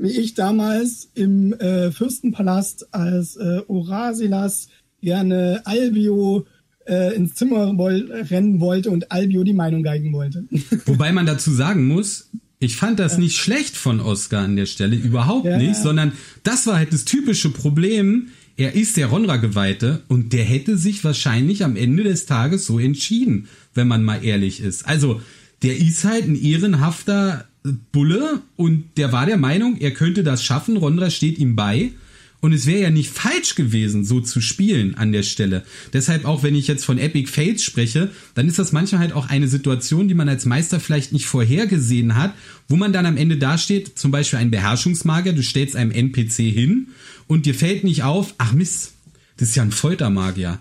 wie 0.00 0.18
ich 0.18 0.34
damals 0.34 1.10
im 1.14 1.52
äh, 1.52 1.92
Fürstenpalast 1.92 2.94
als 2.94 3.36
äh, 3.36 3.60
Orasilas 3.68 4.68
gerne 5.02 5.60
Albio 5.64 6.46
äh, 6.86 7.14
ins 7.14 7.34
Zimmer 7.34 7.76
woll 7.76 8.10
rennen 8.10 8.60
wollte 8.60 8.90
und 8.90 9.12
Albio 9.12 9.44
die 9.44 9.52
Meinung 9.52 9.82
geigen 9.82 10.12
wollte. 10.12 10.44
Wobei 10.86 11.12
man 11.12 11.26
dazu 11.26 11.50
sagen 11.50 11.86
muss, 11.86 12.30
ich 12.62 12.76
fand 12.76 12.98
das 12.98 13.16
nicht 13.16 13.38
schlecht 13.38 13.74
von 13.74 14.00
Oscar 14.00 14.42
an 14.42 14.54
der 14.54 14.66
Stelle, 14.66 14.94
überhaupt 14.94 15.46
ja, 15.46 15.56
nicht, 15.56 15.76
sondern 15.76 16.12
das 16.42 16.66
war 16.66 16.76
halt 16.76 16.92
das 16.92 17.06
typische 17.06 17.48
Problem. 17.48 18.28
Er 18.58 18.74
ist 18.74 18.98
der 18.98 19.06
Ronra-Geweihte 19.06 20.02
und 20.08 20.34
der 20.34 20.44
hätte 20.44 20.76
sich 20.76 21.02
wahrscheinlich 21.02 21.64
am 21.64 21.74
Ende 21.74 22.04
des 22.04 22.26
Tages 22.26 22.66
so 22.66 22.78
entschieden, 22.78 23.48
wenn 23.72 23.88
man 23.88 24.04
mal 24.04 24.22
ehrlich 24.22 24.60
ist. 24.60 24.86
Also, 24.86 25.22
der 25.62 25.78
ist 25.78 26.04
halt 26.04 26.28
ein 26.28 26.36
ehrenhafter 26.36 27.46
Bulle 27.92 28.42
und 28.56 28.84
der 28.98 29.10
war 29.10 29.24
der 29.24 29.38
Meinung, 29.38 29.78
er 29.78 29.92
könnte 29.92 30.22
das 30.22 30.44
schaffen. 30.44 30.76
Rondra 30.76 31.08
steht 31.08 31.38
ihm 31.38 31.56
bei. 31.56 31.92
Und 32.40 32.52
es 32.52 32.66
wäre 32.66 32.80
ja 32.80 32.90
nicht 32.90 33.10
falsch 33.10 33.54
gewesen, 33.54 34.04
so 34.04 34.20
zu 34.20 34.40
spielen 34.40 34.94
an 34.94 35.12
der 35.12 35.22
Stelle. 35.22 35.64
Deshalb 35.92 36.24
auch, 36.24 36.42
wenn 36.42 36.54
ich 36.54 36.68
jetzt 36.68 36.84
von 36.84 36.98
Epic 36.98 37.30
Fails 37.30 37.62
spreche, 37.62 38.10
dann 38.34 38.48
ist 38.48 38.58
das 38.58 38.72
manchmal 38.72 39.00
halt 39.00 39.12
auch 39.12 39.28
eine 39.28 39.46
Situation, 39.46 40.08
die 40.08 40.14
man 40.14 40.28
als 40.28 40.46
Meister 40.46 40.80
vielleicht 40.80 41.12
nicht 41.12 41.26
vorhergesehen 41.26 42.14
hat, 42.14 42.34
wo 42.68 42.76
man 42.76 42.92
dann 42.92 43.04
am 43.04 43.18
Ende 43.18 43.36
dasteht, 43.36 43.98
zum 43.98 44.10
Beispiel 44.10 44.38
ein 44.38 44.50
Beherrschungsmagier, 44.50 45.34
du 45.34 45.42
stellst 45.42 45.76
einem 45.76 45.90
NPC 45.90 46.36
hin 46.36 46.88
und 47.26 47.44
dir 47.44 47.54
fällt 47.54 47.84
nicht 47.84 48.04
auf, 48.04 48.34
ach 48.38 48.52
Mist, 48.52 48.92
das 49.36 49.50
ist 49.50 49.56
ja 49.56 49.62
ein 49.62 49.72
Foltermagier. 49.72 50.60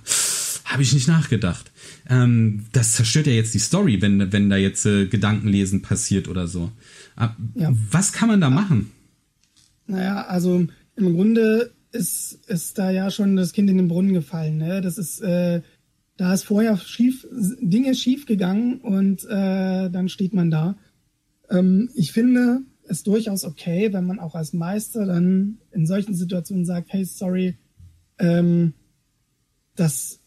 Habe 0.65 0.84
ich 0.84 0.93
nicht 0.93 1.07
nachgedacht 1.07 1.71
ähm, 2.09 2.65
das 2.71 2.93
zerstört 2.93 3.27
ja 3.27 3.34
jetzt 3.34 3.53
die 3.53 3.59
Story, 3.59 4.01
wenn, 4.01 4.32
wenn 4.32 4.49
da 4.49 4.57
jetzt 4.57 4.86
äh, 4.86 5.05
Gedankenlesen 5.05 5.82
passiert 5.82 6.27
oder 6.27 6.47
so. 6.47 6.71
Aber 7.15 7.36
ja. 7.53 7.71
Was 7.91 8.11
kann 8.11 8.27
man 8.30 8.41
da 8.41 8.49
machen? 8.49 8.91
Naja, 9.86 10.23
also 10.23 10.67
im 11.00 11.14
Grunde 11.14 11.72
ist, 11.91 12.39
ist 12.47 12.78
da 12.78 12.91
ja 12.91 13.10
schon 13.10 13.36
das 13.36 13.54
Kind 13.54 13.70
in 13.70 13.78
den 13.78 13.88
Brunnen 13.88 14.14
gefallen. 14.14 14.58
Ne? 14.58 14.82
Das 14.82 14.97
ist, 14.97 15.22
äh, 15.22 15.62
da 16.18 16.34
ist 16.34 16.43
vorher 16.43 16.78
schief, 16.78 17.28
Dinge 17.62 17.95
schief 17.95 18.26
gegangen 18.26 18.80
und 18.82 19.24
äh, 19.26 19.89
dann 19.89 20.10
steht 20.10 20.34
man 20.34 20.52
da. 20.52 20.78
Ähm, 21.50 21.89
ich 21.95 22.12
finde 22.12 22.62
es 22.88 23.04
durchaus 23.04 23.45
okay, 23.45 23.93
wenn 23.93 24.06
man 24.06 24.20
auch 24.20 24.36
als 24.36 24.54
Meister 24.54 25.06
dann 25.06 25.60
in 25.72 25.86
solchen 25.86 26.16
Situationen 26.16 26.66
sagt, 26.66 26.91
hey, 26.91 27.06
sorry, 27.06 27.58
ähm, 28.18 28.74
das 29.76 30.20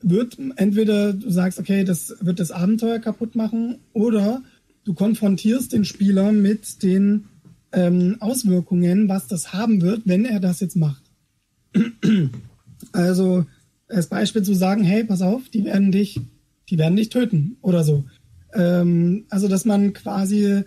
wird 0.00 0.38
entweder 0.56 1.12
du 1.12 1.30
sagst, 1.30 1.58
okay, 1.58 1.84
das 1.84 2.16
wird 2.20 2.38
das 2.38 2.50
Abenteuer 2.50 2.98
kaputt 2.98 3.34
machen, 3.34 3.80
oder 3.92 4.42
du 4.84 4.94
konfrontierst 4.94 5.72
den 5.72 5.84
Spieler 5.84 6.32
mit 6.32 6.82
den 6.82 7.26
ähm, 7.74 8.16
Auswirkungen, 8.20 9.08
was 9.08 9.26
das 9.26 9.52
haben 9.52 9.82
wird, 9.82 10.02
wenn 10.04 10.24
er 10.24 10.40
das 10.40 10.60
jetzt 10.60 10.76
macht. 10.76 11.02
also 12.92 13.46
als 13.88 14.08
Beispiel 14.08 14.42
zu 14.42 14.54
sagen, 14.54 14.84
hey, 14.84 15.04
pass 15.04 15.22
auf, 15.22 15.48
die 15.48 15.64
werden 15.64 15.92
dich, 15.92 16.20
die 16.70 16.78
werden 16.78 16.96
dich 16.96 17.08
töten 17.08 17.56
oder 17.60 17.84
so. 17.84 18.04
Ähm, 18.54 19.26
also 19.28 19.48
dass 19.48 19.64
man 19.64 19.92
quasi 19.92 20.62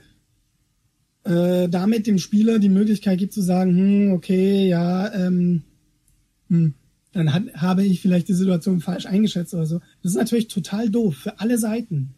äh, 1.23 1.69
damit 1.69 2.07
dem 2.07 2.19
Spieler 2.19 2.59
die 2.59 2.69
Möglichkeit 2.69 3.19
gibt 3.19 3.33
zu 3.33 3.41
sagen, 3.41 3.75
hm, 3.75 4.11
okay, 4.13 4.67
ja, 4.67 5.13
ähm, 5.13 5.63
hm, 6.49 6.73
dann 7.13 7.33
hat, 7.33 7.53
habe 7.55 7.83
ich 7.83 8.01
vielleicht 8.01 8.27
die 8.27 8.33
Situation 8.33 8.79
falsch 8.79 9.05
eingeschätzt 9.05 9.53
oder 9.53 9.65
so. 9.65 9.79
Das 10.03 10.11
ist 10.11 10.17
natürlich 10.17 10.47
total 10.47 10.89
doof 10.89 11.15
für 11.15 11.39
alle 11.39 11.57
Seiten, 11.57 12.13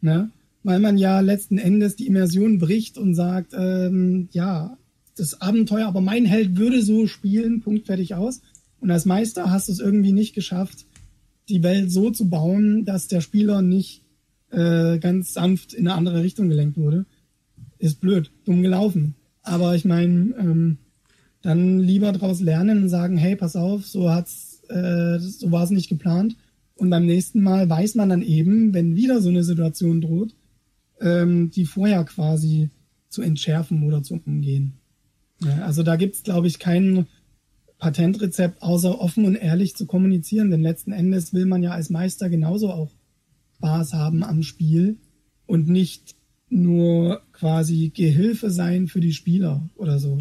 ne? 0.00 0.30
Weil 0.64 0.80
man 0.80 0.98
ja 0.98 1.20
letzten 1.20 1.58
Endes 1.58 1.94
die 1.94 2.06
Immersion 2.06 2.58
bricht 2.58 2.98
und 2.98 3.14
sagt, 3.14 3.52
ähm, 3.56 4.28
ja, 4.32 4.76
das 5.16 5.40
Abenteuer, 5.40 5.86
aber 5.86 6.00
mein 6.00 6.24
Held 6.24 6.56
würde 6.56 6.82
so 6.82 7.06
spielen, 7.06 7.60
Punkt 7.60 7.86
fertig 7.86 8.14
aus. 8.14 8.40
Und 8.80 8.90
als 8.90 9.04
Meister 9.04 9.50
hast 9.50 9.68
du 9.68 9.72
es 9.72 9.78
irgendwie 9.78 10.12
nicht 10.12 10.34
geschafft, 10.34 10.86
die 11.48 11.62
Welt 11.62 11.92
so 11.92 12.10
zu 12.10 12.28
bauen, 12.28 12.84
dass 12.84 13.06
der 13.06 13.20
Spieler 13.20 13.62
nicht 13.62 14.02
äh, 14.50 14.98
ganz 14.98 15.34
sanft 15.34 15.74
in 15.74 15.86
eine 15.86 15.96
andere 15.96 16.22
Richtung 16.22 16.48
gelenkt 16.48 16.76
wurde. 16.76 17.06
Ist 17.78 18.00
blöd, 18.00 18.30
dumm 18.44 18.62
gelaufen. 18.62 19.14
Aber 19.42 19.74
ich 19.74 19.84
meine, 19.84 20.34
ähm, 20.38 20.78
dann 21.42 21.78
lieber 21.78 22.12
daraus 22.12 22.40
lernen 22.40 22.84
und 22.84 22.88
sagen, 22.88 23.18
hey, 23.18 23.36
pass 23.36 23.56
auf, 23.56 23.86
so 23.86 24.10
hat's, 24.10 24.62
äh, 24.70 25.18
so 25.18 25.52
war 25.52 25.64
es 25.64 25.70
nicht 25.70 25.90
geplant. 25.90 26.36
Und 26.76 26.90
beim 26.90 27.04
nächsten 27.04 27.42
Mal 27.42 27.68
weiß 27.68 27.94
man 27.96 28.08
dann 28.08 28.22
eben, 28.22 28.72
wenn 28.72 28.96
wieder 28.96 29.20
so 29.20 29.28
eine 29.28 29.44
Situation 29.44 30.00
droht, 30.00 30.34
ähm, 31.00 31.50
die 31.50 31.66
vorher 31.66 32.04
quasi 32.04 32.70
zu 33.08 33.22
entschärfen 33.22 33.84
oder 33.84 34.02
zu 34.02 34.20
umgehen. 34.24 34.74
Ja, 35.40 35.64
also 35.64 35.82
da 35.82 35.96
gibt's, 35.96 36.22
glaube 36.22 36.46
ich, 36.46 36.58
kein 36.58 37.06
Patentrezept, 37.78 38.62
außer 38.62 39.00
offen 39.00 39.24
und 39.24 39.36
ehrlich 39.36 39.74
zu 39.76 39.86
kommunizieren. 39.86 40.50
Denn 40.50 40.62
letzten 40.62 40.92
Endes 40.92 41.32
will 41.32 41.46
man 41.46 41.62
ja 41.62 41.72
als 41.72 41.90
Meister 41.90 42.28
genauso 42.28 42.70
auch 42.70 42.90
Spaß 43.56 43.94
haben 43.94 44.22
am 44.24 44.42
Spiel 44.42 44.98
und 45.46 45.68
nicht 45.68 46.16
nur 46.48 47.22
quasi 47.32 47.92
Gehilfe 47.94 48.50
sein 48.50 48.88
für 48.88 49.00
die 49.00 49.12
Spieler 49.12 49.68
oder 49.74 49.98
so. 49.98 50.18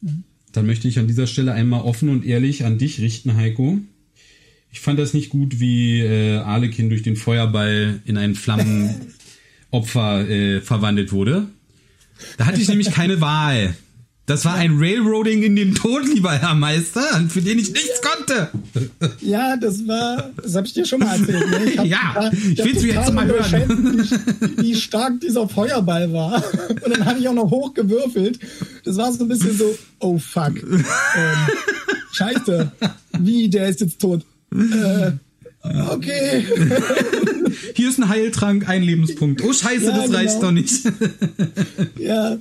Mhm. 0.00 0.24
Dann 0.52 0.66
möchte 0.66 0.86
ich 0.86 0.98
an 0.98 1.08
dieser 1.08 1.26
Stelle 1.26 1.52
einmal 1.52 1.82
offen 1.82 2.08
und 2.08 2.24
ehrlich 2.24 2.64
an 2.64 2.78
dich 2.78 3.00
richten, 3.00 3.34
Heiko. 3.34 3.78
Ich 4.70 4.80
fand 4.80 4.98
das 4.98 5.14
nicht 5.14 5.30
gut, 5.30 5.58
wie 5.58 6.00
äh, 6.00 6.36
Arlekin 6.36 6.88
durch 6.88 7.02
den 7.02 7.16
Feuerball 7.16 8.00
in 8.04 8.16
ein 8.16 8.34
Flammenopfer 9.82 10.28
äh, 10.28 10.60
verwandelt 10.60 11.12
wurde. 11.12 11.46
Da 12.38 12.46
hatte 12.46 12.60
ich 12.60 12.68
nämlich 12.68 12.90
keine 12.92 13.20
Wahl. 13.20 13.74
Das 14.26 14.46
war 14.46 14.54
ein 14.54 14.78
Railroading 14.78 15.42
in 15.42 15.54
den 15.54 15.74
Tod, 15.74 16.02
lieber 16.06 16.32
Herr 16.32 16.54
Meister, 16.54 17.02
für 17.28 17.42
den 17.42 17.58
ich 17.58 17.74
nichts 17.74 18.00
konnte. 18.00 18.48
Ja, 19.20 19.54
das 19.58 19.86
war, 19.86 20.30
das 20.42 20.54
habe 20.54 20.66
ich 20.66 20.72
dir 20.72 20.86
schon 20.86 21.00
mal 21.00 21.20
erzählt. 21.20 21.50
Ne? 21.50 21.64
Ich 21.64 21.74
ja, 21.90 22.30
ich 22.32 22.64
will 22.64 22.74
es 22.74 22.84
jetzt 22.84 23.12
mal 23.12 23.26
hören. 23.26 24.08
Wie, 24.56 24.62
wie, 24.62 24.74
stark 24.76 25.20
dieser 25.20 25.46
Feuerball 25.46 26.10
war. 26.10 26.42
Und 26.70 26.88
dann 26.88 27.04
habe 27.04 27.18
ich 27.18 27.28
auch 27.28 27.34
noch 27.34 27.50
hoch 27.50 27.74
gewürfelt. 27.74 28.38
Das 28.84 28.96
war 28.96 29.12
so 29.12 29.24
ein 29.24 29.28
bisschen 29.28 29.58
so, 29.58 29.76
oh 30.00 30.16
fuck. 30.16 30.54
Ähm, 30.56 30.84
scheiße. 32.12 32.72
Wie, 33.18 33.50
der 33.50 33.68
ist 33.68 33.82
jetzt 33.82 34.00
tot. 34.00 34.24
Äh, 34.54 35.12
okay. 35.90 36.46
Hier 37.74 37.88
ist 37.88 37.98
ein 37.98 38.08
Heiltrank, 38.08 38.68
ein 38.68 38.82
Lebenspunkt. 38.82 39.42
Oh 39.42 39.52
scheiße, 39.52 39.84
ja, 39.84 39.96
das 39.96 40.06
genau. 40.06 40.18
reicht 40.18 40.42
doch 40.42 40.50
nicht. 40.52 40.84
ja, 41.98 42.38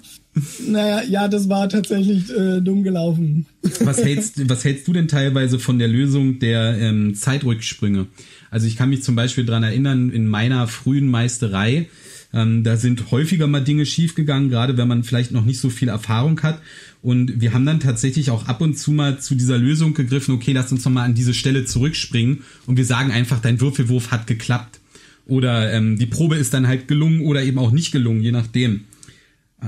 naja, 0.67 1.03
ja, 1.03 1.27
das 1.27 1.47
war 1.49 1.69
tatsächlich 1.69 2.29
äh, 2.35 2.59
dumm 2.61 2.83
gelaufen. 2.83 3.45
Was 3.81 4.03
hältst, 4.03 4.49
was 4.49 4.63
hältst 4.63 4.87
du 4.87 4.93
denn 4.93 5.07
teilweise 5.07 5.59
von 5.59 5.79
der 5.79 5.87
Lösung 5.87 6.39
der 6.39 6.77
ähm, 6.79 7.15
Zeitrücksprünge? 7.15 8.07
Also 8.49 8.67
ich 8.67 8.75
kann 8.75 8.89
mich 8.89 9.03
zum 9.03 9.15
Beispiel 9.15 9.45
dran 9.45 9.63
erinnern, 9.63 10.09
in 10.09 10.27
meiner 10.27 10.67
frühen 10.67 11.09
Meisterei, 11.09 11.87
ähm, 12.33 12.63
da 12.63 12.77
sind 12.77 13.11
häufiger 13.11 13.45
mal 13.45 13.63
Dinge 13.63 13.85
schiefgegangen, 13.85 14.49
gerade 14.49 14.75
wenn 14.75 14.87
man 14.87 15.03
vielleicht 15.03 15.31
noch 15.31 15.45
nicht 15.45 15.59
so 15.59 15.69
viel 15.69 15.89
Erfahrung 15.89 16.41
hat. 16.41 16.59
Und 17.03 17.41
wir 17.41 17.53
haben 17.53 17.65
dann 17.65 17.79
tatsächlich 17.79 18.31
auch 18.31 18.47
ab 18.47 18.61
und 18.61 18.77
zu 18.77 18.91
mal 18.91 19.19
zu 19.19 19.35
dieser 19.35 19.57
Lösung 19.57 19.93
gegriffen, 19.93 20.33
okay, 20.33 20.53
lass 20.53 20.71
uns 20.71 20.83
nochmal 20.83 21.05
an 21.05 21.13
diese 21.13 21.33
Stelle 21.33 21.65
zurückspringen 21.65 22.43
und 22.65 22.77
wir 22.77 22.85
sagen 22.85 23.11
einfach, 23.11 23.39
dein 23.39 23.61
Würfelwurf 23.61 24.09
hat 24.09 24.25
geklappt. 24.25 24.79
Oder 25.25 25.71
ähm, 25.73 25.97
die 25.97 26.05
Probe 26.05 26.35
ist 26.35 26.53
dann 26.53 26.67
halt 26.67 26.87
gelungen 26.87 27.21
oder 27.21 27.43
eben 27.43 27.57
auch 27.57 27.71
nicht 27.71 27.91
gelungen, 27.91 28.21
je 28.21 28.31
nachdem. 28.31 28.81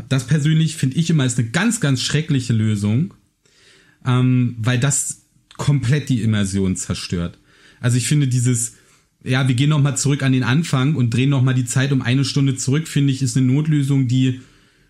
Das 0.10 0.28
persönlich 0.28 0.76
finde 0.76 0.98
ich 0.98 1.10
immer 1.10 1.26
ist 1.26 1.40
eine 1.40 1.50
ganz, 1.50 1.80
ganz 1.80 2.02
schreckliche 2.02 2.54
Lösung, 2.54 3.14
ähm, 4.06 4.56
weil 4.60 4.80
das 4.80 5.22
komplett 5.56 6.10
die 6.10 6.22
Immersion 6.22 6.76
zerstört. 6.76 7.40
Also 7.80 7.98
ich 7.98 8.08
finde 8.08 8.28
dieses, 8.28 8.74
ja, 9.24 9.48
wir 9.48 9.56
gehen 9.56 9.70
nochmal 9.70 9.98
zurück 9.98 10.24
an 10.24 10.34
den 10.34 10.44
Anfang 10.44 10.96
und 10.96 11.14
drehen 11.14 11.30
nochmal 11.30 11.54
die 11.54 11.66
Zeit 11.66 11.92
um 11.94 12.02
eine 12.02 12.26
Stunde 12.26 12.56
zurück, 12.56 12.88
finde 12.88 13.14
ich, 13.14 13.22
ist 13.22 13.38
eine 13.38 13.46
Notlösung, 13.46 14.08
die 14.08 14.42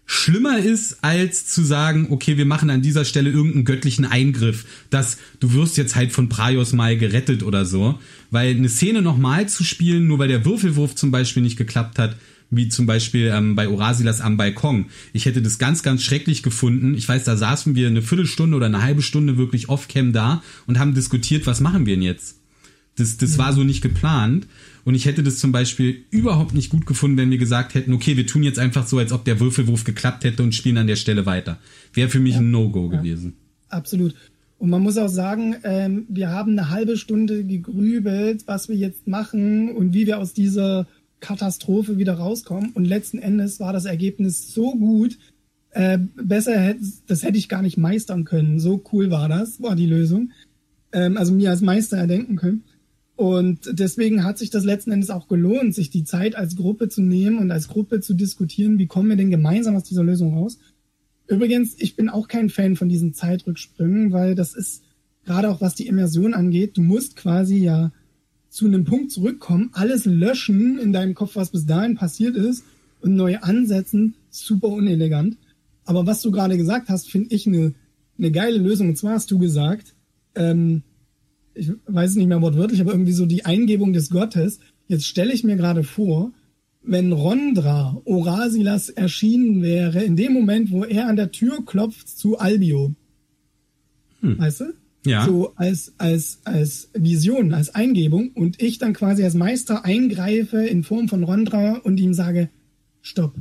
schlimmer 0.06 0.60
ist, 0.60 1.04
als 1.04 1.48
zu 1.48 1.64
sagen, 1.64 2.08
okay, 2.12 2.38
wir 2.38 2.46
machen 2.46 2.70
an 2.70 2.82
dieser 2.82 3.06
Stelle 3.06 3.32
irgendeinen 3.32 3.66
göttlichen 3.66 4.06
Eingriff, 4.06 4.66
dass 4.90 5.18
du 5.40 5.54
wirst 5.54 5.78
jetzt 5.78 5.96
halt 5.96 6.12
von 6.12 6.30
Praios 6.30 6.74
mal 6.74 6.98
gerettet 6.98 7.44
oder 7.44 7.66
so. 7.66 8.00
Weil 8.36 8.54
eine 8.54 8.68
Szene 8.68 9.02
nochmal 9.02 9.48
zu 9.48 9.64
spielen, 9.64 10.08
nur 10.08 10.20
weil 10.20 10.28
der 10.28 10.44
Würfelwurf 10.44 10.94
zum 10.94 11.10
Beispiel 11.10 11.42
nicht 11.42 11.56
geklappt 11.56 11.98
hat, 11.98 12.18
wie 12.50 12.68
zum 12.68 12.86
Beispiel 12.86 13.32
ähm, 13.34 13.56
bei 13.56 13.70
Orasilas 13.70 14.20
am 14.20 14.36
Balkon. 14.36 14.88
Ich 15.14 15.26
hätte 15.26 15.42
das 15.42 15.58
ganz, 15.58 15.84
ganz 15.84 16.04
schrecklich 16.04 16.44
gefunden. 16.44 16.96
Ich 16.96 17.08
weiß, 17.08 17.24
da 17.24 17.38
saßen 17.38 17.76
wir 17.76 17.88
eine 17.88 18.02
Viertelstunde 18.02 18.58
oder 18.58 18.66
eine 18.66 18.82
halbe 18.82 19.04
Stunde 19.04 19.38
wirklich 19.38 19.70
off-cam 19.70 20.12
da 20.12 20.44
und 20.68 20.80
haben 20.80 20.94
diskutiert, 20.94 21.48
was 21.48 21.62
machen 21.62 21.86
wir 21.86 21.96
denn 21.96 22.04
jetzt? 22.04 22.42
Das, 22.98 23.16
das 23.16 23.38
war 23.38 23.54
so 23.54 23.64
nicht 23.64 23.82
geplant. 23.82 24.48
Und 24.84 24.96
ich 24.96 25.06
hätte 25.06 25.24
das 25.24 25.40
zum 25.40 25.54
Beispiel 25.54 26.04
überhaupt 26.12 26.54
nicht 26.54 26.70
gut 26.70 26.86
gefunden, 26.86 27.16
wenn 27.16 27.32
wir 27.32 27.38
gesagt 27.38 27.74
hätten, 27.74 27.94
okay, 27.94 28.18
wir 28.18 28.28
tun 28.28 28.44
jetzt 28.44 28.60
einfach 28.60 28.86
so, 28.86 28.98
als 28.98 29.14
ob 29.14 29.24
der 29.24 29.40
Würfelwurf 29.40 29.86
geklappt 29.86 30.26
hätte 30.26 30.44
und 30.44 30.54
spielen 30.54 30.78
an 30.78 30.88
der 30.88 30.98
Stelle 30.98 31.26
weiter. 31.26 31.58
Wäre 31.94 32.10
für 32.10 32.20
mich 32.20 32.34
ja. 32.34 32.42
ein 32.42 32.52
No-Go 32.52 32.92
ja. 32.92 32.98
gewesen. 32.98 33.38
Absolut. 33.70 34.14
Und 34.66 34.72
man 34.72 34.82
muss 34.82 34.98
auch 34.98 35.10
sagen, 35.10 35.58
ähm, 35.62 36.08
wir 36.10 36.32
haben 36.32 36.54
eine 36.54 36.72
halbe 36.72 36.98
Stunde 36.98 37.44
gegrübelt, 37.44 38.48
was 38.48 38.68
wir 38.68 38.76
jetzt 38.76 39.06
machen 39.06 39.70
und 39.70 39.94
wie 39.94 40.08
wir 40.08 40.18
aus 40.18 40.34
dieser 40.34 40.88
Katastrophe 41.20 42.00
wieder 42.00 42.16
rauskommen. 42.16 42.72
Und 42.72 42.86
letzten 42.86 43.20
Endes 43.20 43.60
war 43.60 43.74
das 43.74 43.86
Ergebnis 43.86 44.56
so 44.56 44.74
gut, 44.74 45.20
äh, 45.70 46.00
besser 46.16 46.60
hätte, 46.60 46.80
das 47.06 47.22
hätte 47.22 47.38
ich 47.38 47.48
gar 47.48 47.62
nicht 47.62 47.78
meistern 47.78 48.24
können. 48.24 48.60
So 48.60 48.84
cool 48.92 49.12
war 49.12 49.30
das, 49.30 49.62
war 49.62 49.76
die 49.76 49.86
Lösung. 49.86 50.32
Ähm, 50.92 51.16
also 51.16 51.32
mir 51.32 51.52
als 51.52 51.62
Meister 51.62 51.98
erdenken 51.98 52.36
können. 52.36 52.64
Und 53.16 53.70
deswegen 53.72 54.24
hat 54.24 54.40
sich 54.40 54.50
das 54.50 54.64
letzten 54.64 54.92
Endes 54.92 55.12
auch 55.12 55.28
gelohnt, 55.28 55.76
sich 55.76 55.92
die 55.92 56.06
Zeit 56.06 56.36
als 56.36 56.56
Gruppe 56.56 56.90
zu 56.90 57.04
nehmen 57.04 57.38
und 57.38 57.52
als 57.52 57.68
Gruppe 57.68 58.02
zu 58.02 58.16
diskutieren, 58.16 58.80
wie 58.80 58.88
kommen 58.88 59.10
wir 59.10 59.16
denn 59.16 59.30
gemeinsam 59.30 59.76
aus 59.76 59.84
dieser 59.84 60.04
Lösung 60.04 60.34
raus. 60.34 60.58
Übrigens, 61.28 61.76
ich 61.80 61.96
bin 61.96 62.10
auch 62.10 62.28
kein 62.28 62.50
Fan 62.50 62.76
von 62.76 62.90
diesen 62.90 63.14
Zeitrücksprüngen, 63.14 64.12
weil 64.12 64.36
das 64.36 64.54
ist 64.54 64.84
gerade 65.26 65.50
auch 65.50 65.62
was 65.62 65.76
die 65.76 65.88
Immersion 65.88 66.34
angeht, 66.34 66.78
du 66.78 66.82
musst 66.82 67.16
quasi 67.16 67.58
ja 67.58 67.92
zu 68.50 68.66
einem 68.66 68.86
Punkt 68.86 69.12
zurückkommen, 69.12 69.70
alles 69.74 70.06
löschen 70.06 70.80
in 70.80 70.94
deinem 70.94 71.14
Kopf, 71.14 71.36
was 71.36 71.52
bis 71.52 71.66
dahin 71.66 71.96
passiert 71.96 72.36
ist 72.38 72.64
und 73.02 73.16
neu 73.16 73.38
ansetzen, 73.40 74.16
super 74.30 74.70
unelegant. 74.70 75.38
Aber 75.84 76.08
was 76.08 76.22
du 76.22 76.32
gerade 76.32 76.58
gesagt 76.58 76.90
hast, 76.90 77.10
finde 77.10 77.36
ich 77.36 77.48
eine, 77.48 77.74
eine 78.18 78.32
geile 78.32 78.58
Lösung. 78.58 78.90
Und 78.90 78.98
zwar 78.98 79.14
hast 79.14 79.30
du 79.30 79.38
gesagt, 79.38 79.94
ähm, 80.36 80.84
ich 81.54 81.72
weiß 81.86 82.12
es 82.12 82.16
nicht 82.16 82.28
mehr 82.28 82.42
wortwörtlich, 82.42 82.82
aber 82.82 82.92
irgendwie 82.92 83.14
so 83.14 83.26
die 83.26 83.46
Eingebung 83.46 83.94
des 83.94 84.10
Gottes. 84.10 84.60
Jetzt 84.88 85.06
stelle 85.06 85.34
ich 85.34 85.44
mir 85.44 85.58
gerade 85.58 85.84
vor, 85.84 86.32
wenn 86.88 87.12
Rondra 87.12 88.02
Orasilas 88.06 88.90
erschienen 88.90 89.62
wäre, 89.62 90.04
in 90.04 90.16
dem 90.16 90.34
Moment, 90.34 90.72
wo 90.72 90.84
er 90.84 91.08
an 91.08 91.16
der 91.16 91.32
Tür 91.32 91.66
klopft 91.66 92.10
zu 92.10 92.38
Albio. 92.38 92.94
Hm. 94.22 94.40
Weißt 94.40 94.62
du? 94.62 94.74
Ja. 95.06 95.26
So 95.26 95.54
als, 95.56 95.94
als, 95.98 96.40
als 96.46 96.90
Vision, 96.94 97.54
als 97.54 97.76
Eingebung 97.76 98.32
und 98.32 98.62
ich 98.62 98.80
dann 98.80 98.94
quasi 98.94 99.24
als 99.24 99.36
Meister 99.36 99.86
eingreife 99.86 100.66
in 100.66 100.84
Form 100.84 101.08
von 101.08 101.24
Rondra 101.24 101.74
und 101.84 102.00
ihm 102.00 102.14
sage, 102.14 102.50
stopp, 103.02 103.36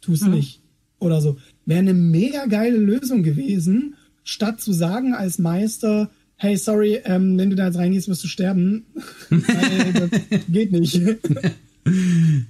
tu's 0.00 0.22
mhm. 0.22 0.32
nicht. 0.32 0.62
Oder 0.98 1.20
so. 1.20 1.36
Wäre 1.66 1.80
eine 1.80 1.92
mega 1.92 2.46
geile 2.46 2.78
Lösung 2.78 3.22
gewesen, 3.22 3.96
statt 4.22 4.60
zu 4.60 4.72
sagen 4.72 5.12
als 5.12 5.38
Meister, 5.38 6.10
hey, 6.36 6.56
sorry, 6.56 7.00
ähm, 7.04 7.36
wenn 7.36 7.50
du 7.50 7.56
da 7.56 7.66
jetzt 7.66 7.76
reingehst, 7.76 8.08
wirst 8.08 8.24
du 8.24 8.28
sterben. 8.28 8.86
Das 9.30 10.40
geht 10.48 10.72
nicht. 10.72 10.98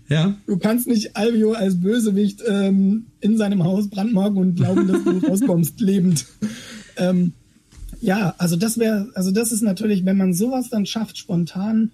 ja. 0.09 0.37
Du 0.47 0.59
kannst 0.59 0.87
nicht 0.87 1.17
Alvio 1.17 1.53
als 1.53 1.81
Bösewicht 1.81 2.43
ähm, 2.47 3.07
in 3.21 3.37
seinem 3.37 3.65
Haus 3.65 3.89
brandmarken 3.89 4.39
und 4.39 4.55
glauben, 4.57 4.87
dass 4.87 5.05
du 5.05 5.19
rauskommst 5.27 5.81
lebend. 5.81 6.27
Ähm, 6.97 7.33
ja, 8.01 8.35
also 8.39 8.57
das 8.57 8.79
wäre, 8.79 9.11
also 9.15 9.31
das 9.31 9.53
ist 9.53 9.63
natürlich, 9.63 10.05
wenn 10.05 10.17
man 10.17 10.35
sowas 10.35 10.69
dann 10.71 10.87
schafft, 10.87 11.19
spontan 11.19 11.91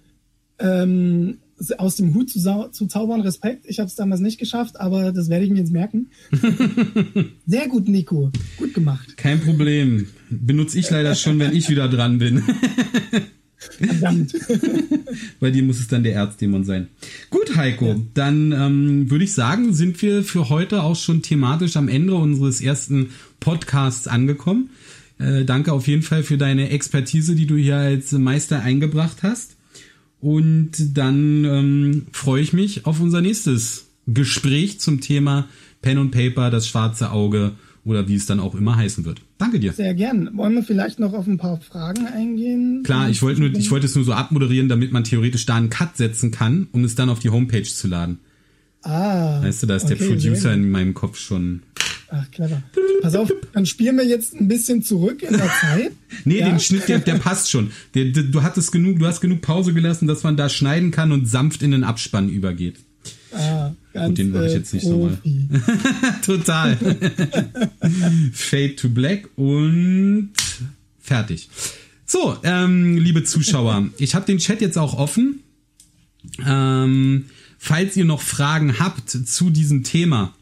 ähm, 0.59 1.39
aus 1.79 1.97
dem 1.97 2.15
Hut 2.15 2.31
zu, 2.31 2.41
zu 2.73 2.87
zaubern, 2.87 3.21
Respekt. 3.21 3.67
Ich 3.67 3.79
habe 3.79 3.89
es 3.89 3.95
damals 3.95 4.21
nicht 4.21 4.39
geschafft, 4.39 4.81
aber 4.81 5.13
das 5.13 5.29
werde 5.29 5.45
ich 5.45 5.51
mir 5.51 5.59
jetzt 5.59 5.73
merken. 5.73 6.09
Sehr 7.47 7.69
gut, 7.69 7.89
Nico. 7.89 8.31
Gut 8.57 8.75
gemacht. 8.75 9.17
Kein 9.17 9.41
Problem. 9.41 10.09
Benutze 10.31 10.79
ich 10.79 10.91
leider 10.91 11.15
schon, 11.15 11.39
wenn 11.39 11.55
ich 11.55 11.69
wieder 11.69 11.89
dran 11.89 12.19
bin. 12.19 12.43
Verdammt. 13.61 14.35
Bei 15.41 15.51
dir 15.51 15.63
muss 15.63 15.81
es 15.81 15.89
dann 15.89 16.03
der 16.03 16.15
Erzdämon 16.15 16.65
sein. 16.65 16.89
Gut, 17.29 17.57
Heiko, 17.57 17.89
ja. 17.89 17.97
dann 18.15 18.53
ähm, 18.53 19.11
würde 19.11 19.25
ich 19.25 19.35
sagen, 19.35 19.75
sind 19.75 20.01
wir 20.01 20.25
für 20.25 20.49
heute 20.49 20.83
auch 20.83 20.97
schon 20.97 21.23
thematisch 21.23 21.77
am 21.77 21.89
Ende 21.89 22.15
unseres 22.15 22.63
ersten 22.63 23.11
Podcasts 23.39 24.09
angekommen. 24.09 24.71
Äh, 25.19 25.45
danke 25.45 25.73
auf 25.73 25.87
jeden 25.87 26.03
Fall 26.03 26.23
für 26.23 26.39
deine 26.39 26.71
Expertise, 26.71 27.35
die 27.35 27.47
du 27.47 27.57
hier 27.57 27.77
als 27.77 28.13
Meister 28.13 28.63
eingebracht 28.63 29.19
hast. 29.23 29.57
Und 30.21 30.97
dann 30.97 31.45
ähm, 31.45 32.07
freue 32.13 32.43
ich 32.43 32.53
mich 32.53 32.87
auf 32.87 33.01
unser 33.01 33.21
nächstes 33.21 33.89
Gespräch 34.07 34.81
zum 34.81 35.01
Thema 35.01 35.49
Pen 35.83 35.99
und 35.99 36.11
Paper, 36.11 36.51
das 36.51 36.67
schwarze 36.67 37.11
Auge 37.11 37.53
oder 37.85 38.09
wie 38.09 38.15
es 38.15 38.27
dann 38.27 38.41
auch 38.41 38.55
immer 38.55 38.77
heißen 38.77 39.05
wird. 39.05 39.21
Danke 39.41 39.59
dir. 39.59 39.73
Sehr 39.73 39.95
gern. 39.95 40.37
Wollen 40.37 40.55
wir 40.55 40.63
vielleicht 40.63 41.01
noch 41.01 41.15
auf 41.15 41.27
ein 41.27 41.39
paar 41.39 41.59
Fragen 41.63 42.07
eingehen? 42.07 42.83
Klar, 42.85 43.09
ich 43.09 43.23
wollte 43.23 43.41
nur, 43.41 43.51
ich 43.55 43.71
wollte 43.71 43.87
es 43.87 43.95
nur 43.95 44.05
so 44.05 44.13
abmoderieren, 44.13 44.69
damit 44.69 44.93
man 44.93 45.03
theoretisch 45.03 45.47
da 45.47 45.57
einen 45.57 45.71
Cut 45.71 45.97
setzen 45.97 46.31
kann, 46.31 46.69
um 46.73 46.85
es 46.85 46.95
dann 46.95 47.09
auf 47.09 47.21
die 47.21 47.31
Homepage 47.31 47.63
zu 47.63 47.89
laden. 47.89 48.19
Ah. 48.83 49.43
Weißt 49.43 49.63
du, 49.63 49.67
da 49.67 49.77
ist 49.77 49.87
okay, 49.87 49.97
der 49.97 50.07
Producer 50.07 50.53
in 50.53 50.71
meinem 50.71 50.93
Kopf 50.93 51.19
schon. 51.19 51.63
Ach, 52.11 52.31
clever. 52.31 52.63
Pass 53.01 53.15
auf, 53.15 53.33
dann 53.55 53.65
spielen 53.65 53.97
wir 53.97 54.05
jetzt 54.05 54.35
ein 54.35 54.47
bisschen 54.47 54.83
zurück 54.83 55.23
in 55.23 55.33
der 55.33 55.49
Zeit. 55.49 55.93
nee, 56.27 56.41
ja? 56.41 56.49
den 56.51 56.61
Schnitt, 56.61 56.87
der, 56.89 56.99
der 56.99 57.15
passt 57.15 57.51
schon. 57.51 57.71
Der, 57.95 58.07
der, 58.07 58.25
du 58.25 58.43
hattest 58.43 58.73
genug, 58.73 58.99
du 58.99 59.07
hast 59.07 59.23
genug 59.23 59.41
Pause 59.41 59.73
gelassen, 59.73 60.07
dass 60.07 60.23
man 60.23 60.37
da 60.37 60.51
schneiden 60.51 60.91
kann 60.91 61.13
und 61.13 61.27
sanft 61.27 61.63
in 61.63 61.71
den 61.71 61.83
Abspann 61.83 62.29
übergeht. 62.29 62.77
Ah, 63.33 63.73
ganz, 63.93 64.09
Gut, 64.09 64.19
den 64.19 64.31
mache 64.31 64.47
ich 64.47 64.53
jetzt 64.53 64.75
nicht 64.75 64.87
äh, 64.87 64.91
nochmal. 64.91 65.19
Total. 66.25 66.77
Fade 68.33 68.77
to 68.77 68.89
Black 68.89 69.29
und 69.37 70.31
fertig. 70.99 71.49
So, 72.07 72.37
ähm, 72.43 72.99
liebe 72.99 73.25
Zuschauer, 73.25 73.89
ich 73.99 74.15
habe 74.15 74.27
den 74.27 74.39
Chat 74.39 74.61
jetzt 74.61 74.79
auch 74.79 74.95
offen. 74.95 75.41
Ähm, 76.45 77.27
falls 77.59 77.97
ihr 77.97 78.05
noch 78.05 78.21
Fragen 78.21 78.79
habt 78.79 79.11
zu 79.11 79.51
diesem 79.51 79.85
Thema, 79.85 80.35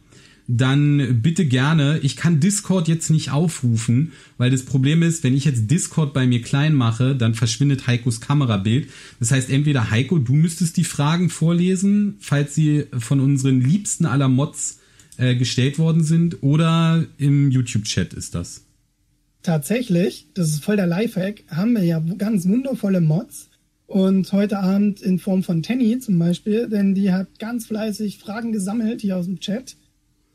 dann 0.50 1.20
bitte 1.20 1.44
gerne. 1.44 2.00
Ich 2.02 2.16
kann 2.16 2.40
Discord 2.40 2.88
jetzt 2.88 3.10
nicht 3.10 3.30
aufrufen, 3.30 4.12
weil 4.38 4.50
das 4.50 4.64
Problem 4.64 5.02
ist, 5.02 5.22
wenn 5.22 5.36
ich 5.36 5.44
jetzt 5.44 5.70
Discord 5.70 6.14
bei 6.14 6.26
mir 6.26 6.40
klein 6.40 6.72
mache, 6.72 7.14
dann 7.14 7.34
verschwindet 7.34 7.86
Heikos 7.86 8.22
Kamerabild. 8.22 8.88
Das 9.20 9.30
heißt, 9.30 9.50
entweder 9.50 9.90
Heiko, 9.90 10.18
du 10.18 10.32
müsstest 10.32 10.78
die 10.78 10.84
Fragen 10.84 11.28
vorlesen, 11.28 12.16
falls 12.18 12.54
sie 12.54 12.86
von 12.98 13.20
unseren 13.20 13.60
liebsten 13.60 14.06
aller 14.06 14.28
Mods 14.28 14.80
äh, 15.18 15.36
gestellt 15.36 15.78
worden 15.78 16.02
sind 16.02 16.42
oder 16.42 17.04
im 17.18 17.50
YouTube-Chat 17.50 18.14
ist 18.14 18.34
das? 18.34 18.64
Tatsächlich, 19.42 20.28
das 20.32 20.48
ist 20.48 20.64
voll 20.64 20.76
der 20.76 20.86
Lifehack, 20.86 21.44
haben 21.48 21.74
wir 21.74 21.84
ja 21.84 22.00
ganz 22.16 22.48
wundervolle 22.48 23.02
Mods. 23.02 23.50
Und 23.86 24.32
heute 24.32 24.58
Abend 24.58 25.00
in 25.00 25.18
Form 25.18 25.42
von 25.42 25.62
Tenny 25.62 25.98
zum 25.98 26.18
Beispiel, 26.18 26.68
denn 26.68 26.94
die 26.94 27.12
hat 27.12 27.38
ganz 27.38 27.66
fleißig 27.66 28.18
Fragen 28.18 28.52
gesammelt 28.52 29.00
hier 29.02 29.16
aus 29.16 29.26
dem 29.26 29.40
Chat 29.40 29.76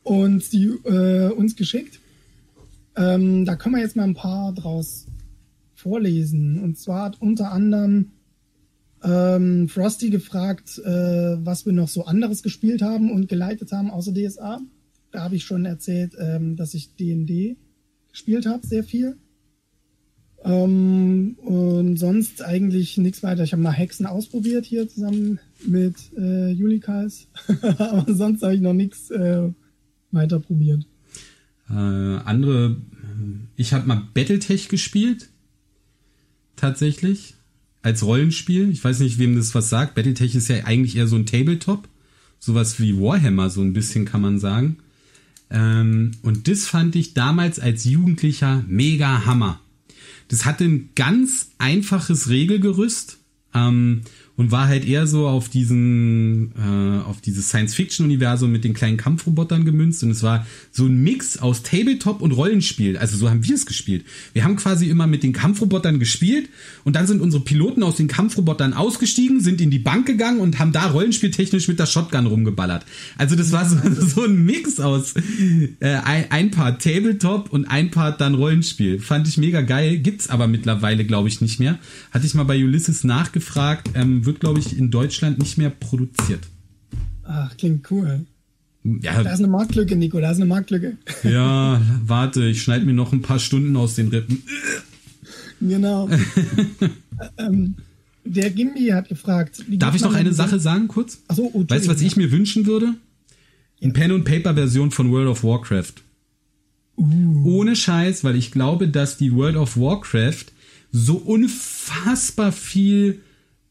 und 0.04 0.52
die 0.52 0.66
äh, 0.66 1.30
uns 1.32 1.56
geschickt. 1.56 2.00
Ähm, 2.96 3.44
da 3.44 3.56
können 3.56 3.74
wir 3.74 3.82
jetzt 3.82 3.96
mal 3.96 4.04
ein 4.04 4.14
paar 4.14 4.52
draus 4.52 5.06
vorlesen. 5.74 6.62
Und 6.62 6.78
zwar 6.78 7.06
hat 7.06 7.20
unter 7.20 7.50
anderem 7.50 8.12
ähm, 9.02 9.68
Frosty 9.68 10.10
gefragt, 10.10 10.78
äh, 10.78 11.44
was 11.44 11.66
wir 11.66 11.72
noch 11.72 11.88
so 11.88 12.04
anderes 12.04 12.42
gespielt 12.42 12.82
haben 12.82 13.10
und 13.10 13.28
geleitet 13.28 13.72
haben 13.72 13.90
außer 13.90 14.14
DSA. 14.14 14.60
Da 15.10 15.22
habe 15.22 15.36
ich 15.36 15.44
schon 15.44 15.64
erzählt, 15.64 16.14
ähm, 16.18 16.56
dass 16.56 16.74
ich 16.74 16.94
D&D 16.96 17.56
gespielt 18.10 18.46
habe, 18.46 18.66
sehr 18.66 18.84
viel. 18.84 19.16
Ähm, 20.44 21.36
und 21.42 21.96
sonst 21.96 22.42
eigentlich 22.42 22.98
nichts 22.98 23.22
weiter. 23.22 23.44
Ich 23.44 23.52
habe 23.52 23.62
mal 23.62 23.72
Hexen 23.72 24.06
ausprobiert 24.06 24.66
hier 24.66 24.88
zusammen 24.88 25.40
mit 25.66 25.96
äh, 26.16 26.50
Julikas. 26.50 27.28
Aber 27.78 28.12
sonst 28.12 28.42
habe 28.42 28.54
ich 28.54 28.60
noch 28.60 28.74
nichts 28.74 29.10
äh, 29.10 29.50
weiter 30.14 30.40
probiert. 30.40 30.86
Äh, 31.68 31.74
andere, 31.74 32.76
ich 33.56 33.72
habe 33.72 33.86
mal 33.86 34.02
Battletech 34.14 34.68
gespielt. 34.68 35.30
Tatsächlich. 36.56 37.34
Als 37.82 38.02
Rollenspiel. 38.02 38.70
Ich 38.70 38.82
weiß 38.82 39.00
nicht, 39.00 39.18
wem 39.18 39.36
das 39.36 39.54
was 39.54 39.68
sagt. 39.68 39.94
Battletech 39.94 40.34
ist 40.34 40.48
ja 40.48 40.64
eigentlich 40.64 40.96
eher 40.96 41.06
so 41.06 41.16
ein 41.16 41.26
Tabletop. 41.26 41.88
Sowas 42.38 42.80
wie 42.80 42.98
Warhammer, 42.98 43.50
so 43.50 43.60
ein 43.62 43.72
bisschen 43.72 44.04
kann 44.04 44.20
man 44.20 44.38
sagen. 44.38 44.78
Ähm, 45.50 46.12
und 46.22 46.48
das 46.48 46.66
fand 46.66 46.96
ich 46.96 47.14
damals 47.14 47.60
als 47.60 47.84
Jugendlicher 47.84 48.64
mega 48.66 49.26
Hammer. 49.26 49.60
Das 50.28 50.44
hatte 50.44 50.64
ein 50.64 50.90
ganz 50.94 51.50
einfaches 51.58 52.28
Regelgerüst. 52.28 53.18
Ähm, 53.54 54.02
und 54.36 54.50
war 54.50 54.66
halt 54.66 54.84
eher 54.86 55.06
so 55.06 55.28
auf 55.28 55.48
diesen, 55.48 56.52
äh, 56.56 57.08
auf 57.08 57.20
dieses 57.20 57.48
Science-Fiction-Universum 57.48 58.50
mit 58.50 58.64
den 58.64 58.74
kleinen 58.74 58.96
Kampfrobotern 58.96 59.64
gemünzt 59.64 60.02
und 60.02 60.10
es 60.10 60.22
war 60.22 60.46
so 60.72 60.86
ein 60.86 61.02
Mix 61.02 61.38
aus 61.38 61.62
Tabletop 61.62 62.20
und 62.20 62.32
Rollenspiel. 62.32 62.98
Also 62.98 63.16
so 63.16 63.30
haben 63.30 63.46
wir 63.46 63.54
es 63.54 63.66
gespielt. 63.66 64.04
Wir 64.32 64.44
haben 64.44 64.56
quasi 64.56 64.88
immer 64.88 65.06
mit 65.06 65.22
den 65.22 65.32
Kampfrobotern 65.32 66.00
gespielt 66.00 66.48
und 66.82 66.96
dann 66.96 67.06
sind 67.06 67.20
unsere 67.20 67.44
Piloten 67.44 67.82
aus 67.82 67.96
den 67.96 68.08
Kampfrobotern 68.08 68.74
ausgestiegen, 68.74 69.40
sind 69.40 69.60
in 69.60 69.70
die 69.70 69.78
Bank 69.78 70.06
gegangen 70.06 70.40
und 70.40 70.58
haben 70.58 70.72
da 70.72 70.86
rollenspieltechnisch 70.86 71.68
mit 71.68 71.78
der 71.78 71.86
Shotgun 71.86 72.26
rumgeballert. 72.26 72.84
Also 73.16 73.36
das 73.36 73.52
war 73.52 73.68
so, 73.68 73.76
so 74.06 74.24
ein 74.24 74.44
Mix 74.44 74.80
aus 74.80 75.14
äh, 75.80 75.94
ein, 76.04 76.50
Part 76.50 76.82
Tabletop 76.82 77.52
und 77.52 77.66
ein 77.66 77.90
Part 77.90 78.20
dann 78.20 78.34
Rollenspiel. 78.34 78.98
Fand 78.98 79.28
ich 79.28 79.38
mega 79.38 79.60
geil. 79.60 79.98
Gibt's 79.98 80.28
aber 80.28 80.48
mittlerweile, 80.48 81.04
glaube 81.04 81.28
ich, 81.28 81.40
nicht 81.40 81.60
mehr. 81.60 81.78
Hatte 82.10 82.26
ich 82.26 82.34
mal 82.34 82.44
bei 82.44 82.62
Ulysses 82.62 83.04
nachgefragt. 83.04 83.90
Ähm, 83.94 84.23
wird, 84.26 84.40
glaube 84.40 84.60
ich, 84.60 84.76
in 84.76 84.90
Deutschland 84.90 85.38
nicht 85.38 85.58
mehr 85.58 85.70
produziert. 85.70 86.46
Ach, 87.24 87.56
klingt 87.56 87.90
cool. 87.90 88.26
Ja, 88.84 89.22
da 89.22 89.32
ist 89.32 89.38
eine 89.38 89.48
Marktlücke, 89.48 89.96
Nico, 89.96 90.20
da 90.20 90.30
ist 90.30 90.36
eine 90.36 90.46
Marktlücke. 90.46 90.98
Ja, 91.22 91.80
warte, 92.06 92.44
ich 92.44 92.62
schneide 92.62 92.84
mir 92.84 92.92
noch 92.92 93.12
ein 93.12 93.22
paar 93.22 93.38
Stunden 93.38 93.74
aus 93.76 93.94
den 93.94 94.08
Rippen. 94.08 94.42
Genau. 95.60 96.08
ähm, 97.38 97.76
der 98.24 98.50
Gimbi 98.50 98.88
hat 98.88 99.08
gefragt. 99.08 99.64
Darf 99.68 99.94
ich 99.94 100.02
noch 100.02 100.14
eine 100.14 100.34
Sache 100.34 100.58
sagen, 100.58 100.88
kurz? 100.88 101.22
Achso, 101.28 101.50
oh, 101.52 101.64
Weißt 101.66 101.86
du, 101.86 101.90
was 101.90 102.02
ich 102.02 102.16
mir 102.16 102.30
wünschen 102.30 102.66
würde? 102.66 102.94
Eine 103.82 103.92
Pen- 103.92 104.12
und 104.12 104.24
Paper-Version 104.24 104.90
von 104.90 105.10
World 105.10 105.28
of 105.28 105.44
Warcraft. 105.44 105.94
Uh. 106.96 107.58
Ohne 107.58 107.76
Scheiß, 107.76 108.22
weil 108.24 108.36
ich 108.36 108.50
glaube, 108.50 108.88
dass 108.88 109.16
die 109.16 109.32
World 109.32 109.56
of 109.56 109.76
Warcraft 109.76 110.46
so 110.92 111.16
unfassbar 111.16 112.52
viel 112.52 113.20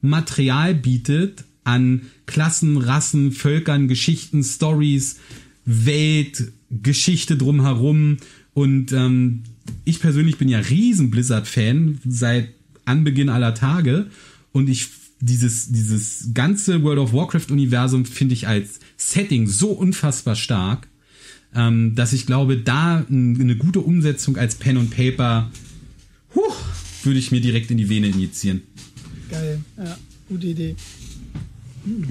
Material 0.03 0.75
bietet 0.75 1.45
an 1.63 2.01
Klassen, 2.25 2.77
Rassen, 2.77 3.31
Völkern, 3.31 3.87
Geschichten, 3.87 4.43
Stories, 4.43 5.17
Welt, 5.65 6.51
Geschichte 6.69 7.37
drumherum. 7.37 8.17
Und 8.53 8.91
ähm, 8.91 9.43
ich 9.85 9.99
persönlich 9.99 10.37
bin 10.37 10.49
ja 10.49 10.59
riesen 10.59 11.09
Blizzard-Fan 11.09 11.99
seit 12.05 12.49
Anbeginn 12.85 13.29
aller 13.29 13.55
Tage. 13.55 14.07
Und 14.51 14.69
ich 14.69 14.89
dieses, 15.21 15.71
dieses 15.71 16.31
ganze 16.33 16.83
World 16.83 16.99
of 16.99 17.13
Warcraft-Universum 17.13 18.05
finde 18.05 18.33
ich 18.33 18.47
als 18.47 18.81
Setting 18.97 19.47
so 19.47 19.69
unfassbar 19.69 20.35
stark, 20.35 20.89
ähm, 21.55 21.95
dass 21.95 22.11
ich 22.11 22.25
glaube, 22.25 22.57
da 22.57 23.05
eine 23.09 23.55
gute 23.55 23.79
Umsetzung 23.79 24.35
als 24.35 24.55
Pen 24.55 24.75
und 24.75 24.89
Paper, 24.89 25.49
würde 27.03 27.19
ich 27.19 27.31
mir 27.31 27.41
direkt 27.41 27.71
in 27.71 27.77
die 27.77 27.89
Vene 27.89 28.07
injizieren. 28.07 28.61
Geil, 29.33 29.59
ja, 29.77 29.97
gute 30.29 30.47
Idee. 30.47 30.75
Hm. 31.85 32.05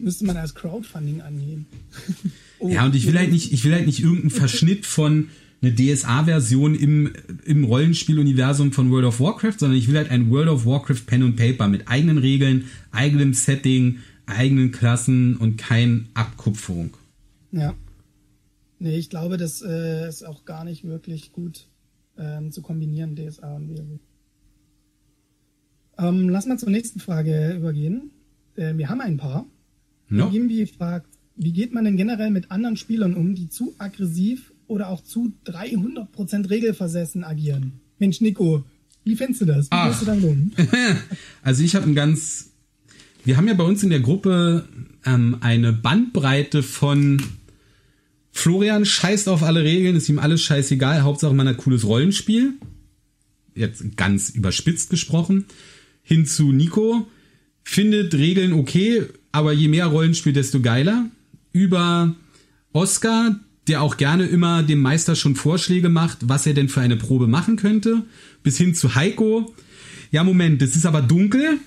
Müsste 0.00 0.24
man 0.24 0.38
als 0.38 0.54
Crowdfunding 0.54 1.20
angehen. 1.20 1.66
oh, 2.58 2.68
ja, 2.72 2.86
und 2.86 2.94
ich 2.94 3.06
will 3.06 3.18
halt 3.18 3.30
nicht, 3.30 3.52
ich 3.52 3.64
will 3.64 3.74
halt 3.74 3.84
nicht 3.84 4.00
irgendeinen 4.00 4.30
Verschnitt 4.30 4.86
von 4.86 5.28
eine 5.60 5.74
DSA-Version 5.74 6.74
im, 6.74 7.12
im 7.44 7.64
Rollenspieluniversum 7.64 8.72
von 8.72 8.90
World 8.90 9.04
of 9.04 9.20
Warcraft, 9.20 9.58
sondern 9.58 9.78
ich 9.78 9.88
will 9.88 9.96
halt 9.96 10.10
ein 10.10 10.30
World 10.30 10.48
of 10.48 10.64
Warcraft 10.64 11.06
Pen 11.06 11.22
und 11.22 11.36
Paper 11.36 11.68
mit 11.68 11.86
eigenen 11.86 12.16
Regeln, 12.16 12.64
eigenem 12.90 13.34
Setting, 13.34 13.98
eigenen 14.24 14.72
Klassen 14.72 15.36
und 15.36 15.58
kein 15.58 16.08
Abkupferung. 16.14 16.96
Ja. 17.52 17.74
Nee, 18.78 18.96
ich 18.96 19.10
glaube, 19.10 19.36
das 19.36 19.62
äh, 19.62 20.08
ist 20.08 20.24
auch 20.24 20.46
gar 20.46 20.64
nicht 20.64 20.84
wirklich 20.84 21.32
gut 21.32 21.68
ähm, 22.18 22.50
zu 22.50 22.62
kombinieren, 22.62 23.14
DSA 23.14 23.54
und 23.54 23.68
WoW. 23.68 24.00
Ähm, 26.02 26.28
lass 26.28 26.46
mal 26.46 26.58
zur 26.58 26.70
nächsten 26.70 27.00
Frage 27.00 27.54
übergehen. 27.56 28.10
Äh, 28.56 28.76
wir 28.76 28.88
haben 28.88 29.00
ein 29.00 29.16
paar. 29.16 29.46
No. 30.08 30.30
Gimbi 30.30 30.66
fragt, 30.66 31.08
wie 31.36 31.52
geht 31.52 31.72
man 31.72 31.84
denn 31.84 31.96
generell 31.96 32.30
mit 32.30 32.50
anderen 32.50 32.76
Spielern 32.76 33.14
um, 33.14 33.34
die 33.34 33.48
zu 33.48 33.74
aggressiv 33.78 34.52
oder 34.66 34.88
auch 34.88 35.02
zu 35.02 35.32
300% 35.46 36.50
regelversessen 36.50 37.24
agieren? 37.24 37.80
Mensch, 37.98 38.20
Nico, 38.20 38.64
wie 39.04 39.16
findest 39.16 39.42
du 39.42 39.44
das? 39.46 39.70
Wie 39.70 39.88
gehst 39.88 40.02
du 40.02 40.06
damit 40.06 40.24
um? 40.24 40.52
also 41.42 41.62
ich 41.62 41.74
habe 41.74 41.86
ein 41.86 41.94
ganz... 41.94 42.50
Wir 43.24 43.36
haben 43.36 43.46
ja 43.46 43.54
bei 43.54 43.64
uns 43.64 43.82
in 43.84 43.90
der 43.90 44.00
Gruppe 44.00 44.68
ähm, 45.06 45.36
eine 45.40 45.72
Bandbreite 45.72 46.62
von 46.62 47.22
Florian 48.32 48.84
scheißt 48.84 49.28
auf 49.28 49.44
alle 49.44 49.62
Regeln, 49.62 49.94
ist 49.94 50.08
ihm 50.08 50.18
alles 50.18 50.42
scheißegal, 50.42 51.02
Hauptsache 51.02 51.32
man 51.32 51.46
hat 51.46 51.58
cooles 51.58 51.86
Rollenspiel. 51.86 52.54
Jetzt 53.54 53.96
ganz 53.96 54.30
überspitzt 54.30 54.90
gesprochen 54.90 55.46
hin 56.02 56.26
zu 56.26 56.52
Nico, 56.52 57.08
findet 57.64 58.14
Regeln 58.14 58.52
okay, 58.52 59.06
aber 59.30 59.52
je 59.52 59.68
mehr 59.68 59.86
Rollenspiel, 59.86 60.32
desto 60.32 60.60
geiler. 60.60 61.06
Über 61.52 62.14
Oscar, 62.72 63.38
der 63.68 63.82
auch 63.82 63.96
gerne 63.96 64.26
immer 64.26 64.62
dem 64.62 64.80
Meister 64.80 65.16
schon 65.16 65.36
Vorschläge 65.36 65.88
macht, 65.88 66.28
was 66.28 66.46
er 66.46 66.54
denn 66.54 66.68
für 66.68 66.80
eine 66.80 66.96
Probe 66.96 67.26
machen 67.26 67.56
könnte, 67.56 68.04
bis 68.42 68.58
hin 68.58 68.74
zu 68.74 68.94
Heiko. 68.94 69.54
Ja, 70.10 70.24
Moment, 70.24 70.60
das 70.60 70.76
ist 70.76 70.86
aber 70.86 71.02
dunkel. 71.02 71.58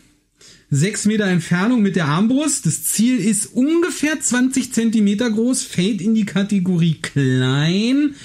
Sechs 0.70 1.06
Meter 1.06 1.26
Entfernung 1.26 1.82
mit 1.82 1.96
der 1.96 2.06
Armbrust. 2.06 2.66
Das 2.66 2.84
Ziel 2.84 3.18
ist 3.18 3.48
ungefähr 3.54 4.20
20 4.20 4.74
Zentimeter 4.74 5.30
groß, 5.30 5.64
fällt 5.64 6.02
in 6.02 6.16
die 6.16 6.26
Kategorie 6.26 6.96
klein. 7.02 8.16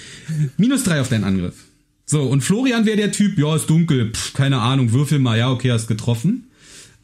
Minus 0.57 0.83
drei 0.83 1.01
auf 1.01 1.09
deinen 1.09 1.23
Angriff. 1.23 1.55
So, 2.11 2.23
und 2.23 2.41
Florian 2.41 2.85
wäre 2.85 2.97
der 2.97 3.13
Typ, 3.13 3.39
ja, 3.39 3.55
ist 3.55 3.69
dunkel, 3.69 4.11
pff, 4.11 4.33
keine 4.33 4.59
Ahnung, 4.59 4.91
würfel 4.91 5.17
mal, 5.17 5.37
ja, 5.37 5.49
okay, 5.49 5.71
hast 5.71 5.87
getroffen. 5.87 6.49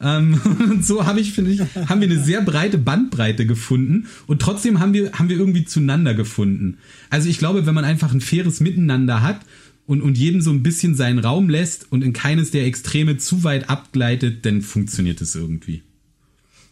Ähm, 0.02 0.38
und 0.70 0.84
so 0.84 1.06
habe 1.06 1.18
ich, 1.18 1.32
finde 1.32 1.50
ich, 1.50 1.60
haben 1.60 2.02
wir 2.02 2.10
eine 2.10 2.22
sehr 2.22 2.42
breite 2.42 2.76
Bandbreite 2.76 3.46
gefunden 3.46 4.06
und 4.26 4.42
trotzdem 4.42 4.80
haben 4.80 4.92
wir, 4.92 5.12
haben 5.12 5.30
wir 5.30 5.38
irgendwie 5.38 5.64
zueinander 5.64 6.12
gefunden. 6.12 6.76
Also 7.08 7.30
ich 7.30 7.38
glaube, 7.38 7.64
wenn 7.64 7.74
man 7.74 7.86
einfach 7.86 8.12
ein 8.12 8.20
faires 8.20 8.60
Miteinander 8.60 9.22
hat 9.22 9.40
und, 9.86 10.02
und 10.02 10.18
jedem 10.18 10.42
so 10.42 10.50
ein 10.50 10.62
bisschen 10.62 10.94
seinen 10.94 11.20
Raum 11.20 11.48
lässt 11.48 11.90
und 11.90 12.04
in 12.04 12.12
keines 12.12 12.50
der 12.50 12.66
Extreme 12.66 13.16
zu 13.16 13.44
weit 13.44 13.70
abgleitet, 13.70 14.44
dann 14.44 14.60
funktioniert 14.60 15.22
es 15.22 15.34
irgendwie. 15.34 15.84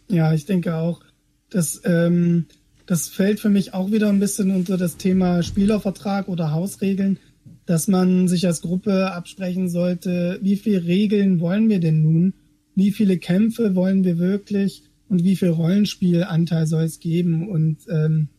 Ja, 0.09 0.31
ich 0.31 0.45
denke 0.45 0.75
auch. 0.75 1.01
dass 1.49 1.81
ähm, 1.85 2.45
das 2.85 3.07
fällt 3.07 3.39
für 3.39 3.49
mich 3.49 3.73
auch 3.73 3.91
wieder 3.91 4.09
ein 4.09 4.19
bisschen 4.19 4.51
unter 4.51 4.77
das 4.77 4.97
Thema 4.97 5.41
Spielervertrag 5.41 6.27
oder 6.27 6.51
Hausregeln 6.51 7.17
dass 7.67 7.89
man 7.89 8.29
sich 8.29 8.47
als 8.47 8.61
Gruppe 8.61 9.11
absprechen 9.11 9.69
sollte, 9.69 10.39
wie 10.41 10.55
viele 10.55 10.85
Regeln 10.85 11.41
wollen 11.41 11.69
wir 11.69 11.79
denn 11.79 12.01
nun? 12.01 12.33
Wie 12.75 12.91
viele 12.91 13.17
Kämpfe 13.17 13.75
wollen 13.75 14.05
wir 14.05 14.17
wirklich? 14.17 14.83
Und 15.09 15.23
wie 15.23 15.35
viel 15.35 15.49
Rollenspielanteil 15.49 16.65
soll 16.65 16.83
es 16.83 16.99
geben? 16.99 17.49
Und 17.49 17.79
ähm, 17.89 18.29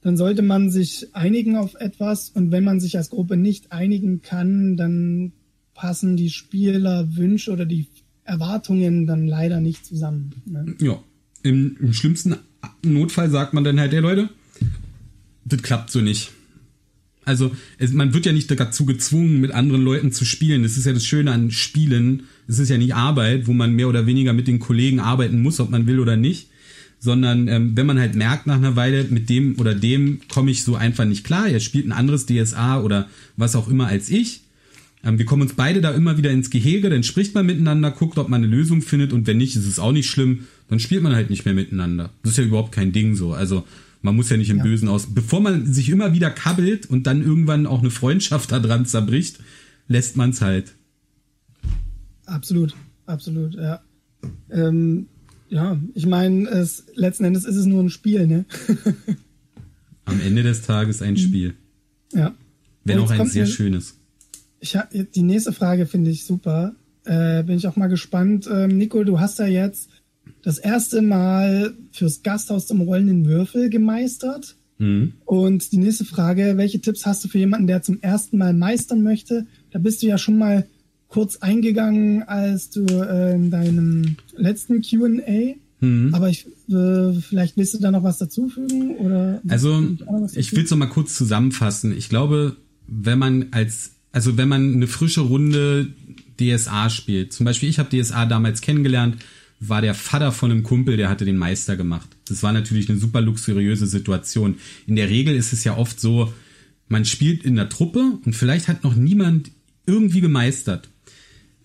dann 0.00 0.16
sollte 0.16 0.42
man 0.42 0.70
sich 0.70 1.08
einigen 1.12 1.56
auf 1.56 1.74
etwas. 1.74 2.30
Und 2.30 2.52
wenn 2.52 2.62
man 2.62 2.78
sich 2.78 2.96
als 2.96 3.10
Gruppe 3.10 3.36
nicht 3.36 3.72
einigen 3.72 4.22
kann, 4.22 4.76
dann 4.76 5.32
passen 5.74 6.16
die 6.16 6.30
Spielerwünsche 6.30 7.50
oder 7.50 7.66
die 7.66 7.88
Erwartungen 8.22 9.06
dann 9.06 9.26
leider 9.26 9.60
nicht 9.60 9.86
zusammen. 9.86 10.34
Ne? 10.46 10.76
Ja, 10.80 11.02
Im, 11.42 11.76
im 11.80 11.92
schlimmsten 11.92 12.36
Notfall 12.84 13.28
sagt 13.28 13.54
man 13.54 13.64
dann 13.64 13.80
halt, 13.80 13.92
hey 13.92 14.00
Leute, 14.00 14.28
das 15.44 15.62
klappt 15.62 15.90
so 15.90 16.00
nicht. 16.00 16.30
Also 17.28 17.52
es, 17.76 17.92
man 17.92 18.14
wird 18.14 18.24
ja 18.24 18.32
nicht 18.32 18.50
dazu 18.50 18.86
gezwungen, 18.86 19.40
mit 19.40 19.52
anderen 19.52 19.82
Leuten 19.84 20.12
zu 20.12 20.24
spielen. 20.24 20.62
Das 20.62 20.78
ist 20.78 20.86
ja 20.86 20.94
das 20.94 21.04
Schöne 21.04 21.30
an 21.30 21.50
Spielen. 21.50 22.22
Es 22.48 22.58
ist 22.58 22.70
ja 22.70 22.78
nicht 22.78 22.94
Arbeit, 22.94 23.46
wo 23.46 23.52
man 23.52 23.74
mehr 23.74 23.88
oder 23.88 24.06
weniger 24.06 24.32
mit 24.32 24.48
den 24.48 24.58
Kollegen 24.58 24.98
arbeiten 24.98 25.42
muss, 25.42 25.60
ob 25.60 25.68
man 25.68 25.86
will 25.86 26.00
oder 26.00 26.16
nicht. 26.16 26.48
Sondern 26.98 27.46
ähm, 27.46 27.76
wenn 27.76 27.86
man 27.86 28.00
halt 28.00 28.14
merkt 28.14 28.46
nach 28.46 28.56
einer 28.56 28.76
Weile, 28.76 29.04
mit 29.10 29.28
dem 29.28 29.60
oder 29.60 29.74
dem 29.74 30.20
komme 30.28 30.50
ich 30.50 30.64
so 30.64 30.74
einfach 30.74 31.04
nicht 31.04 31.22
klar. 31.22 31.48
Er 31.48 31.60
spielt 31.60 31.86
ein 31.86 31.92
anderes 31.92 32.24
DSA 32.24 32.80
oder 32.80 33.08
was 33.36 33.54
auch 33.54 33.68
immer 33.68 33.86
als 33.88 34.08
ich. 34.08 34.40
Ähm, 35.04 35.18
wir 35.18 35.26
kommen 35.26 35.42
uns 35.42 35.52
beide 35.52 35.82
da 35.82 35.90
immer 35.90 36.16
wieder 36.16 36.30
ins 36.30 36.48
Gehege, 36.48 36.88
dann 36.88 37.02
spricht 37.02 37.34
man 37.34 37.44
miteinander, 37.46 37.90
guckt, 37.90 38.18
ob 38.18 38.30
man 38.30 38.42
eine 38.42 38.50
Lösung 38.50 38.80
findet 38.80 39.12
und 39.12 39.26
wenn 39.26 39.36
nicht, 39.36 39.54
ist 39.54 39.66
es 39.66 39.78
auch 39.78 39.92
nicht 39.92 40.08
schlimm. 40.08 40.46
Dann 40.70 40.80
spielt 40.80 41.02
man 41.02 41.14
halt 41.14 41.28
nicht 41.30 41.44
mehr 41.44 41.54
miteinander. 41.54 42.10
Das 42.22 42.32
ist 42.32 42.38
ja 42.38 42.44
überhaupt 42.44 42.72
kein 42.72 42.92
Ding 42.92 43.14
so. 43.14 43.34
Also 43.34 43.64
man 44.02 44.16
muss 44.16 44.30
ja 44.30 44.36
nicht 44.36 44.50
im 44.50 44.58
ja. 44.58 44.62
Bösen 44.62 44.88
aus. 44.88 45.14
Bevor 45.14 45.40
man 45.40 45.72
sich 45.72 45.88
immer 45.90 46.12
wieder 46.12 46.30
kabbelt 46.30 46.86
und 46.86 47.06
dann 47.06 47.22
irgendwann 47.22 47.66
auch 47.66 47.80
eine 47.80 47.90
Freundschaft 47.90 48.52
daran 48.52 48.86
zerbricht, 48.86 49.40
lässt 49.86 50.16
man 50.16 50.30
es 50.30 50.40
halt. 50.40 50.74
Absolut, 52.26 52.74
absolut, 53.06 53.54
ja. 53.54 53.80
Ähm, 54.50 55.06
ja, 55.48 55.78
ich 55.94 56.06
meine, 56.06 56.66
letzten 56.94 57.24
Endes 57.24 57.44
ist 57.44 57.56
es 57.56 57.64
nur 57.64 57.82
ein 57.82 57.90
Spiel, 57.90 58.26
ne? 58.26 58.44
Am 60.04 60.20
Ende 60.20 60.42
des 60.42 60.62
Tages 60.62 61.00
ein 61.02 61.16
Spiel. 61.16 61.54
Ja. 62.12 62.34
Wenn 62.84 62.98
auch 62.98 63.10
ein 63.10 63.26
sehr 63.26 63.44
mir, 63.44 63.50
schönes. 63.50 63.98
Ich 64.60 64.76
hab, 64.76 64.90
die 64.90 65.22
nächste 65.22 65.52
Frage 65.52 65.86
finde 65.86 66.10
ich 66.10 66.24
super. 66.24 66.74
Äh, 67.04 67.42
bin 67.44 67.56
ich 67.56 67.66
auch 67.66 67.76
mal 67.76 67.88
gespannt. 67.88 68.48
Ähm, 68.50 68.76
Nico, 68.76 69.04
du 69.04 69.20
hast 69.20 69.38
ja 69.38 69.46
jetzt 69.46 69.88
das 70.48 70.56
erste 70.56 71.02
Mal 71.02 71.74
fürs 71.92 72.22
Gasthaus 72.22 72.66
zum 72.66 72.80
rollenden 72.80 73.26
Würfel 73.26 73.68
gemeistert. 73.68 74.56
Mhm. 74.78 75.12
Und 75.26 75.72
die 75.72 75.76
nächste 75.76 76.06
Frage, 76.06 76.54
welche 76.56 76.80
Tipps 76.80 77.04
hast 77.04 77.22
du 77.22 77.28
für 77.28 77.36
jemanden, 77.36 77.66
der 77.66 77.82
zum 77.82 78.00
ersten 78.00 78.38
Mal 78.38 78.54
meistern 78.54 79.02
möchte? 79.02 79.46
Da 79.72 79.78
bist 79.78 80.02
du 80.02 80.06
ja 80.06 80.16
schon 80.16 80.38
mal 80.38 80.66
kurz 81.08 81.36
eingegangen, 81.36 82.22
als 82.22 82.70
du 82.70 82.86
äh, 82.86 83.34
in 83.34 83.50
deinem 83.50 84.16
letzten 84.38 84.80
QA. 84.80 85.54
Mhm. 85.80 86.14
Aber 86.14 86.30
ich, 86.30 86.46
äh, 86.70 87.12
vielleicht 87.20 87.58
willst 87.58 87.74
du 87.74 87.78
da 87.78 87.90
noch 87.90 88.02
was 88.02 88.16
dazufügen? 88.16 88.96
Oder 88.96 89.42
also, 89.48 89.86
ich 90.34 90.56
will 90.56 90.64
es 90.64 90.70
noch 90.70 90.78
mal 90.78 90.86
kurz 90.86 91.14
zusammenfassen. 91.14 91.94
Ich 91.94 92.08
glaube, 92.08 92.56
wenn 92.86 93.18
man 93.18 93.48
als, 93.50 93.96
also 94.12 94.38
wenn 94.38 94.48
man 94.48 94.72
eine 94.72 94.86
frische 94.86 95.20
Runde 95.20 95.88
DSA 96.40 96.88
spielt, 96.88 97.34
zum 97.34 97.44
Beispiel 97.44 97.68
ich 97.68 97.78
habe 97.78 97.94
DSA 97.94 98.24
damals 98.24 98.62
kennengelernt, 98.62 99.18
war 99.60 99.82
der 99.82 99.94
Vater 99.94 100.32
von 100.32 100.50
einem 100.50 100.62
Kumpel, 100.62 100.96
der 100.96 101.08
hatte 101.08 101.24
den 101.24 101.36
Meister 101.36 101.76
gemacht. 101.76 102.08
Das 102.28 102.42
war 102.42 102.52
natürlich 102.52 102.88
eine 102.88 102.98
super 102.98 103.20
luxuriöse 103.20 103.86
Situation. 103.86 104.56
In 104.86 104.96
der 104.96 105.08
Regel 105.08 105.34
ist 105.34 105.52
es 105.52 105.64
ja 105.64 105.76
oft 105.76 106.00
so, 106.00 106.32
man 106.88 107.04
spielt 107.04 107.44
in 107.44 107.56
der 107.56 107.68
Truppe 107.68 108.18
und 108.24 108.34
vielleicht 108.34 108.68
hat 108.68 108.84
noch 108.84 108.94
niemand 108.94 109.50
irgendwie 109.86 110.20
gemeistert. 110.20 110.88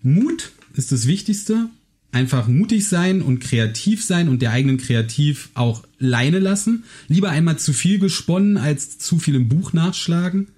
Mut 0.02 0.52
ist 0.74 0.92
das 0.92 1.06
Wichtigste. 1.06 1.68
Einfach 2.12 2.46
mutig 2.46 2.86
sein 2.88 3.22
und 3.22 3.40
kreativ 3.40 4.04
sein 4.04 4.28
und 4.28 4.40
der 4.40 4.52
eigenen 4.52 4.78
Kreativ 4.78 5.50
auch 5.54 5.84
Leine 5.98 6.38
lassen. 6.38 6.84
Lieber 7.08 7.30
einmal 7.30 7.58
zu 7.58 7.72
viel 7.72 7.98
gesponnen 7.98 8.56
als 8.56 8.98
zu 8.98 9.18
viel 9.18 9.34
im 9.34 9.48
Buch 9.48 9.72
nachschlagen. 9.72 10.48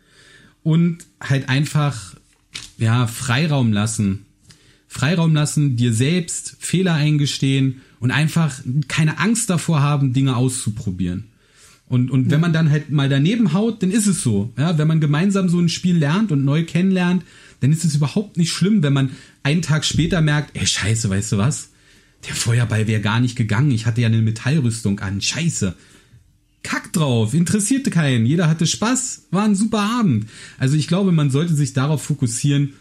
Und 0.62 0.98
halt 1.20 1.48
einfach, 1.48 2.14
ja, 2.76 3.06
Freiraum 3.06 3.72
lassen 3.72 4.26
Freiraum 4.96 5.34
lassen, 5.34 5.76
dir 5.76 5.92
selbst 5.92 6.56
Fehler 6.58 6.94
eingestehen 6.94 7.82
und 8.00 8.10
einfach 8.10 8.60
keine 8.88 9.18
Angst 9.18 9.50
davor 9.50 9.82
haben, 9.82 10.14
Dinge 10.14 10.36
auszuprobieren. 10.36 11.24
Und, 11.88 12.10
und 12.10 12.30
wenn 12.30 12.40
man 12.40 12.54
dann 12.54 12.70
halt 12.70 12.90
mal 12.90 13.08
daneben 13.08 13.52
haut, 13.52 13.82
dann 13.82 13.90
ist 13.90 14.06
es 14.06 14.22
so. 14.22 14.52
Ja, 14.58 14.78
wenn 14.78 14.88
man 14.88 15.00
gemeinsam 15.00 15.48
so 15.48 15.60
ein 15.60 15.68
Spiel 15.68 15.98
lernt 15.98 16.32
und 16.32 16.44
neu 16.44 16.64
kennenlernt, 16.64 17.24
dann 17.60 17.72
ist 17.72 17.84
es 17.84 17.94
überhaupt 17.94 18.38
nicht 18.38 18.52
schlimm, 18.52 18.82
wenn 18.82 18.94
man 18.94 19.10
einen 19.42 19.62
Tag 19.62 19.84
später 19.84 20.20
merkt, 20.22 20.56
ey, 20.56 20.66
scheiße, 20.66 21.10
weißt 21.10 21.32
du 21.32 21.38
was? 21.38 21.70
Der 22.26 22.34
Feuerball 22.34 22.86
wäre 22.86 23.02
gar 23.02 23.20
nicht 23.20 23.36
gegangen. 23.36 23.70
Ich 23.70 23.84
hatte 23.84 24.00
ja 24.00 24.08
eine 24.08 24.22
Metallrüstung 24.22 24.98
an. 25.00 25.20
Scheiße. 25.20 25.76
Kack 26.62 26.92
drauf. 26.92 27.34
Interessierte 27.34 27.90
keinen. 27.90 28.26
Jeder 28.26 28.48
hatte 28.48 28.66
Spaß. 28.66 29.26
War 29.30 29.44
ein 29.44 29.54
super 29.54 29.80
Abend. 29.80 30.26
Also 30.58 30.76
ich 30.76 30.88
glaube, 30.88 31.12
man 31.12 31.30
sollte 31.30 31.54
sich 31.54 31.74
darauf 31.74 32.02
fokussieren, 32.02 32.72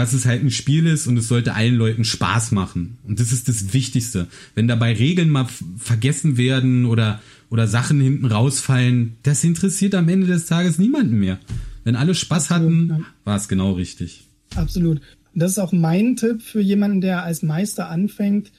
dass 0.00 0.14
es 0.14 0.24
halt 0.24 0.42
ein 0.42 0.50
Spiel 0.50 0.86
ist 0.86 1.06
und 1.06 1.18
es 1.18 1.28
sollte 1.28 1.52
allen 1.52 1.74
Leuten 1.74 2.04
Spaß 2.04 2.52
machen. 2.52 2.96
Und 3.06 3.20
das 3.20 3.32
ist 3.32 3.50
das 3.50 3.74
Wichtigste. 3.74 4.28
Wenn 4.54 4.66
dabei 4.66 4.94
Regeln 4.94 5.28
mal 5.28 5.46
vergessen 5.76 6.38
werden 6.38 6.86
oder, 6.86 7.20
oder 7.50 7.68
Sachen 7.68 8.00
hinten 8.00 8.24
rausfallen, 8.24 9.16
das 9.24 9.44
interessiert 9.44 9.94
am 9.94 10.08
Ende 10.08 10.26
des 10.26 10.46
Tages 10.46 10.78
niemanden 10.78 11.18
mehr. 11.18 11.38
Wenn 11.84 11.96
alle 11.96 12.14
Spaß 12.14 12.48
hatten, 12.48 13.04
war 13.24 13.36
es 13.36 13.46
genau 13.46 13.72
richtig. 13.72 14.24
Absolut. 14.56 15.02
Das 15.34 15.52
ist 15.52 15.58
auch 15.58 15.72
mein 15.72 16.16
Tipp 16.16 16.40
für 16.40 16.62
jemanden, 16.62 17.02
der 17.02 17.22
als 17.22 17.42
Meister 17.42 17.90
anfängt. 17.90 18.52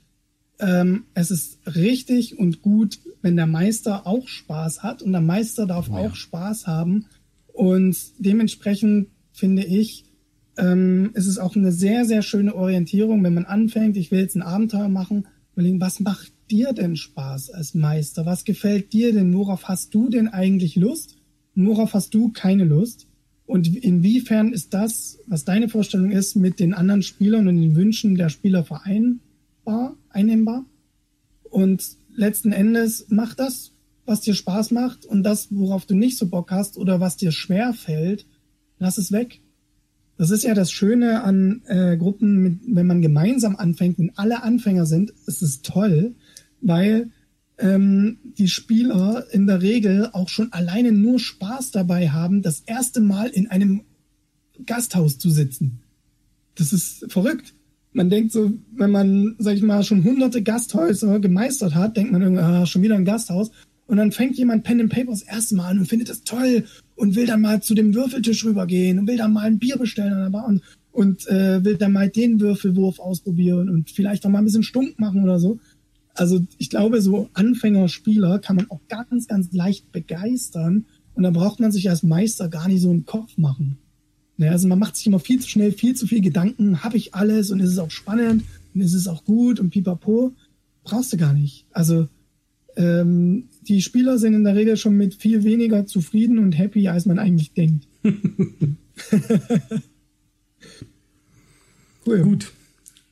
Ähm, 0.59 1.05
es 1.15 1.31
ist 1.31 1.57
richtig 1.65 2.37
und 2.37 2.61
gut, 2.61 2.99
wenn 3.23 3.35
der 3.35 3.47
Meister 3.47 4.05
auch 4.05 4.27
Spaß 4.27 4.83
hat 4.83 5.01
und 5.01 5.11
der 5.11 5.21
Meister 5.21 5.65
darf 5.65 5.89
oh 5.89 5.93
ja. 5.93 6.01
auch 6.01 6.13
Spaß 6.13 6.67
haben. 6.67 7.07
Und 7.51 7.97
dementsprechend 8.19 9.07
finde 9.33 9.63
ich, 9.63 10.05
ähm, 10.57 11.11
es 11.13 11.27
ist 11.27 11.37
auch 11.37 11.55
eine 11.55 11.71
sehr, 11.71 12.05
sehr 12.05 12.21
schöne 12.21 12.55
Orientierung, 12.55 13.23
wenn 13.23 13.33
man 13.33 13.45
anfängt, 13.45 13.97
ich 13.97 14.11
will 14.11 14.19
jetzt 14.19 14.35
ein 14.35 14.41
Abenteuer 14.41 14.89
machen, 14.89 15.27
überlegen, 15.53 15.81
was 15.81 15.99
macht 15.99 16.31
dir 16.49 16.73
denn 16.73 16.95
Spaß 16.95 17.51
als 17.51 17.73
Meister? 17.73 18.25
Was 18.25 18.43
gefällt 18.43 18.93
dir 18.93 19.13
denn? 19.13 19.33
Worauf 19.33 19.67
hast 19.67 19.93
du 19.93 20.09
denn 20.09 20.27
eigentlich 20.27 20.75
Lust? 20.75 21.17
Worauf 21.55 21.93
hast 21.93 22.13
du 22.13 22.29
keine 22.29 22.65
Lust? 22.65 23.07
Und 23.45 23.75
inwiefern 23.75 24.53
ist 24.53 24.73
das, 24.73 25.19
was 25.27 25.43
deine 25.43 25.67
Vorstellung 25.67 26.11
ist, 26.11 26.35
mit 26.35 26.59
den 26.59 26.73
anderen 26.73 27.01
Spielern 27.01 27.47
und 27.47 27.57
den 27.59 27.75
Wünschen 27.75 28.15
der 28.15 28.29
Spieler 28.29 28.63
vereinbar, 28.63 29.95
einnehmbar? 30.09 30.65
Und 31.49 31.83
letzten 32.15 32.53
Endes 32.53 33.07
mach 33.09 33.35
das, 33.35 33.71
was 34.05 34.21
dir 34.21 34.35
Spaß 34.35 34.71
macht 34.71 35.05
und 35.05 35.23
das, 35.23 35.47
worauf 35.51 35.85
du 35.85 35.95
nicht 35.95 36.17
so 36.17 36.27
Bock 36.27 36.51
hast 36.51 36.77
oder 36.77 36.99
was 36.99 37.17
dir 37.17 37.31
schwer 37.31 37.73
fällt, 37.73 38.25
lass 38.79 38.97
es 38.97 39.11
weg. 39.11 39.41
Das 40.21 40.29
ist 40.29 40.43
ja 40.43 40.53
das 40.53 40.71
Schöne 40.71 41.23
an 41.23 41.63
äh, 41.65 41.97
Gruppen, 41.97 42.43
mit, 42.43 42.59
wenn 42.67 42.85
man 42.85 43.01
gemeinsam 43.01 43.55
anfängt, 43.55 43.97
wenn 43.97 44.11
alle 44.17 44.43
Anfänger 44.43 44.85
sind, 44.85 45.11
ist 45.25 45.41
es 45.41 45.63
toll, 45.63 46.13
weil 46.61 47.09
ähm, 47.57 48.19
die 48.37 48.47
Spieler 48.47 49.25
in 49.31 49.47
der 49.47 49.63
Regel 49.63 50.11
auch 50.13 50.29
schon 50.29 50.53
alleine 50.53 50.91
nur 50.91 51.17
Spaß 51.17 51.71
dabei 51.71 52.09
haben, 52.09 52.43
das 52.43 52.59
erste 52.59 53.01
Mal 53.01 53.29
in 53.29 53.49
einem 53.49 53.81
Gasthaus 54.63 55.17
zu 55.17 55.31
sitzen. 55.31 55.79
Das 56.53 56.71
ist 56.71 57.11
verrückt. 57.11 57.55
Man 57.91 58.11
denkt 58.11 58.31
so, 58.31 58.53
wenn 58.73 58.91
man, 58.91 59.35
sag 59.39 59.55
ich 59.55 59.63
mal, 59.63 59.83
schon 59.83 60.03
hunderte 60.03 60.43
Gasthäuser 60.43 61.19
gemeistert 61.19 61.73
hat, 61.73 61.97
denkt 61.97 62.11
man 62.11 62.21
irgendwie, 62.21 62.43
ah, 62.43 62.67
schon 62.67 62.83
wieder 62.83 62.93
ein 62.93 63.05
Gasthaus. 63.05 63.49
Und 63.91 63.97
dann 63.97 64.13
fängt 64.13 64.37
jemand 64.37 64.63
Pen 64.63 64.79
and 64.79 64.89
Paper 64.89 65.11
das 65.11 65.21
erste 65.21 65.53
Mal 65.53 65.67
an 65.67 65.79
und 65.79 65.85
findet 65.85 66.07
das 66.07 66.23
toll 66.23 66.63
und 66.95 67.15
will 67.17 67.25
dann 67.25 67.41
mal 67.41 67.61
zu 67.61 67.75
dem 67.75 67.93
Würfeltisch 67.93 68.45
rübergehen 68.45 68.97
und 68.97 69.05
will 69.05 69.17
dann 69.17 69.33
mal 69.33 69.41
ein 69.41 69.59
Bier 69.59 69.75
bestellen 69.75 70.13
an 70.13 70.21
der 70.21 70.29
Bar 70.29 70.47
und, 70.47 70.61
und 70.93 71.27
äh, 71.27 71.61
will 71.65 71.75
dann 71.75 71.91
mal 71.91 72.07
den 72.07 72.39
Würfelwurf 72.39 72.99
ausprobieren 72.99 73.67
und 73.67 73.91
vielleicht 73.91 74.25
auch 74.25 74.29
mal 74.29 74.37
ein 74.37 74.45
bisschen 74.45 74.63
stunk 74.63 74.97
machen 74.97 75.21
oder 75.21 75.39
so. 75.39 75.59
Also 76.13 76.39
ich 76.57 76.69
glaube, 76.69 77.01
so 77.01 77.29
Anfängerspieler 77.33 78.39
kann 78.39 78.55
man 78.55 78.71
auch 78.71 78.79
ganz, 78.87 79.27
ganz 79.27 79.51
leicht 79.51 79.91
begeistern 79.91 80.85
und 81.13 81.23
da 81.23 81.31
braucht 81.31 81.59
man 81.59 81.73
sich 81.73 81.89
als 81.89 82.01
Meister 82.01 82.47
gar 82.47 82.69
nicht 82.69 82.81
so 82.81 82.91
einen 82.91 83.05
Kopf 83.05 83.37
machen. 83.37 83.77
Ja, 84.37 84.51
also 84.51 84.69
man 84.69 84.79
macht 84.79 84.95
sich 84.95 85.05
immer 85.05 85.19
viel 85.19 85.41
zu 85.41 85.49
schnell, 85.49 85.73
viel 85.73 85.97
zu 85.97 86.07
viel 86.07 86.21
Gedanken, 86.21 86.81
habe 86.81 86.95
ich 86.95 87.13
alles 87.13 87.51
und 87.51 87.59
ist 87.59 87.71
es 87.71 87.77
auch 87.77 87.91
spannend 87.91 88.45
und 88.73 88.79
ist 88.79 88.93
es 88.93 89.09
auch 89.09 89.25
gut 89.25 89.59
und 89.59 89.71
pipapo. 89.71 90.31
Brauchst 90.85 91.11
du 91.11 91.17
gar 91.17 91.33
nicht. 91.33 91.65
Also 91.73 92.07
ähm, 92.77 93.49
die 93.61 93.81
Spieler 93.81 94.17
sind 94.17 94.33
in 94.33 94.43
der 94.43 94.55
Regel 94.55 94.77
schon 94.77 94.97
mit 94.97 95.15
viel 95.15 95.43
weniger 95.43 95.85
zufrieden 95.85 96.39
und 96.39 96.53
happy, 96.53 96.87
als 96.87 97.05
man 97.05 97.19
eigentlich 97.19 97.53
denkt. 97.53 97.87
cool. 102.05 102.21
Gut. 102.21 102.51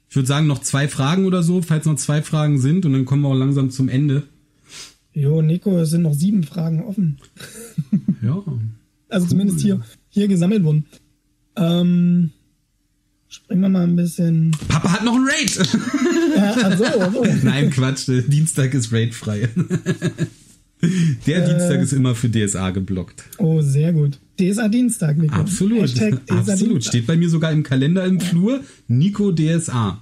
Ich 0.10 0.16
würde 0.16 0.28
sagen, 0.28 0.48
noch 0.48 0.60
zwei 0.60 0.88
Fragen 0.88 1.26
oder 1.26 1.44
so, 1.44 1.62
falls 1.62 1.86
noch 1.86 1.98
zwei 1.98 2.24
Fragen 2.24 2.58
sind, 2.60 2.86
und 2.86 2.94
dann 2.94 3.06
kommen 3.06 3.22
wir 3.22 3.30
auch 3.30 3.36
langsam 3.36 3.70
zum 3.70 3.90
Ende. 3.90 4.24
Jo, 5.14 5.42
Nico, 5.42 5.78
es 5.78 5.92
sind 5.92 6.02
noch 6.02 6.14
sieben 6.14 6.44
Fragen 6.44 6.84
offen. 6.84 7.20
ja. 8.22 8.44
Also 9.12 9.26
cool. 9.26 9.30
zumindest 9.32 9.62
hier, 9.62 9.82
hier 10.10 10.28
gesammelt 10.28 10.64
worden. 10.64 10.86
Ähm, 11.56 12.30
Springen 13.32 13.62
wir 13.62 13.70
mal 13.70 13.84
ein 13.84 13.96
bisschen. 13.96 14.56
Papa 14.68 14.92
hat 14.92 15.06
noch 15.06 15.14
ein 15.14 15.24
Raid! 15.24 15.56
Ja, 16.36 16.52
also, 16.68 16.84
also. 16.84 17.26
Nein, 17.44 17.70
Quatsch. 17.70 18.08
Dienstag 18.08 18.74
ist 18.74 18.92
raidfrei. 18.92 19.50
Der 21.28 21.44
äh, 21.44 21.48
Dienstag 21.48 21.82
ist 21.82 21.94
immer 21.94 22.16
für 22.16 22.30
DSA 22.30 22.72
geblockt. 22.72 23.24
Oh, 23.38 23.62
sehr 23.62 23.94
gut. 23.94 24.18
DSA 24.40 24.68
Dienstag, 24.70 25.18
Nico. 25.18 25.36
Absolut. 25.36 25.90
DSA 25.90 26.08
Absolut. 26.28 26.60
Dienstag. 26.60 26.84
Steht 26.84 27.06
bei 27.06 27.18
mir 27.18 27.30
sogar 27.30 27.52
im 27.52 27.62
Kalender 27.62 28.04
im 28.06 28.20
Flur. 28.20 28.62
Nico 28.88 29.32
DSA. 29.32 30.02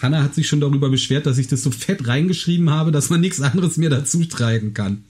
Hanna 0.00 0.22
hat 0.22 0.36
sich 0.36 0.46
schon 0.46 0.60
darüber 0.60 0.88
beschwert, 0.88 1.26
dass 1.26 1.38
ich 1.38 1.48
das 1.48 1.64
so 1.64 1.72
fett 1.72 2.06
reingeschrieben 2.06 2.70
habe, 2.70 2.92
dass 2.92 3.10
man 3.10 3.20
nichts 3.20 3.40
anderes 3.40 3.76
mehr 3.76 3.90
dazu 3.90 4.24
tragen 4.24 4.72
kann. 4.72 5.02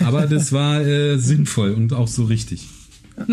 Aber 0.00 0.26
das 0.26 0.50
war 0.50 0.80
äh, 0.80 1.18
sinnvoll 1.18 1.72
und 1.72 1.92
auch 1.92 2.08
so 2.08 2.24
richtig. 2.24 2.66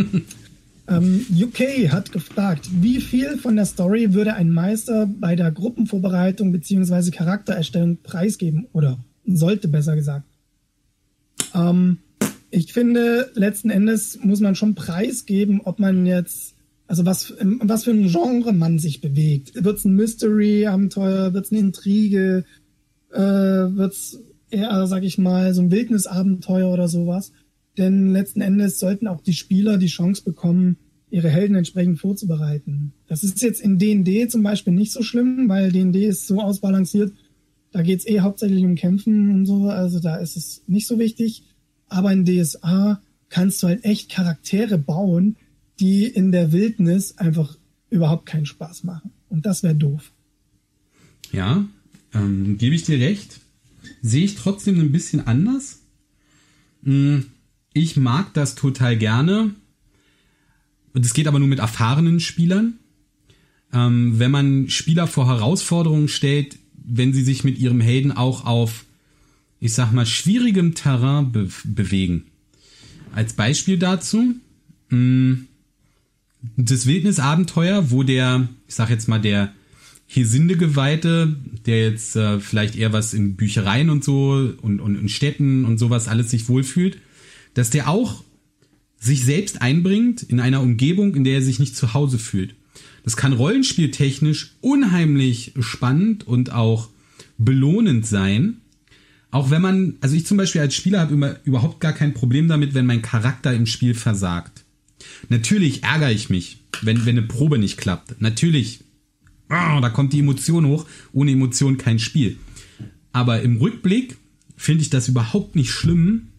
ähm, 0.90 1.26
UK 1.32 1.92
hat 1.92 2.12
gefragt, 2.12 2.70
wie 2.82 3.00
viel 3.00 3.38
von 3.38 3.56
der 3.56 3.66
Story 3.66 4.14
würde 4.14 4.34
ein 4.34 4.52
Meister 4.52 5.08
bei 5.08 5.36
der 5.36 5.52
Gruppenvorbereitung 5.52 6.52
bzw. 6.52 7.12
Charaktererstellung 7.12 7.98
preisgeben 8.04 8.68
oder 8.74 9.00
sollte 9.26 9.68
besser 9.68 9.96
gesagt. 9.96 10.26
Ähm, 11.54 12.00
ich 12.52 12.74
finde, 12.74 13.32
letzten 13.36 13.70
Endes 13.70 14.20
muss 14.24 14.40
man 14.40 14.56
schon 14.56 14.76
preisgeben, 14.76 15.62
ob 15.62 15.80
man 15.80 16.06
jetzt 16.06 16.56
also 16.90 17.06
was, 17.06 17.36
was 17.40 17.84
für 17.84 17.92
ein 17.92 18.08
Genre 18.08 18.52
man 18.52 18.80
sich 18.80 19.00
bewegt. 19.00 19.64
Wird 19.64 19.78
es 19.78 19.86
ein 19.86 19.96
Mystery-Abenteuer, 19.96 21.36
wird 21.36 21.46
es 21.46 21.52
eine 21.52 21.62
Intrige, 21.62 22.46
äh, 23.12 23.20
wird 23.20 23.94
es 23.94 24.20
eher, 24.50 24.88
sag 24.88 25.04
ich 25.04 25.20
mal, 25.20 25.54
so 25.54 25.62
ein 25.62 25.70
Wildnisabenteuer 25.70 26.74
oder 26.74 26.88
sowas. 26.88 27.32
Denn 27.78 28.12
letzten 28.12 28.42
Endes 28.42 28.80
sollten 28.80 29.08
auch 29.08 29.22
die 29.22 29.34
Spieler 29.34 29.78
die 29.78 29.88
Chance 29.88 30.24
bekommen, 30.24 30.78
ihre 31.12 31.30
Helden 31.30 31.56
entsprechend 31.56 32.00
vorzubereiten. 32.00 32.94
Das 33.08 33.24
ist 33.24 33.42
jetzt 33.42 33.62
in 33.62 33.80
D&D 33.80 34.28
zum 34.28 34.44
Beispiel 34.44 34.74
nicht 34.74 34.92
so 34.92 35.02
schlimm, 35.02 35.50
weil 35.50 35.72
D&D 35.72 36.06
ist 36.06 36.28
so 36.28 36.42
ausbalanciert, 36.42 37.14
da 37.72 37.82
geht's 37.82 38.08
eh 38.08 38.22
hauptsächlich 38.22 38.64
um 38.64 38.76
Kämpfen 38.76 39.30
und 39.30 39.46
so, 39.46 39.70
also 39.70 40.00
da 40.00 40.18
ist 40.18 40.36
es 40.36 40.64
nicht 40.68 40.88
so 40.88 41.00
wichtig. 41.00 41.44
Aber 41.88 42.12
in 42.12 42.26
DSA 42.26 43.02
kannst 43.30 43.62
du 43.62 43.68
halt 43.68 43.84
echt 43.86 44.10
Charaktere 44.10 44.78
bauen, 44.78 45.38
die 45.80 46.06
in 46.06 46.32
der 46.32 46.52
Wildnis 46.52 47.18
einfach 47.18 47.58
überhaupt 47.90 48.26
keinen 48.26 48.46
Spaß 48.46 48.84
machen. 48.84 49.12
Und 49.30 49.46
das 49.46 49.64
wäre 49.64 49.76
doof. 49.76 50.12
Ja, 51.32 51.68
ähm, 52.14 52.58
gebe 52.58 52.76
ich 52.76 52.84
dir 52.84 53.00
recht. 53.00 53.40
Sehe 54.02 54.26
ich 54.26 54.36
trotzdem 54.36 54.80
ein 54.80 54.92
bisschen 54.92 55.26
anders. 55.26 55.82
Hm, 56.84 57.26
ich 57.80 57.98
mag 57.98 58.34
das 58.34 58.56
total 58.56 58.98
gerne. 58.98 59.56
Das 60.94 61.14
geht 61.14 61.28
aber 61.28 61.40
nur 61.40 61.48
mit 61.48 61.60
erfahrenen 61.60 62.20
Spielern. 62.20 62.76
Ähm, 63.72 64.18
wenn 64.18 64.32
man 64.32 64.70
Spieler 64.70 65.08
vor 65.08 65.28
Herausforderungen 65.28 66.08
stellt, 66.08 66.58
wenn 66.74 67.14
sie 67.14 67.24
sich 67.24 67.44
mit 67.44 67.58
ihrem 67.58 67.82
Helden 67.82 68.12
auch 68.12 68.46
auf, 68.46 68.86
ich 69.60 69.74
sag 69.74 69.92
mal, 69.92 70.06
schwierigem 70.06 70.74
Terrain 70.74 71.32
be 71.32 71.50
bewegen. 71.64 72.26
Als 73.14 73.34
Beispiel 73.34 73.78
dazu, 73.78 74.36
mh, 74.90 74.98
hm, 74.98 75.48
das 76.56 76.86
Wildnisabenteuer, 76.86 77.92
wo 77.92 78.04
der, 78.04 78.48
ich 78.68 78.76
sag 78.76 78.90
jetzt 78.90 79.08
mal, 79.10 79.20
der 79.20 79.54
Hesinde-Geweihte, 80.08 81.36
der 81.66 81.92
jetzt 81.92 82.16
äh, 82.16 82.40
vielleicht 82.40 82.76
eher 82.76 82.94
was 82.94 83.14
in 83.14 83.36
Büchereien 83.36 83.90
und 83.90 84.04
so 84.04 84.54
und, 84.62 84.80
und 84.80 84.96
in 84.96 85.10
Städten 85.10 85.66
und 85.66 85.78
sowas 85.78 86.08
alles 86.08 86.32
sich 86.32 86.48
wohlfühlt, 86.48 86.98
dass 87.60 87.70
der 87.70 87.90
auch 87.90 88.24
sich 89.00 89.26
selbst 89.26 89.62
einbringt 89.62 90.24
in 90.24 90.40
einer 90.40 90.62
Umgebung, 90.62 91.14
in 91.14 91.26
der 91.26 91.36
er 91.36 91.42
sich 91.42 91.60
nicht 91.60 91.76
zu 91.76 91.94
Hause 91.94 92.18
fühlt. 92.18 92.56
Das 93.04 93.18
kann 93.18 93.34
rollenspieltechnisch 93.34 94.56
unheimlich 94.62 95.52
spannend 95.60 96.26
und 96.26 96.54
auch 96.54 96.88
belohnend 97.38 98.08
sein. 98.08 98.62
Auch 99.30 99.50
wenn 99.50 99.62
man, 99.62 99.96
also 100.00 100.16
ich 100.16 100.26
zum 100.26 100.38
Beispiel 100.38 100.62
als 100.62 100.74
Spieler 100.74 101.02
habe 101.02 101.14
immer 101.14 101.36
überhaupt 101.44 101.82
gar 101.82 101.92
kein 101.92 102.14
Problem 102.14 102.48
damit, 102.48 102.76
wenn 102.76 102.86
mein 102.86 103.02
Charakter 103.02 103.54
im 103.54 103.66
Spiel 103.66 103.94
versagt. 103.94 104.64
Natürlich 105.28 105.84
ärgere 105.84 106.14
ich 106.14 106.30
mich, 106.30 106.62
wenn, 106.82 107.06
wenn 107.06 107.18
eine 107.18 107.28
Probe 107.28 107.60
nicht 107.60 107.78
klappt. 107.78 108.22
Natürlich, 108.22 108.86
oh, 109.50 109.82
da 109.82 109.90
kommt 109.90 110.14
die 110.14 110.20
Emotion 110.20 110.66
hoch. 110.66 110.86
Ohne 111.12 111.32
Emotion 111.32 111.78
kein 111.78 112.00
Spiel. 112.00 112.38
Aber 113.12 113.42
im 113.42 113.58
Rückblick 113.58 114.16
finde 114.56 114.82
ich 114.82 114.90
das 114.90 115.10
überhaupt 115.10 115.58
nicht 115.58 115.72
schlimm, 115.72 116.30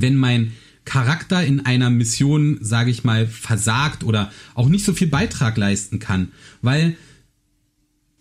wenn 0.00 0.16
mein 0.16 0.52
Charakter 0.84 1.44
in 1.44 1.60
einer 1.60 1.90
Mission, 1.90 2.58
sage 2.60 2.90
ich 2.90 3.04
mal, 3.04 3.26
versagt 3.26 4.04
oder 4.04 4.32
auch 4.54 4.68
nicht 4.68 4.84
so 4.84 4.92
viel 4.92 5.06
Beitrag 5.06 5.56
leisten 5.56 5.98
kann. 5.98 6.28
Weil 6.60 6.96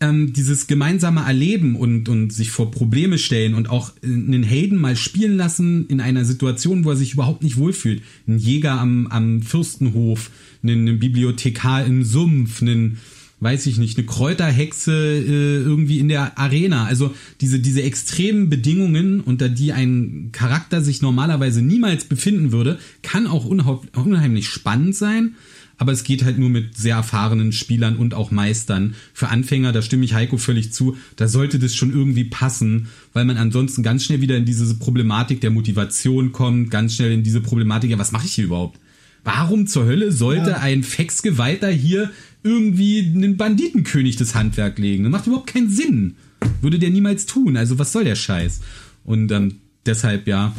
ähm, 0.01 0.33
dieses 0.33 0.67
gemeinsame 0.67 1.21
Erleben 1.21 1.75
und, 1.75 2.09
und 2.09 2.33
sich 2.33 2.51
vor 2.51 2.71
Probleme 2.71 3.17
stellen 3.17 3.53
und 3.53 3.69
auch 3.69 3.93
einen 4.03 4.43
Helden 4.43 4.77
mal 4.77 4.95
spielen 4.95 5.37
lassen 5.37 5.87
in 5.87 6.01
einer 6.01 6.25
Situation, 6.25 6.83
wo 6.83 6.89
er 6.89 6.95
sich 6.95 7.13
überhaupt 7.13 7.43
nicht 7.43 7.57
wohlfühlt. 7.57 8.01
Ein 8.27 8.39
Jäger 8.39 8.79
am, 8.79 9.07
am 9.07 9.41
Fürstenhof, 9.41 10.31
einen 10.63 10.99
Bibliothekar 10.99 11.85
im 11.85 12.03
Sumpf, 12.03 12.61
einen, 12.61 12.97
weiß 13.41 13.65
ich 13.65 13.77
nicht, 13.77 13.97
eine 13.97 14.07
Kräuterhexe 14.07 14.93
äh, 14.93 15.57
irgendwie 15.57 15.99
in 15.99 16.07
der 16.07 16.39
Arena. 16.39 16.85
Also 16.85 17.13
diese, 17.41 17.59
diese 17.59 17.83
extremen 17.83 18.49
Bedingungen, 18.49 19.19
unter 19.19 19.49
die 19.49 19.73
ein 19.73 20.29
Charakter 20.31 20.81
sich 20.81 21.01
normalerweise 21.01 21.61
niemals 21.61 22.05
befinden 22.05 22.51
würde, 22.51 22.79
kann 23.01 23.27
auch 23.27 23.45
unheimlich 23.45 24.47
spannend 24.47 24.95
sein 24.95 25.35
aber 25.81 25.93
es 25.93 26.03
geht 26.03 26.23
halt 26.23 26.37
nur 26.37 26.49
mit 26.49 26.77
sehr 26.77 26.97
erfahrenen 26.97 27.51
Spielern 27.51 27.95
und 27.97 28.13
auch 28.13 28.29
Meistern. 28.29 28.93
Für 29.15 29.29
Anfänger, 29.29 29.71
da 29.71 29.81
stimme 29.81 30.05
ich 30.05 30.13
Heiko 30.13 30.37
völlig 30.37 30.71
zu, 30.71 30.95
da 31.15 31.27
sollte 31.27 31.57
das 31.57 31.75
schon 31.75 31.91
irgendwie 31.91 32.23
passen, 32.23 32.89
weil 33.13 33.25
man 33.25 33.37
ansonsten 33.37 33.81
ganz 33.81 34.05
schnell 34.05 34.21
wieder 34.21 34.37
in 34.37 34.45
diese 34.45 34.75
Problematik 34.75 35.41
der 35.41 35.49
Motivation 35.49 36.33
kommt, 36.33 36.69
ganz 36.69 36.93
schnell 36.93 37.11
in 37.11 37.23
diese 37.23 37.41
Problematik, 37.41 37.89
ja, 37.89 37.97
was 37.97 38.11
mache 38.11 38.27
ich 38.27 38.33
hier 38.33 38.45
überhaupt? 38.45 38.79
Warum 39.23 39.65
zur 39.65 39.85
Hölle 39.85 40.11
sollte 40.11 40.51
ja. 40.51 40.57
ein 40.57 40.83
Fexgeweihter 40.83 41.69
hier 41.69 42.11
irgendwie 42.43 42.99
einen 42.99 43.37
Banditenkönig 43.37 44.15
das 44.15 44.35
Handwerk 44.35 44.79
legen? 44.79 45.03
Das 45.03 45.11
macht 45.11 45.27
überhaupt 45.27 45.47
keinen 45.47 45.69
Sinn. 45.69 46.15
Würde 46.61 46.79
der 46.79 46.89
niemals 46.89 47.25
tun. 47.25 47.57
Also 47.57 47.77
was 47.79 47.91
soll 47.91 48.03
der 48.03 48.15
Scheiß? 48.15 48.61
Und 49.03 49.31
ähm, 49.31 49.55
deshalb, 49.85 50.27
ja, 50.27 50.55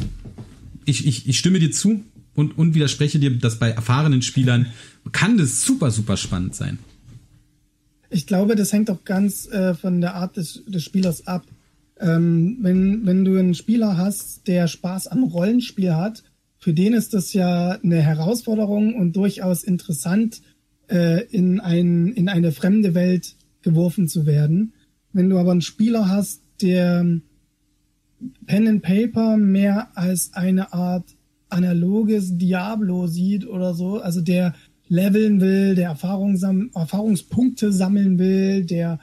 ich, 0.85 1.05
ich, 1.05 1.27
ich 1.27 1.37
stimme 1.37 1.59
dir 1.59 1.71
zu 1.71 2.03
und, 2.35 2.57
und 2.57 2.73
widerspreche 2.73 3.19
dir, 3.19 3.31
dass 3.37 3.59
bei 3.59 3.69
erfahrenen 3.69 4.21
Spielern 4.21 4.67
kann 5.11 5.37
das 5.37 5.63
super, 5.63 5.91
super 5.91 6.17
spannend 6.17 6.55
sein. 6.55 6.79
Ich 8.09 8.27
glaube, 8.27 8.55
das 8.55 8.71
hängt 8.71 8.89
auch 8.91 9.03
ganz 9.05 9.47
äh, 9.47 9.73
von 9.73 9.99
der 9.99 10.15
Art 10.15 10.37
des, 10.37 10.61
des 10.67 10.83
Spielers 10.83 11.25
ab. 11.27 11.45
Ähm, 11.99 12.57
wenn, 12.61 13.05
wenn 13.05 13.25
du 13.25 13.37
einen 13.37 13.55
Spieler 13.55 13.97
hast, 13.97 14.47
der 14.47 14.67
Spaß 14.67 15.07
am 15.07 15.23
Rollenspiel 15.23 15.95
hat, 15.95 16.23
für 16.59 16.73
den 16.73 16.93
ist 16.93 17.13
das 17.13 17.33
ja 17.33 17.71
eine 17.71 18.01
Herausforderung 18.01 18.95
und 18.95 19.15
durchaus 19.15 19.63
interessant, 19.63 20.41
äh, 20.87 21.25
in, 21.27 21.59
ein, 21.59 22.09
in 22.13 22.29
eine 22.29 22.51
fremde 22.51 22.93
Welt 22.93 23.35
geworfen 23.61 24.07
zu 24.07 24.25
werden. 24.25 24.73
Wenn 25.11 25.29
du 25.29 25.37
aber 25.37 25.51
einen 25.51 25.61
Spieler 25.61 26.09
hast, 26.09 26.41
der 26.61 27.05
Pen 28.45 28.67
and 28.67 28.81
Paper 28.81 29.37
mehr 29.37 29.97
als 29.97 30.33
eine 30.33 30.73
Art 30.73 31.05
analoges 31.49 32.37
Diablo 32.37 33.07
sieht 33.07 33.47
oder 33.47 33.73
so, 33.73 33.99
also 33.99 34.21
der 34.21 34.53
leveln 34.87 35.39
will, 35.39 35.75
der 35.75 35.89
Erfahrung 35.89 36.37
sam 36.37 36.71
Erfahrungspunkte 36.73 37.71
sammeln 37.71 38.19
will, 38.19 38.65
der 38.65 38.99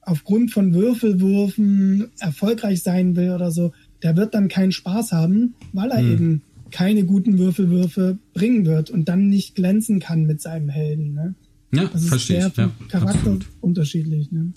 aufgrund 0.00 0.52
von 0.52 0.72
Würfelwürfen 0.72 2.10
erfolgreich 2.18 2.82
sein 2.82 3.14
will 3.14 3.30
oder 3.30 3.50
so, 3.50 3.72
der 4.02 4.16
wird 4.16 4.34
dann 4.34 4.48
keinen 4.48 4.72
Spaß 4.72 5.12
haben, 5.12 5.54
weil 5.72 5.90
er 5.90 5.98
hm. 5.98 6.12
eben 6.12 6.42
keine 6.70 7.04
guten 7.04 7.38
Würfelwürfe 7.38 8.18
bringen 8.34 8.66
wird 8.66 8.90
und 8.90 9.08
dann 9.08 9.28
nicht 9.28 9.54
glänzen 9.54 10.00
kann 10.00 10.26
mit 10.26 10.40
seinem 10.40 10.68
Helden. 10.68 11.14
Ne? 11.14 11.34
Ja, 11.72 11.84
das 11.86 12.02
ist 12.02 12.08
verstehe 12.08 12.40
sehr 12.40 12.48
ich. 12.48 12.56
Ja, 12.56 12.72
Charakter 12.88 13.18
absolut. 13.18 13.46
unterschiedlich. 13.60 14.32
Ne? 14.32 14.52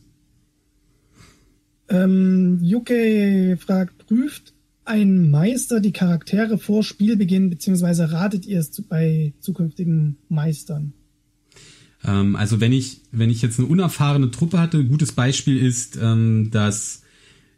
Ähm, 1.90 2.60
Yuke 2.62 3.58
fragt, 3.60 4.08
prüft 4.08 4.54
ein 4.86 5.30
Meister 5.30 5.80
die 5.80 5.92
Charaktere 5.92 6.58
vor 6.58 6.84
Spielbeginn, 6.84 7.50
beziehungsweise 7.50 8.12
ratet 8.12 8.46
ihr 8.46 8.60
es 8.60 8.82
bei 8.82 9.34
zukünftigen 9.40 10.18
Meistern? 10.30 10.94
Ähm, 12.04 12.36
also 12.36 12.60
wenn 12.60 12.74
ich, 12.74 13.02
wenn 13.12 13.30
ich 13.30 13.42
jetzt 13.42 13.60
eine 13.60 13.68
unerfahrene 13.68 14.32
Truppe 14.32 14.60
hatte, 14.60 14.80
ein 14.80 14.90
gutes 14.90 15.12
Beispiel 15.12 15.58
ist, 15.58 15.98
ähm, 16.02 16.50
dass 16.52 17.04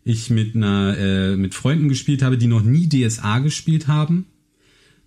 ich 0.04 0.30
mit 0.30 0.56
einer, 0.56 0.98
äh, 0.98 1.38
mit 1.38 1.54
Freunden 1.54 1.88
gespielt 1.88 2.22
habe, 2.22 2.38
die 2.38 2.48
noch 2.48 2.64
nie 2.64 2.90
DSA 2.90 3.40
gespielt 3.40 3.88
haben. 3.88 4.26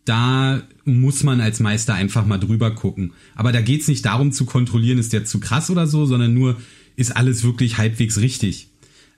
Da 0.07 0.63
muss 0.85 1.23
man 1.23 1.43
als 1.43 1.61
Meister 1.61 1.93
einfach 1.93 2.25
mal 2.25 2.39
drüber 2.39 2.71
gucken. 2.71 3.13
Aber 3.35 3.53
da 3.53 3.61
geht's 3.61 3.89
nicht 3.89 4.07
darum 4.07 4.33
zu 4.33 4.47
kontrollieren, 4.47 4.99
ist 4.99 5.13
der 5.13 5.27
zu 5.27 5.41
krass 5.41 5.69
oder 5.69 5.87
so, 5.87 6.07
sondern 6.07 6.33
nur, 6.33 6.57
ist 6.97 7.15
alles 7.15 7.45
wirklich 7.45 7.77
halbwegs 7.77 8.19
richtig? 8.19 8.69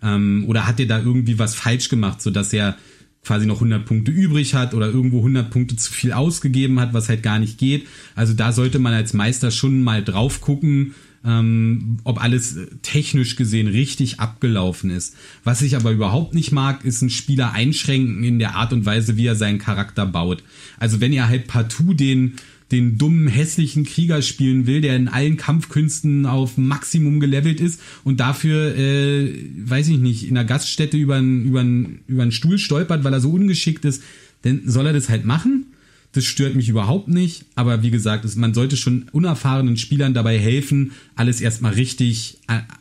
Ähm, 0.03 0.45
oder 0.49 0.67
hat 0.67 0.81
er 0.81 0.87
da 0.87 0.99
irgendwie 0.99 1.39
was 1.39 1.55
falsch 1.55 1.89
gemacht, 1.89 2.21
so 2.21 2.31
dass 2.31 2.53
er 2.53 2.77
quasi 3.25 3.47
noch 3.47 3.57
100 3.57 3.85
Punkte 3.85 4.11
übrig 4.11 4.55
hat 4.55 4.75
oder 4.75 4.87
irgendwo 4.87 5.19
100 5.19 5.51
Punkte 5.51 5.77
zu 5.77 5.93
viel 5.93 6.13
ausgegeben 6.13 6.81
hat, 6.81 6.95
was 6.95 7.09
halt 7.09 7.23
gar 7.23 7.39
nicht 7.39 7.59
geht. 7.59 7.87
Also 8.15 8.33
da 8.33 8.53
sollte 8.53 8.79
man 8.79 8.95
als 8.95 9.13
Meister 9.13 9.51
schon 9.51 9.83
mal 9.83 10.03
drauf 10.03 10.41
gucken, 10.41 10.95
ähm, 11.25 11.99
ob 12.05 12.23
alles 12.23 12.57
technisch 12.83 13.37
gesehen 13.37 13.67
richtig 13.67 14.21
abgelaufen 14.21 14.91
ist. 14.91 15.17
Was 15.45 15.63
ich 15.63 15.77
aber 15.77 15.91
überhaupt 15.91 16.35
nicht 16.35 16.53
mag, 16.53 16.85
ist 16.85 17.03
ein 17.03 17.11
Spieler 17.11 17.53
einschränken 17.53 18.25
in 18.25 18.39
der 18.39 18.55
Art 18.55 18.73
und 18.73 18.87
Weise, 18.87 19.17
wie 19.17 19.27
er 19.27 19.37
seinen 19.37 19.59
Charakter 19.59 20.07
baut. 20.07 20.43
Also 20.79 21.01
wenn 21.01 21.13
ihr 21.13 21.29
halt 21.29 21.47
partout 21.47 21.95
den 21.95 22.35
den 22.71 22.99
dummen, 22.99 23.29
hässlichen 23.29 23.85
Krieger 23.85 24.21
spielen 24.21 24.67
will, 24.67 24.81
der 24.81 24.97
in 24.97 25.09
allen 25.09 25.37
Kampfkünsten 25.37 26.27
auf 26.27 26.59
Maximum 26.59 27.21
gelevelt 27.21 27.61
ist 27.61 27.81
und 28.05 28.21
dafür, 28.21 28.77
äh, 28.77 29.33
weiß 29.65 29.89
ich 29.89 29.99
nicht, 29.99 30.29
in 30.29 30.35
der 30.35 30.45
Gaststätte 30.45 30.97
über 30.97 31.17
einen, 31.17 31.45
über, 31.45 31.65
über 32.07 32.23
einen 32.23 32.33
Stuhl 32.33 32.59
stolpert, 32.59 33.05
weil 33.05 33.13
er 33.13 33.21
so 33.21 33.31
ungeschickt 33.31 33.85
ist, 33.85 34.03
dann 34.43 34.63
soll 34.67 34.87
er 34.87 34.93
das 34.93 35.09
halt 35.09 35.25
machen. 35.25 35.67
Das 36.13 36.25
stört 36.25 36.55
mich 36.55 36.69
überhaupt 36.69 37.09
nicht. 37.09 37.45
Aber 37.55 37.83
wie 37.83 37.91
gesagt, 37.91 38.25
man 38.37 38.55
sollte 38.55 38.77
schon 38.77 39.09
unerfahrenen 39.13 39.77
Spielern 39.77 40.15
dabei 40.15 40.39
helfen, 40.39 40.93
alles 41.17 41.41
erstmal 41.41 41.75
richtig 41.75 42.39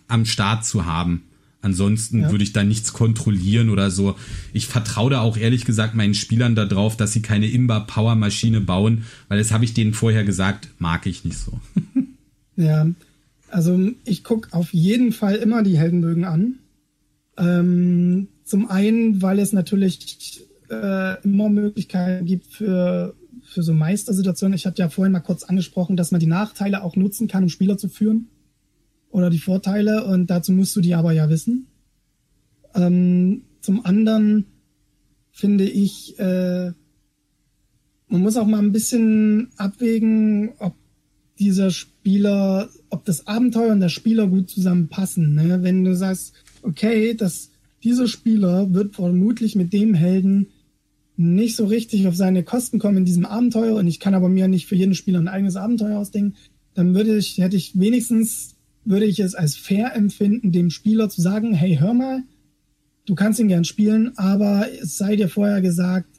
am 0.07 0.25
Start 0.25 0.65
zu 0.65 0.86
haben. 0.86 1.23
Ansonsten 1.61 2.21
ja. 2.21 2.32
würde 2.32 2.43
ich 2.43 2.53
da 2.53 2.63
nichts 2.63 2.93
kontrollieren 2.93 3.69
oder 3.69 3.91
so. 3.91 4.15
Ich 4.53 4.67
vertraue 4.67 5.09
da 5.09 5.21
auch 5.21 5.38
ehrlich 5.38 5.65
gesagt 5.65 5.95
meinen 5.95 6.13
Spielern 6.13 6.55
darauf, 6.55 6.95
dass 6.95 7.13
sie 7.13 7.21
keine 7.21 7.47
Imba-Power-Maschine 7.47 8.61
bauen, 8.61 9.03
weil 9.28 9.39
das 9.39 9.51
habe 9.51 9.65
ich 9.65 9.73
denen 9.73 9.93
vorher 9.93 10.23
gesagt, 10.23 10.69
mag 10.78 11.05
ich 11.07 11.25
nicht 11.25 11.38
so. 11.38 11.59
ja, 12.55 12.88
also 13.49 13.91
ich 14.05 14.23
gucke 14.23 14.53
auf 14.53 14.73
jeden 14.73 15.11
Fall 15.11 15.36
immer 15.36 15.63
die 15.63 15.78
Heldenbögen 15.78 16.25
an. 16.25 16.55
Ähm, 17.38 18.28
zum 18.43 18.69
einen, 18.69 19.21
weil 19.21 19.39
es 19.39 19.51
natürlich 19.51 20.41
äh, 20.70 21.22
immer 21.24 21.49
Möglichkeiten 21.49 22.26
gibt 22.26 22.47
für, 22.47 23.15
für 23.43 23.63
so 23.63 23.74
Meistersituationen. 23.74 24.55
Ich 24.55 24.65
hatte 24.65 24.82
ja 24.82 24.89
vorhin 24.89 25.13
mal 25.13 25.20
kurz 25.20 25.43
angesprochen, 25.43 25.97
dass 25.97 26.11
man 26.11 26.20
die 26.20 26.28
Nachteile 26.28 26.84
auch 26.84 26.95
nutzen 26.95 27.28
kann, 27.28 27.43
um 27.43 27.49
Spieler 27.49 27.78
zu 27.78 27.89
führen 27.89 28.28
oder 29.09 29.30
die 29.30 29.39
Vorteile 29.39 30.05
und 30.05 30.30
dazu 30.30 30.51
musst 30.51 30.76
du 30.76 30.82
die 30.82 30.95
aber 30.95 31.11
ja 31.11 31.30
wissen. 31.30 31.68
Ähm, 32.76 33.43
zum 33.61 33.86
anderen 33.86 34.45
finde 35.32 35.65
ich, 35.65 36.18
äh, 36.20 36.72
man 38.07 38.22
muss 38.22 38.38
auch 38.38 38.47
mal 38.47 38.59
ein 38.59 38.72
bisschen 38.72 39.49
abwägen, 39.57 40.51
ob 40.59 40.76
dieser 41.39 41.72
Spieler, 41.72 42.70
ob 42.89 43.05
das 43.05 43.28
Abenteuer 43.28 43.72
und 43.72 43.80
der 43.80 43.89
Spieler 43.89 44.28
gut 44.28 44.49
zusammenpassen. 44.49 45.36
Ne? 45.36 45.61
Wenn 45.61 45.84
du 45.84 45.95
sagst, 45.95 46.34
okay, 46.61 47.13
dass 47.13 47.51
dieser 47.84 48.07
Spieler 48.07 48.74
wird 48.74 48.95
vermutlich 48.95 49.55
mit 49.55 49.74
dem 49.74 49.93
Helden 49.93 50.47
nicht 51.18 51.55
so 51.55 51.65
richtig 51.65 52.07
auf 52.07 52.15
seine 52.15 52.43
Kosten 52.43 52.80
kommen 52.80 52.97
in 52.97 53.05
diesem 53.05 53.26
Abenteuer 53.26 53.76
und 53.76 53.88
ich 53.88 53.99
kann 53.99 54.13
aber 54.13 54.30
mir 54.30 54.47
nicht 54.47 54.68
für 54.68 54.76
jeden 54.76 54.93
Spieler 54.93 55.20
ein 55.20 55.28
eigenes 55.28 55.55
Abenteuer 55.55 55.97
ausdenken, 55.97 56.36
dann 56.76 56.93
würde 56.93 57.18
ich, 57.18 57.39
hätte 57.39 57.57
ich 57.57 57.78
wenigstens 57.78 58.55
würde 58.86 59.05
ich 59.05 59.20
es 59.20 59.36
als 59.36 59.57
fair 59.57 59.95
empfinden, 59.95 60.51
dem 60.51 60.70
Spieler 60.70 61.09
zu 61.09 61.22
sagen, 61.22 61.53
hey, 61.53 61.78
hör 61.78 61.93
mal, 61.93 62.24
du 63.05 63.15
kannst 63.15 63.39
ihn 63.39 63.49
gern 63.49 63.65
spielen, 63.65 64.18
aber 64.18 64.68
es 64.82 64.97
sei 64.97 65.15
dir 65.15 65.28
vorher 65.28 65.61
gesagt, 65.61 66.09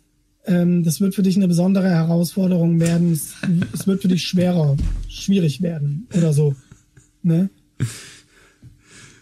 ähm, 0.44 0.82
das 0.82 1.00
wird 1.00 1.14
für 1.14 1.22
dich 1.22 1.36
eine 1.36 1.48
besondere 1.48 1.88
Herausforderung 1.88 2.80
werden, 2.80 3.12
es, 3.12 3.34
es 3.72 3.86
wird 3.86 4.02
für 4.02 4.08
dich 4.08 4.24
schwerer, 4.24 4.76
schwierig 5.08 5.62
werden 5.62 6.08
oder 6.14 6.32
so. 6.32 6.56
Ne? 7.22 7.48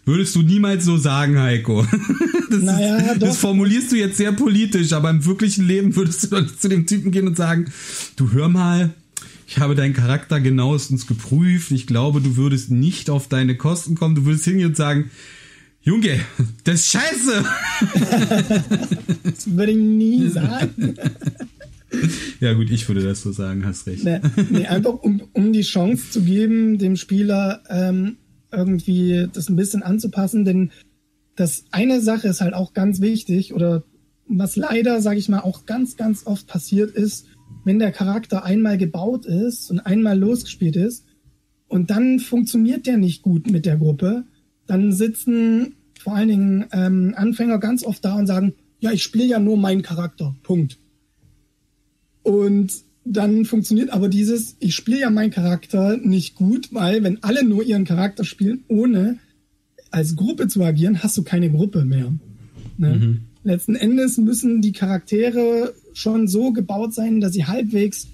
Würdest 0.05 0.35
du 0.35 0.43
niemals 0.43 0.85
so 0.85 0.97
sagen, 0.97 1.39
Heiko. 1.39 1.85
Das, 2.51 2.62
naja, 2.62 2.97
ist, 2.97 3.22
das 3.22 3.36
formulierst 3.38 3.92
du 3.92 3.97
jetzt 3.97 4.16
sehr 4.16 4.32
politisch, 4.32 4.92
aber 4.92 5.11
im 5.11 5.24
wirklichen 5.24 5.66
Leben 5.66 5.97
würdest 5.97 6.24
du 6.24 6.28
dann 6.28 6.49
zu 6.49 6.68
dem 6.68 6.86
Typen 6.86 7.11
gehen 7.11 7.26
und 7.26 7.36
sagen, 7.36 7.72
du 8.16 8.32
hör 8.32 8.49
mal, 8.49 8.94
ich 9.49 9.59
habe 9.59 9.74
deinen 9.74 9.94
Charakter 9.94 10.40
genauestens 10.40 11.07
geprüft. 11.07 11.70
Ich 11.70 11.86
glaube, 11.86 12.20
du 12.20 12.36
würdest 12.36 12.70
nicht 12.70 13.11
auf 13.11 13.28
deine 13.28 13.57
Kosten 13.57 13.94
kommen. 13.94 14.14
Du 14.14 14.24
würdest 14.24 14.44
hingehen 14.44 14.68
und 14.68 14.76
sagen, 14.76 15.11
Junge, 15.82 16.20
das 16.64 16.80
ist 16.80 16.90
scheiße. 16.90 17.44
das 19.22 19.57
würde 19.57 19.72
ich 19.72 19.78
nie 19.78 20.28
sagen. 20.28 20.94
Ja 22.40 22.53
gut, 22.53 22.68
ich 22.70 22.86
würde 22.88 23.03
das 23.03 23.22
so 23.22 23.32
sagen, 23.32 23.64
hast 23.64 23.86
recht. 23.86 24.05
Nee, 24.05 24.20
nee 24.51 24.66
einfach 24.66 24.94
um, 24.94 25.22
um 25.32 25.53
die 25.53 25.62
Chance 25.62 26.11
zu 26.11 26.22
geben, 26.22 26.78
dem 26.78 26.97
Spieler 26.97 27.62
ähm, 27.70 28.16
irgendwie 28.53 29.28
das 29.32 29.49
ein 29.49 29.57
bisschen 29.57 29.82
anzupassen, 29.82 30.44
denn 30.44 30.72
das 31.37 31.64
eine 31.70 32.01
Sache 32.01 32.28
ist 32.28 32.41
halt 32.41 32.55
auch 32.55 32.72
ganz 32.72 33.01
wichtig 33.01 33.55
oder 33.55 33.84
was 34.26 34.57
leider, 34.57 35.01
sage 35.01 35.18
ich 35.18 35.28
mal, 35.28 35.41
auch 35.41 35.66
ganz, 35.66 35.97
ganz 35.97 36.26
oft 36.26 36.47
passiert 36.47 36.91
ist, 36.91 37.26
wenn 37.64 37.78
der 37.78 37.93
Charakter 37.93 38.45
einmal 38.45 38.78
gebaut 38.78 39.26
ist 39.26 39.70
und 39.70 39.80
einmal 39.80 40.18
losgespielt 40.18 40.76
ist 40.76 41.05
und 41.68 41.91
dann 41.91 42.18
funktioniert 42.18 42.87
der 42.87 42.97
nicht 42.97 43.22
gut 43.22 43.51
mit 43.51 43.66
der 43.66 43.76
Gruppe, 43.76 44.24
dann 44.66 44.93
sitzen 44.93 45.76
vor 46.01 46.14
allen 46.14 46.28
Dingen 46.28 46.66
ähm, 46.72 47.14
Anfänger 47.16 47.59
ganz 47.59 47.84
oft 47.84 48.05
da 48.05 48.16
und 48.16 48.26
sagen, 48.26 48.55
ja, 48.78 48.93
ich 48.93 49.03
spiele 49.03 49.24
ja 49.26 49.39
nur 49.39 49.57
meinen 49.57 49.82
Charakter. 49.82 50.34
Punkt. 50.43 50.78
Und 52.22 52.72
dann 53.05 53.45
funktioniert 53.45 53.91
aber 53.91 54.09
dieses, 54.09 54.57
ich 54.59 54.74
spiele 54.74 55.01
ja 55.01 55.11
meinen 55.11 55.30
Charakter 55.30 55.97
nicht 55.97 56.34
gut, 56.34 56.72
weil 56.72 57.03
wenn 57.05 57.22
alle 57.22 57.45
nur 57.45 57.62
ihren 57.62 57.84
Charakter 57.84 58.24
spielen, 58.24 58.64
ohne 58.68 59.18
als 59.97 60.14
Gruppe 60.14 60.47
zu 60.47 60.62
agieren, 60.62 61.03
hast 61.03 61.16
du 61.16 61.22
keine 61.22 61.51
Gruppe 61.51 61.86
mehr. 61.86 62.12
Ne? 62.76 62.97
Mhm. 62.97 63.20
Letzten 63.44 63.76
Endes 63.76 64.18
müssen 64.18 64.61
die 64.61 64.72
Charaktere 64.72 65.72
schon 65.94 66.28
so 66.28 66.53
gebaut 66.53 66.92
sein, 66.92 67.22
dass 67.22 67.32
sie 67.32 67.47
halbwegs 67.47 68.07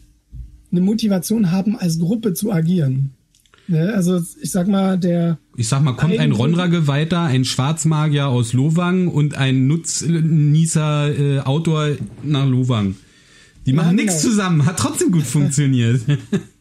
eine 0.71 0.81
Motivation 0.81 1.51
haben, 1.51 1.77
als 1.77 1.99
Gruppe 1.99 2.35
zu 2.35 2.53
agieren. 2.53 3.11
Ne? 3.67 3.93
Also 3.93 4.21
ich 4.41 4.53
sag 4.53 4.69
mal, 4.69 4.97
der. 4.97 5.39
Ich 5.57 5.67
sag 5.67 5.83
mal, 5.83 5.95
kommt 5.95 6.21
ein 6.21 6.31
Ronra-Geweihter, 6.31 7.23
ein 7.23 7.45
Schwarzmagier 7.45 8.29
aus 8.29 8.53
Lowang 8.53 9.09
und 9.09 9.35
ein 9.35 9.67
Nutznießer 9.67 11.19
äh, 11.19 11.41
Autor 11.41 11.97
nach 12.23 12.47
Lowang. 12.47 12.95
Die 13.67 13.73
machen 13.73 13.99
ja, 13.99 14.05
nichts 14.05 14.23
genau. 14.23 14.31
zusammen, 14.31 14.67
hat 14.67 14.79
trotzdem 14.79 15.11
gut 15.11 15.25
funktioniert. 15.25 16.03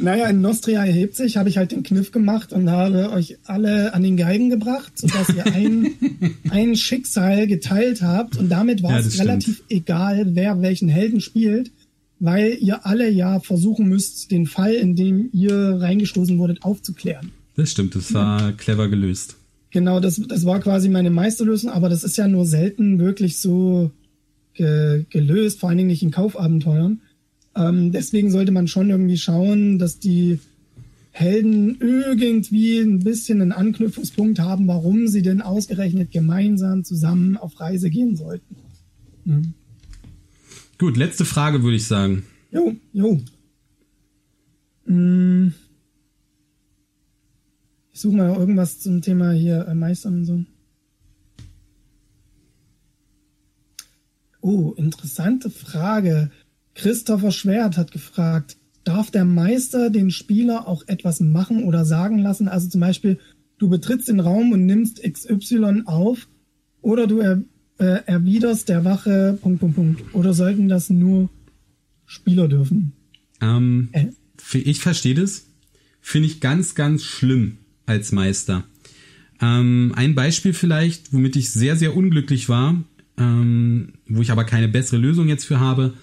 Naja, 0.00 0.28
in 0.28 0.40
Nostria 0.40 0.84
erhebt 0.84 1.16
sich, 1.16 1.36
habe 1.36 1.48
ich 1.48 1.58
halt 1.58 1.72
den 1.72 1.82
Kniff 1.82 2.12
gemacht 2.12 2.52
und 2.52 2.70
habe 2.70 3.10
euch 3.10 3.38
alle 3.44 3.92
an 3.94 4.02
den 4.02 4.16
Geigen 4.16 4.50
gebracht, 4.50 4.92
sodass 4.96 5.28
ihr 5.28 5.46
ein, 5.46 5.90
ein 6.50 6.76
Schicksal 6.76 7.46
geteilt 7.46 8.02
habt 8.02 8.36
und 8.36 8.48
damit 8.48 8.82
war 8.82 8.92
ja, 8.92 8.98
es 8.98 9.18
relativ 9.18 9.56
stimmt. 9.56 9.70
egal, 9.70 10.34
wer 10.34 10.60
welchen 10.62 10.88
Helden 10.88 11.20
spielt, 11.20 11.70
weil 12.18 12.56
ihr 12.60 12.86
alle 12.86 13.10
ja 13.10 13.40
versuchen 13.40 13.88
müsst, 13.88 14.30
den 14.30 14.46
Fall, 14.46 14.72
in 14.74 14.96
dem 14.96 15.30
ihr 15.32 15.78
reingestoßen 15.80 16.38
wurdet, 16.38 16.62
aufzuklären. 16.62 17.32
Das 17.56 17.70
stimmt, 17.70 17.94
das 17.94 18.12
war 18.14 18.40
ja. 18.40 18.52
clever 18.52 18.88
gelöst. 18.88 19.36
Genau, 19.70 20.00
das, 20.00 20.20
das 20.28 20.44
war 20.44 20.60
quasi 20.60 20.88
meine 20.88 21.10
Meisterlösung, 21.10 21.70
aber 21.70 21.88
das 21.88 22.04
ist 22.04 22.16
ja 22.16 22.26
nur 22.26 22.44
selten 22.46 22.98
wirklich 22.98 23.38
so 23.38 23.90
ge 24.54 25.04
gelöst, 25.10 25.60
vor 25.60 25.68
allen 25.68 25.78
Dingen 25.78 25.90
nicht 25.90 26.02
in 26.02 26.10
Kaufabenteuern. 26.10 27.00
Ähm, 27.60 27.92
deswegen 27.92 28.30
sollte 28.30 28.52
man 28.52 28.68
schon 28.68 28.88
irgendwie 28.88 29.18
schauen, 29.18 29.78
dass 29.78 29.98
die 29.98 30.40
Helden 31.10 31.76
irgendwie 31.80 32.78
ein 32.78 33.00
bisschen 33.00 33.42
einen 33.42 33.52
Anknüpfungspunkt 33.52 34.38
haben, 34.38 34.66
warum 34.66 35.08
sie 35.08 35.20
denn 35.20 35.42
ausgerechnet 35.42 36.10
gemeinsam 36.10 36.84
zusammen 36.84 37.36
auf 37.36 37.60
Reise 37.60 37.90
gehen 37.90 38.16
sollten. 38.16 38.56
Mhm. 39.24 39.54
Gut, 40.78 40.96
letzte 40.96 41.26
Frage 41.26 41.62
würde 41.62 41.76
ich 41.76 41.86
sagen. 41.86 42.24
Jo, 42.50 42.74
jo. 42.94 43.20
Hm. 44.86 45.52
Ich 47.92 48.00
suche 48.00 48.16
mal 48.16 48.34
irgendwas 48.34 48.80
zum 48.80 49.02
Thema 49.02 49.32
hier 49.32 49.68
äh, 49.68 49.74
Meistern 49.74 50.14
und 50.14 50.24
so. 50.24 50.44
Oh, 54.40 54.72
interessante 54.78 55.50
Frage. 55.50 56.30
Christopher 56.74 57.30
Schwert 57.30 57.76
hat 57.76 57.92
gefragt, 57.92 58.56
darf 58.84 59.10
der 59.10 59.24
Meister 59.24 59.90
den 59.90 60.10
Spieler 60.10 60.66
auch 60.66 60.84
etwas 60.86 61.20
machen 61.20 61.64
oder 61.64 61.84
sagen 61.84 62.18
lassen? 62.18 62.48
Also 62.48 62.68
zum 62.68 62.80
Beispiel, 62.80 63.18
du 63.58 63.68
betrittst 63.68 64.08
den 64.08 64.20
Raum 64.20 64.52
und 64.52 64.66
nimmst 64.66 65.02
XY 65.02 65.82
auf 65.86 66.28
oder 66.80 67.06
du 67.06 67.18
er, 67.18 67.42
äh, 67.78 68.02
erwiderst 68.06 68.68
der 68.68 68.84
Wache 68.84 69.38
Punkt, 69.40 69.60
Punkt, 69.60 69.76
Punkt. 69.76 70.14
Oder 70.14 70.34
sollten 70.34 70.68
das 70.68 70.90
nur 70.90 71.28
Spieler 72.06 72.48
dürfen? 72.48 72.92
Ähm, 73.40 73.88
äh? 73.92 74.06
Ich 74.54 74.80
verstehe 74.80 75.14
das. 75.14 75.46
Finde 76.00 76.28
ich 76.28 76.40
ganz, 76.40 76.74
ganz 76.74 77.04
schlimm 77.04 77.58
als 77.86 78.12
Meister. 78.12 78.64
Ähm, 79.40 79.92
ein 79.96 80.14
Beispiel 80.14 80.52
vielleicht, 80.52 81.12
womit 81.12 81.36
ich 81.36 81.50
sehr, 81.50 81.76
sehr 81.76 81.96
unglücklich 81.96 82.48
war, 82.48 82.82
ähm, 83.18 83.94
wo 84.06 84.22
ich 84.22 84.30
aber 84.30 84.44
keine 84.44 84.68
bessere 84.68 84.98
Lösung 84.98 85.28
jetzt 85.28 85.44
für 85.44 85.60
habe 85.60 85.94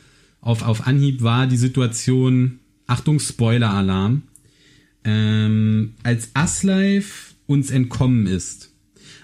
auf, 0.47 0.61
auf 0.61 0.87
Anhieb 0.87 1.21
war 1.21 1.45
die 1.45 1.57
Situation, 1.57 2.59
Achtung, 2.87 3.19
Spoiler-Alarm, 3.19 4.23
ähm, 5.03 5.93
als 6.03 6.29
Aslife 6.35 7.33
uns 7.47 7.69
entkommen 7.69 8.27
ist. 8.27 8.71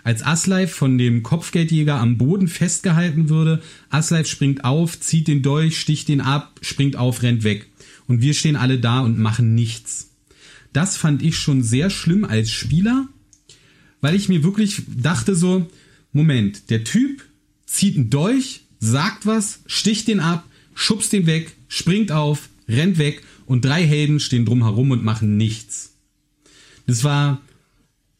Als 0.03 0.21
Aslife 0.21 0.75
von 0.75 0.97
dem 0.97 1.23
Kopfgeldjäger 1.23 1.95
am 1.95 2.17
Boden 2.17 2.49
festgehalten 2.49 3.29
würde, 3.29 3.61
Aslife 3.89 4.25
springt 4.25 4.65
auf, 4.65 4.99
zieht 4.99 5.29
den 5.29 5.41
Dolch, 5.41 5.79
sticht 5.79 6.09
den 6.09 6.19
ab, 6.19 6.59
springt 6.61 6.97
auf, 6.97 7.23
rennt 7.23 7.45
weg. 7.45 7.69
Und 8.05 8.21
wir 8.21 8.33
stehen 8.33 8.57
alle 8.57 8.77
da 8.77 8.99
und 8.99 9.17
machen 9.17 9.55
nichts. 9.55 10.09
Das 10.73 10.97
fand 10.97 11.23
ich 11.23 11.37
schon 11.37 11.63
sehr 11.63 11.89
schlimm 11.89 12.25
als 12.25 12.51
Spieler, 12.51 13.07
weil 14.01 14.15
ich 14.15 14.27
mir 14.27 14.43
wirklich 14.43 14.81
dachte 14.93 15.35
so, 15.35 15.71
Moment, 16.11 16.69
der 16.69 16.83
Typ 16.83 17.23
zieht 17.65 17.95
einen 17.95 18.09
Dolch, 18.09 18.65
sagt 18.81 19.25
was, 19.25 19.61
sticht 19.67 20.09
den 20.09 20.19
ab, 20.19 20.43
schubst 20.73 21.13
den 21.13 21.25
weg, 21.25 21.55
springt 21.67 22.11
auf, 22.11 22.49
rennt 22.67 22.97
weg 22.97 23.23
und 23.45 23.65
drei 23.65 23.83
Helden 23.83 24.19
stehen 24.19 24.45
drumherum 24.45 24.91
und 24.91 25.03
machen 25.03 25.37
nichts. 25.37 25.95
Das 26.87 27.03
war 27.03 27.41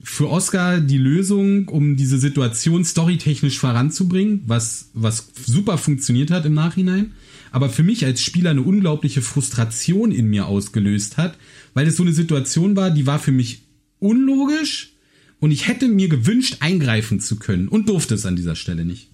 für 0.01 0.29
Oscar 0.29 0.81
die 0.81 0.97
Lösung, 0.97 1.69
um 1.69 1.95
diese 1.95 2.19
Situation 2.19 2.83
storytechnisch 2.83 3.57
voranzubringen, 3.57 4.43
was, 4.45 4.89
was 4.93 5.29
super 5.45 5.77
funktioniert 5.77 6.29
hat 6.29 6.45
im 6.45 6.53
Nachhinein, 6.53 7.13
aber 7.51 7.69
für 7.69 7.83
mich 7.83 8.03
als 8.03 8.21
Spieler 8.21 8.49
eine 8.49 8.63
unglaubliche 8.63 9.21
Frustration 9.21 10.11
in 10.11 10.27
mir 10.27 10.47
ausgelöst 10.47 11.17
hat, 11.17 11.37
weil 11.73 11.87
es 11.87 11.95
so 11.95 12.03
eine 12.03 12.11
Situation 12.11 12.75
war, 12.75 12.91
die 12.91 13.07
war 13.07 13.19
für 13.19 13.31
mich 13.31 13.61
unlogisch 13.99 14.93
und 15.39 15.51
ich 15.51 15.67
hätte 15.67 15.87
mir 15.87 16.09
gewünscht, 16.09 16.57
eingreifen 16.59 17.21
zu 17.21 17.37
können 17.37 17.69
und 17.69 17.87
durfte 17.87 18.15
es 18.15 18.25
an 18.25 18.35
dieser 18.35 18.55
Stelle 18.55 18.83
nicht. 18.83 19.12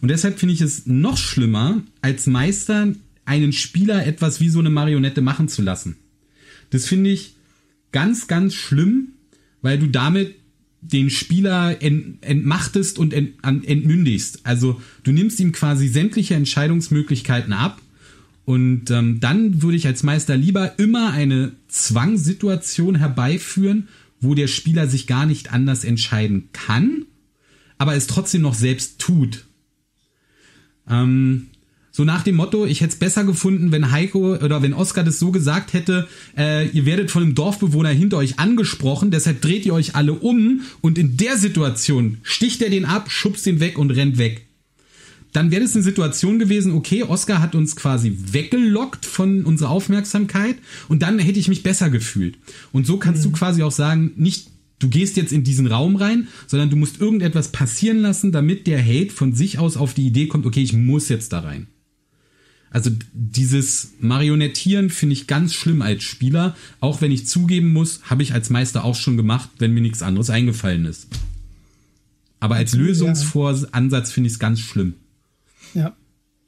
Und 0.00 0.08
deshalb 0.08 0.38
finde 0.38 0.54
ich 0.54 0.60
es 0.60 0.86
noch 0.86 1.16
schlimmer, 1.16 1.82
als 2.00 2.26
Meister 2.26 2.92
einen 3.24 3.52
Spieler 3.52 4.06
etwas 4.06 4.40
wie 4.40 4.48
so 4.48 4.58
eine 4.58 4.70
Marionette 4.70 5.20
machen 5.20 5.48
zu 5.48 5.62
lassen. 5.62 5.96
Das 6.70 6.86
finde 6.86 7.10
ich 7.10 7.36
ganz, 7.92 8.26
ganz 8.26 8.54
schlimm, 8.54 9.08
weil 9.62 9.78
du 9.78 9.88
damit 9.88 10.36
den 10.80 11.10
Spieler 11.10 11.82
ent, 11.82 12.24
entmachtest 12.24 12.98
und 12.98 13.12
ent, 13.12 13.34
entmündigst. 13.44 14.40
Also 14.44 14.80
du 15.02 15.12
nimmst 15.12 15.38
ihm 15.40 15.52
quasi 15.52 15.88
sämtliche 15.88 16.34
Entscheidungsmöglichkeiten 16.34 17.52
ab 17.52 17.82
und 18.46 18.90
ähm, 18.90 19.20
dann 19.20 19.62
würde 19.62 19.76
ich 19.76 19.86
als 19.86 20.02
Meister 20.02 20.36
lieber 20.36 20.78
immer 20.78 21.12
eine 21.12 21.52
Zwangssituation 21.68 22.94
herbeiführen, 22.94 23.88
wo 24.20 24.34
der 24.34 24.48
Spieler 24.48 24.88
sich 24.88 25.06
gar 25.06 25.26
nicht 25.26 25.52
anders 25.52 25.84
entscheiden 25.84 26.48
kann, 26.52 27.04
aber 27.78 27.94
es 27.94 28.06
trotzdem 28.06 28.42
noch 28.42 28.54
selbst 28.54 28.98
tut. 28.98 29.46
Ähm, 30.90 31.46
so 31.92 32.04
nach 32.04 32.22
dem 32.22 32.36
Motto, 32.36 32.66
ich 32.66 32.80
hätte 32.80 32.92
es 32.92 32.98
besser 32.98 33.24
gefunden, 33.24 33.72
wenn 33.72 33.90
Heiko 33.90 34.36
oder 34.36 34.62
wenn 34.62 34.74
Oskar 34.74 35.02
das 35.02 35.18
so 35.18 35.32
gesagt 35.32 35.72
hätte, 35.72 36.06
äh, 36.36 36.68
ihr 36.68 36.86
werdet 36.86 37.10
von 37.10 37.22
einem 37.22 37.34
Dorfbewohner 37.34 37.90
hinter 37.90 38.18
euch 38.18 38.38
angesprochen, 38.38 39.10
deshalb 39.10 39.40
dreht 39.40 39.66
ihr 39.66 39.74
euch 39.74 39.96
alle 39.96 40.12
um 40.12 40.62
und 40.80 40.98
in 40.98 41.16
der 41.16 41.36
Situation 41.36 42.18
sticht 42.22 42.62
er 42.62 42.70
den 42.70 42.84
ab, 42.84 43.10
schubst 43.10 43.44
den 43.44 43.60
weg 43.60 43.76
und 43.76 43.90
rennt 43.90 44.18
weg. 44.18 44.46
Dann 45.32 45.50
wäre 45.50 45.62
das 45.62 45.74
eine 45.74 45.84
Situation 45.84 46.38
gewesen, 46.38 46.72
okay, 46.72 47.02
Oskar 47.04 47.40
hat 47.40 47.54
uns 47.54 47.76
quasi 47.76 48.16
weggelockt 48.32 49.06
von 49.06 49.44
unserer 49.44 49.70
Aufmerksamkeit 49.70 50.56
und 50.88 51.02
dann 51.02 51.18
hätte 51.18 51.38
ich 51.38 51.48
mich 51.48 51.62
besser 51.62 51.90
gefühlt. 51.90 52.36
Und 52.72 52.86
so 52.86 52.98
kannst 52.98 53.24
mhm. 53.24 53.32
du 53.32 53.38
quasi 53.38 53.62
auch 53.62 53.72
sagen, 53.72 54.12
nicht 54.16 54.48
du 54.80 54.88
gehst 54.88 55.16
jetzt 55.16 55.32
in 55.32 55.44
diesen 55.44 55.68
Raum 55.68 55.94
rein, 55.94 56.26
sondern 56.48 56.70
du 56.70 56.76
musst 56.76 57.00
irgendetwas 57.00 57.52
passieren 57.52 57.98
lassen, 57.98 58.32
damit 58.32 58.66
der 58.66 58.84
Hate 58.84 59.10
von 59.10 59.32
sich 59.32 59.58
aus 59.58 59.76
auf 59.76 59.94
die 59.94 60.06
Idee 60.06 60.26
kommt, 60.26 60.46
okay, 60.46 60.62
ich 60.62 60.72
muss 60.72 61.08
jetzt 61.08 61.32
da 61.32 61.40
rein. 61.40 61.68
Also 62.70 62.90
dieses 63.12 63.94
Marionettieren 64.00 64.90
finde 64.90 65.14
ich 65.14 65.26
ganz 65.26 65.54
schlimm 65.54 65.82
als 65.82 66.02
Spieler, 66.04 66.56
auch 66.78 67.00
wenn 67.00 67.10
ich 67.10 67.26
zugeben 67.26 67.72
muss, 67.72 68.02
habe 68.04 68.22
ich 68.22 68.32
als 68.32 68.48
Meister 68.48 68.84
auch 68.84 68.94
schon 68.94 69.16
gemacht, 69.16 69.50
wenn 69.58 69.74
mir 69.74 69.80
nichts 69.80 70.02
anderes 70.02 70.30
eingefallen 70.30 70.84
ist. 70.84 71.08
Aber 72.38 72.54
als 72.54 72.74
Lösungsvoransatz 72.74 74.12
finde 74.12 74.28
ich 74.28 74.34
es 74.34 74.38
ganz 74.38 74.60
schlimm. 74.60 74.94
Ja, 75.74 75.96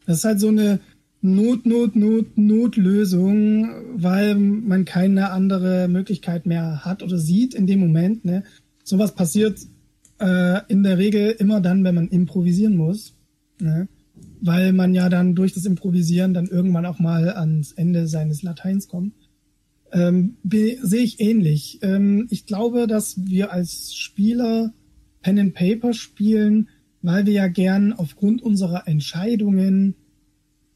das 0.07 0.19
ist 0.19 0.25
halt 0.25 0.41
so 0.41 0.49
eine 0.49 0.81
Not, 1.23 1.65
Not, 1.67 1.97
Not, 1.97 2.37
Notlösung, 2.37 3.69
weil 3.95 4.35
man 4.35 4.85
keine 4.85 5.31
andere 5.31 5.89
Möglichkeit 5.89 6.47
mehr 6.47 6.85
hat 6.85 7.03
oder 7.03 7.19
sieht 7.19 7.55
in 7.55 7.67
dem 7.67 7.81
Moment. 7.81 8.25
Ne? 8.25 8.45
Sowas 8.85 9.15
passiert 9.15 9.61
äh, 10.19 10.61
in 10.69 10.83
der 10.83 10.99
Regel 10.99 11.31
immer 11.31 11.61
dann, 11.61 11.85
wenn 11.85 11.95
man 11.95 12.09
improvisieren 12.09 12.77
muss. 12.77 13.15
Ne? 13.61 13.89
weil 14.43 14.73
man 14.73 14.95
ja 14.95 15.09
dann 15.09 15.35
durch 15.35 15.55
das 15.55 15.65
Improvisieren 15.65 16.35
dann 16.35 16.47
irgendwann 16.47 16.87
auch 16.87 16.99
mal 16.99 17.31
ans 17.31 17.73
Ende 17.73 18.09
seines 18.09 18.43
Lateins 18.43 18.89
kommt. 18.89 19.15
Ähm, 19.93 20.37
sehe 20.45 21.03
ich 21.03 21.21
ähnlich. 21.21 21.79
Ähm, 21.83 22.27
ich 22.31 22.47
glaube, 22.47 22.87
dass 22.87 23.25
wir 23.25 23.53
als 23.53 23.95
Spieler 23.95 24.73
Pen 25.21 25.39
and 25.39 25.55
Paper 25.55 25.93
spielen, 25.93 26.69
weil 27.03 27.27
wir 27.27 27.33
ja 27.33 27.49
gern 27.49 27.93
aufgrund 27.93 28.43
unserer 28.43 28.89
Entscheidungen 28.89 29.95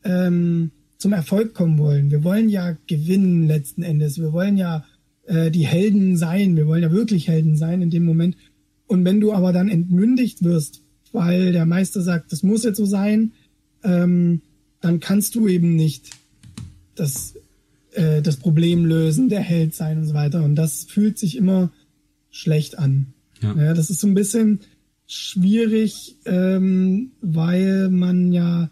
ähm, 0.07 0.71
zum 0.99 1.13
Erfolg 1.13 1.55
kommen 1.55 1.79
wollen. 1.79 2.11
Wir 2.11 2.25
wollen 2.25 2.49
ja 2.49 2.77
gewinnen 2.87 3.47
letzten 3.47 3.83
Endes. 3.83 4.19
Wir 4.19 4.33
wollen 4.33 4.57
ja 4.57 4.85
äh, 5.27 5.51
die 5.51 5.67
Helden 5.67 6.17
sein. 6.17 6.57
Wir 6.57 6.67
wollen 6.67 6.83
ja 6.83 6.93
wirklich 6.93 7.29
Helden 7.29 7.57
sein 7.57 7.83
in 7.83 7.91
dem 7.91 8.05
Moment. 8.05 8.37
Und 8.87 9.05
wenn 9.05 9.21
du 9.21 9.33
aber 9.33 9.53
dann 9.53 9.69
entmündigt 9.69 10.43
wirst, 10.43 10.83
weil 11.13 11.53
der 11.53 11.67
Meister 11.67 12.01
sagt, 12.01 12.33
das 12.33 12.43
muss 12.43 12.65
jetzt 12.65 12.77
so 12.77 12.87
sein, 12.87 13.33
ähm, 13.83 14.43
dann 14.81 15.01
kannst 15.01 15.35
du 15.35 15.49
eben 15.49 15.77
nicht 15.77 16.11
das, 16.95 17.35
äh, 17.93 18.23
das 18.23 18.37
Problem 18.37 18.85
lösen, 18.85 19.29
der 19.29 19.41
Held 19.41 19.75
sein 19.75 19.99
und 19.99 20.05
so 20.07 20.15
weiter. 20.15 20.45
Und 20.45 20.55
das 20.55 20.85
fühlt 20.85 21.19
sich 21.19 21.37
immer 21.37 21.73
schlecht 22.31 22.79
an. 22.79 23.09
Ja. 23.43 23.55
ja 23.55 23.75
das 23.75 23.91
ist 23.91 24.01
so 24.01 24.07
ein 24.07 24.15
bisschen 24.15 24.61
schwierig, 25.07 26.17
ähm, 26.25 27.13
weil 27.21 27.91
man 27.91 28.33
ja, 28.33 28.71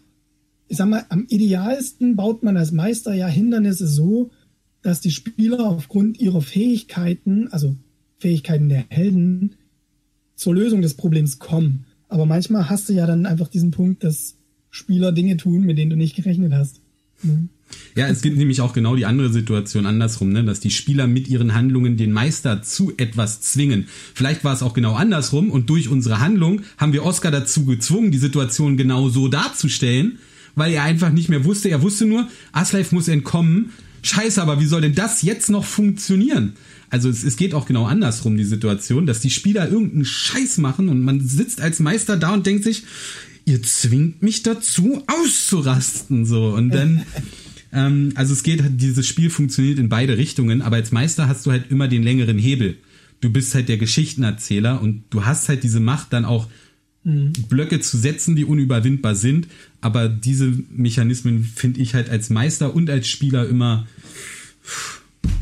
ich 0.67 0.77
sag 0.77 0.89
mal, 0.89 1.05
am 1.09 1.25
idealsten 1.29 2.15
baut 2.15 2.43
man 2.43 2.57
als 2.57 2.71
Meister 2.71 3.13
ja 3.13 3.27
Hindernisse 3.27 3.87
so, 3.87 4.31
dass 4.81 5.01
die 5.01 5.11
Spieler 5.11 5.65
aufgrund 5.65 6.19
ihrer 6.19 6.41
Fähigkeiten, 6.41 7.47
also 7.49 7.75
Fähigkeiten 8.17 8.69
der 8.69 8.85
Helden, 8.89 9.55
zur 10.35 10.55
Lösung 10.55 10.81
des 10.81 10.95
Problems 10.95 11.39
kommen. 11.39 11.85
Aber 12.07 12.25
manchmal 12.25 12.69
hast 12.69 12.89
du 12.89 12.93
ja 12.93 13.05
dann 13.05 13.25
einfach 13.25 13.47
diesen 13.47 13.71
Punkt, 13.71 14.03
dass 14.03 14.35
Spieler 14.69 15.11
Dinge 15.11 15.37
tun, 15.37 15.63
mit 15.63 15.77
denen 15.77 15.91
du 15.91 15.95
nicht 15.95 16.15
gerechnet 16.15 16.53
hast. 16.53 16.81
Mhm. 17.23 17.49
Ja, 17.95 18.07
es 18.07 18.21
gibt 18.21 18.37
nämlich 18.37 18.61
auch 18.61 18.73
genau 18.73 18.95
die 18.95 19.05
andere 19.05 19.31
Situation 19.31 19.85
andersrum, 19.85 20.31
ne? 20.31 20.43
dass 20.43 20.59
die 20.59 20.69
Spieler 20.69 21.07
mit 21.07 21.27
ihren 21.27 21.55
Handlungen 21.55 21.97
den 21.97 22.11
Meister 22.11 22.61
zu 22.61 22.93
etwas 22.97 23.41
zwingen. 23.41 23.87
Vielleicht 24.13 24.43
war 24.43 24.53
es 24.53 24.61
auch 24.61 24.73
genau 24.73 24.93
andersrum 24.93 25.49
und 25.49 25.69
durch 25.69 25.89
unsere 25.89 26.19
Handlung 26.19 26.61
haben 26.77 26.93
wir 26.93 27.03
Oscar 27.03 27.31
dazu 27.31 27.65
gezwungen, 27.65 28.11
die 28.11 28.17
Situation 28.17 28.77
genau 28.77 29.09
so 29.09 29.29
darzustellen, 29.29 30.19
weil 30.55 30.73
er 30.73 30.83
einfach 30.83 31.11
nicht 31.11 31.29
mehr 31.29 31.45
wusste. 31.45 31.69
Er 31.69 31.81
wusste 31.81 32.05
nur, 32.05 32.27
Aslife 32.51 32.93
muss 32.93 33.07
entkommen. 33.07 33.71
Scheiße, 34.03 34.41
aber 34.41 34.59
wie 34.59 34.65
soll 34.65 34.81
denn 34.81 34.95
das 34.95 35.21
jetzt 35.21 35.49
noch 35.49 35.65
funktionieren? 35.65 36.53
Also 36.89 37.09
es, 37.09 37.23
es 37.23 37.37
geht 37.37 37.53
auch 37.53 37.65
genau 37.65 37.85
andersrum, 37.85 38.37
die 38.37 38.43
Situation, 38.43 39.05
dass 39.05 39.19
die 39.19 39.31
Spieler 39.31 39.69
irgendeinen 39.69 40.05
Scheiß 40.05 40.59
machen 40.59 40.89
und 40.89 41.01
man 41.01 41.19
sitzt 41.19 41.59
als 41.59 41.79
Meister 41.79 42.15
da 42.15 42.33
und 42.33 42.45
denkt 42.45 42.63
sich, 42.63 42.83
ihr 43.45 43.61
zwingt 43.63 44.21
mich 44.21 44.43
dazu 44.43 45.03
auszurasten 45.07 46.25
so 46.25 46.49
und 46.49 46.69
dann 46.71 47.03
ähm, 47.73 48.11
also 48.15 48.33
es 48.33 48.43
geht 48.43 48.63
dieses 48.81 49.07
Spiel 49.07 49.29
funktioniert 49.29 49.79
in 49.79 49.89
beide 49.89 50.17
Richtungen 50.17 50.61
aber 50.61 50.77
als 50.77 50.91
Meister 50.91 51.27
hast 51.27 51.45
du 51.45 51.51
halt 51.51 51.69
immer 51.69 51.87
den 51.87 52.01
längeren 52.01 52.39
Hebel 52.39 52.77
du 53.21 53.29
bist 53.29 53.53
halt 53.53 53.69
der 53.69 53.77
Geschichtenerzähler 53.77 54.81
und 54.81 55.03
du 55.11 55.25
hast 55.25 55.47
halt 55.47 55.63
diese 55.63 55.79
Macht 55.79 56.11
dann 56.13 56.25
auch 56.25 56.47
mhm. 57.05 57.31
Blöcke 57.47 57.79
zu 57.79 57.97
setzen 57.97 58.35
die 58.35 58.43
unüberwindbar 58.43 59.15
sind 59.15 59.47
aber 59.79 60.09
diese 60.09 60.51
Mechanismen 60.69 61.43
finde 61.43 61.79
ich 61.79 61.93
halt 61.93 62.09
als 62.09 62.29
Meister 62.29 62.75
und 62.75 62.89
als 62.89 63.07
Spieler 63.07 63.47
immer 63.47 63.87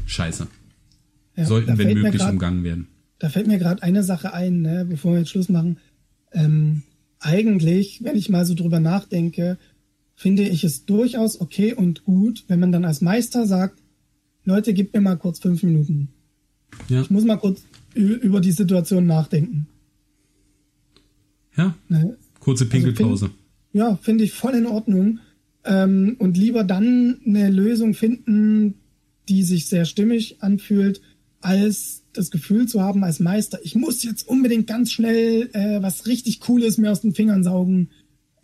scheiße 0.06 0.48
ja, 1.36 1.46
sollten 1.46 1.80
wenn 1.80 1.98
möglich 1.98 2.22
grad, 2.22 2.34
umgangen 2.34 2.64
werden 2.64 2.88
da 3.18 3.30
fällt 3.30 3.48
mir 3.48 3.58
gerade 3.58 3.82
eine 3.82 4.04
Sache 4.04 4.34
ein 4.34 4.62
ne, 4.62 4.86
bevor 4.88 5.14
wir 5.14 5.20
jetzt 5.20 5.32
Schluss 5.32 5.50
machen 5.50 5.78
ähm, 6.32 6.84
eigentlich, 7.24 8.04
wenn 8.04 8.16
ich 8.16 8.30
mal 8.30 8.46
so 8.46 8.54
drüber 8.54 8.80
nachdenke, 8.80 9.58
finde 10.16 10.44
ich 10.44 10.64
es 10.64 10.86
durchaus 10.86 11.40
okay 11.40 11.74
und 11.74 12.04
gut, 12.04 12.44
wenn 12.48 12.60
man 12.60 12.72
dann 12.72 12.86
als 12.86 13.02
Meister 13.02 13.48
sagt, 13.48 13.82
Leute, 14.44 14.74
gib 14.74 14.94
mir 14.94 15.02
mal 15.02 15.16
kurz 15.16 15.40
fünf 15.40 15.64
Minuten. 15.64 16.10
Ja. 16.90 17.02
Ich 17.02 17.10
muss 17.10 17.24
mal 17.24 17.38
kurz 17.38 17.64
über 17.94 18.42
die 18.42 18.52
Situation 18.52 19.06
nachdenken. 19.06 19.68
Ja. 21.56 21.76
Ne? 21.90 22.18
Kurze 22.40 22.66
Pinkelpause. 22.66 23.26
Also 23.26 23.28
find, 23.28 23.38
ja, 23.74 23.96
finde 23.98 24.24
ich 24.24 24.34
voll 24.34 24.54
in 24.54 24.66
Ordnung. 24.66 25.20
Ähm, 25.66 26.16
und 26.20 26.38
lieber 26.38 26.64
dann 26.64 27.22
eine 27.26 27.50
Lösung 27.50 27.94
finden, 27.94 28.76
die 29.30 29.44
sich 29.44 29.68
sehr 29.68 29.86
stimmig 29.86 30.42
anfühlt, 30.42 31.02
als 31.40 32.04
das 32.14 32.32
Gefühl 32.32 32.68
zu 32.68 32.82
haben 32.82 33.04
als 33.04 33.20
Meister, 33.20 33.60
ich 33.64 33.76
muss 33.76 34.04
jetzt 34.04 34.28
unbedingt 34.28 34.68
ganz 34.68 34.92
schnell 34.92 35.50
äh, 35.54 35.82
was 35.82 36.06
richtig 36.06 36.40
Cooles 36.40 36.78
mir 36.78 36.92
aus 36.92 37.02
den 37.02 37.14
Fingern 37.14 37.44
saugen, 37.44 37.90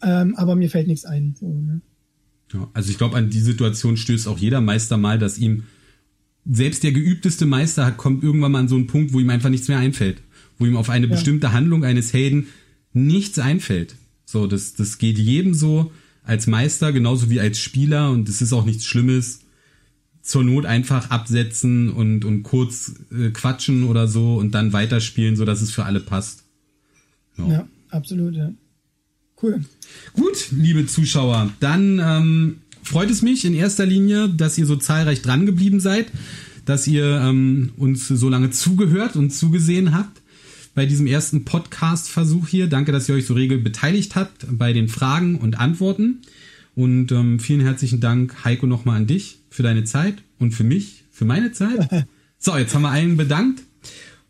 ähm, 0.02 0.36
aber 0.36 0.56
mir 0.56 0.70
fällt 0.70 0.88
nichts 0.88 1.06
ein. 1.06 1.36
So, 1.40 1.48
ne? 1.48 1.82
ja, 2.54 2.70
also 2.74 2.90
ich 2.90 2.98
glaube, 2.98 3.16
an 3.16 3.30
die 3.30 3.40
Situation 3.40 3.98
stößt 3.98 4.28
auch 4.28 4.38
jeder 4.38 4.62
Meister 4.62 4.98
mal, 4.98 5.20
dass 5.20 5.38
ihm 5.38 5.64
selbst 6.50 6.84
der 6.84 6.92
geübteste 6.92 7.46
Meister 7.46 7.86
hat, 7.86 7.98
kommt 7.98 8.24
irgendwann 8.24 8.52
mal 8.52 8.60
an 8.60 8.68
so 8.68 8.76
einen 8.76 8.88
Punkt, 8.88 9.14
wo 9.14 9.20
ihm 9.20 9.30
einfach 9.30 9.50
nichts 9.50 9.68
mehr 9.68 9.78
einfällt, 9.78 10.22
wo 10.58 10.66
ihm 10.66 10.76
auf 10.76 10.90
eine 10.90 11.06
ja. 11.06 11.12
bestimmte 11.12 11.54
Handlung 11.54 11.84
eines 11.84 12.12
Helden 12.14 12.48
nichts 12.94 13.40
einfällt. 13.40 13.96
So, 14.26 14.48
das, 14.48 14.74
das 14.74 14.98
geht 14.98 15.18
jedem 15.18 15.54
so 15.54 15.92
als 16.24 16.48
Meister 16.48 16.92
genauso 16.92 17.30
wie 17.30 17.40
als 17.40 17.60
Spieler 17.60 18.12
und 18.12 18.30
es 18.30 18.42
ist 18.42 18.54
auch 18.54 18.66
nichts 18.66 18.86
Schlimmes 18.86 19.42
zur 20.22 20.44
Not 20.44 20.66
einfach 20.66 21.10
absetzen 21.10 21.90
und, 21.90 22.24
und 22.24 22.44
kurz 22.44 22.94
äh, 23.12 23.32
quatschen 23.32 23.84
oder 23.84 24.08
so 24.08 24.36
und 24.36 24.52
dann 24.52 24.74
weiterspielen, 24.74 25.36
so 25.36 25.46
dass 25.46 25.62
es 25.62 25.72
für 25.72 25.86
alle 25.86 26.00
passt. 26.00 26.44
Ja, 27.38 27.48
ja 27.48 27.68
absolut, 27.90 28.36
ja. 28.36 28.52
Cool. 29.42 29.64
Gut, 30.14 30.52
liebe 30.52 30.86
Zuschauer, 30.86 31.52
dann 31.60 32.00
ähm, 32.04 32.58
freut 32.84 33.10
es 33.10 33.22
mich 33.22 33.46
in 33.46 33.56
erster 33.56 33.86
Linie, 33.86 34.30
dass 34.30 34.58
ihr 34.58 34.66
so 34.66 34.76
zahlreich 34.76 35.22
dran 35.22 35.46
geblieben 35.46 35.80
seid, 35.80 36.12
dass 36.66 36.86
ihr 36.86 37.22
ähm, 37.22 37.72
uns 37.78 38.08
so 38.08 38.30
lange 38.30 38.52
zugehört 38.52 39.16
und 39.16 39.32
zugesehen 39.32 39.96
habt 39.96 40.19
bei 40.76 40.86
diesem 40.86 41.08
ersten 41.08 41.46
Podcast-Versuch 41.46 42.48
hier. 42.48 42.68
Danke, 42.68 42.92
dass 42.92 43.10
ihr 43.10 43.16
euch 43.16 43.26
so 43.26 43.34
regel 43.34 43.58
beteiligt 43.60 44.16
habt 44.16 44.46
bei 44.50 44.74
den 44.74 44.88
Fragen 44.88 45.36
und 45.36 45.60
Antworten. 45.60 46.22
Und 46.76 47.12
ähm, 47.12 47.40
vielen 47.40 47.62
herzlichen 47.62 48.00
Dank, 48.00 48.46
Heiko, 48.46 48.66
nochmal 48.66 48.98
an 48.98 49.08
dich 49.08 49.40
für 49.50 49.64
deine 49.64 49.84
Zeit 49.84 50.16
und 50.38 50.54
für 50.54 50.64
mich, 50.64 51.04
für 51.12 51.26
meine 51.26 51.52
Zeit. 51.52 52.08
So, 52.42 52.56
jetzt 52.56 52.74
haben 52.74 52.84
wir 52.84 52.90
allen 52.92 53.18
bedankt. 53.18 53.64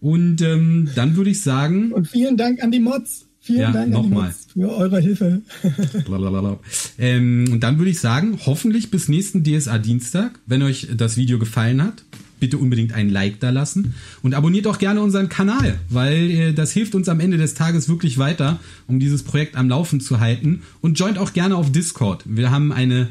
Und 0.02 0.41
ähm, 0.41 0.90
dann 0.95 1.16
würde 1.16 1.30
ich 1.30 1.41
sagen. 1.41 1.91
Und 1.91 2.07
vielen 2.07 2.38
Dank 2.38 2.64
an 2.64 2.72
die 2.72 2.80
Mods. 2.80 3.28
Vielen 3.40 3.60
ja, 3.60 3.72
Dank 3.72 3.91
nochmal 3.91 4.34
für 4.52 4.70
eure 4.76 4.99
Hilfe. 4.99 5.41
ähm, 6.98 7.45
und 7.52 7.61
dann 7.61 7.78
würde 7.78 7.91
ich 7.91 7.99
sagen, 7.99 8.40
hoffentlich 8.45 8.91
bis 8.91 9.07
nächsten 9.07 9.44
DSA 9.44 9.78
Dienstag, 9.78 10.40
wenn 10.45 10.64
euch 10.64 10.88
das 10.95 11.18
Video 11.18 11.40
gefallen 11.40 11.84
hat 11.84 12.03
bitte 12.40 12.57
unbedingt 12.57 12.94
ein 12.94 13.10
Like 13.10 13.40
da 13.40 13.49
lassen 13.49 13.94
und 14.22 14.34
abonniert 14.34 14.68
auch 14.68 14.80
gerne 14.80 15.02
unseren 15.02 15.30
Kanal, 15.30 15.80
weil 15.90 16.32
äh, 16.32 16.53
das 16.53 16.72
hilft 16.72 16.95
uns 16.95 17.10
am 17.10 17.20
Ende 17.20 17.38
des 17.38 17.53
Tages 17.53 17.90
wirklich 17.90 18.18
weiter, 18.18 18.60
um 18.88 18.99
dieses 18.99 19.24
Projekt 19.24 19.56
am 19.56 19.70
Laufen 19.70 20.02
zu 20.02 20.20
halten 20.20 20.61
und 20.82 20.99
joint 20.99 21.18
auch 21.18 21.34
gerne 21.34 21.56
auf 21.56 21.72
Discord. 21.72 22.24
Wir 22.26 22.52
haben 22.52 22.72
eine 22.72 23.10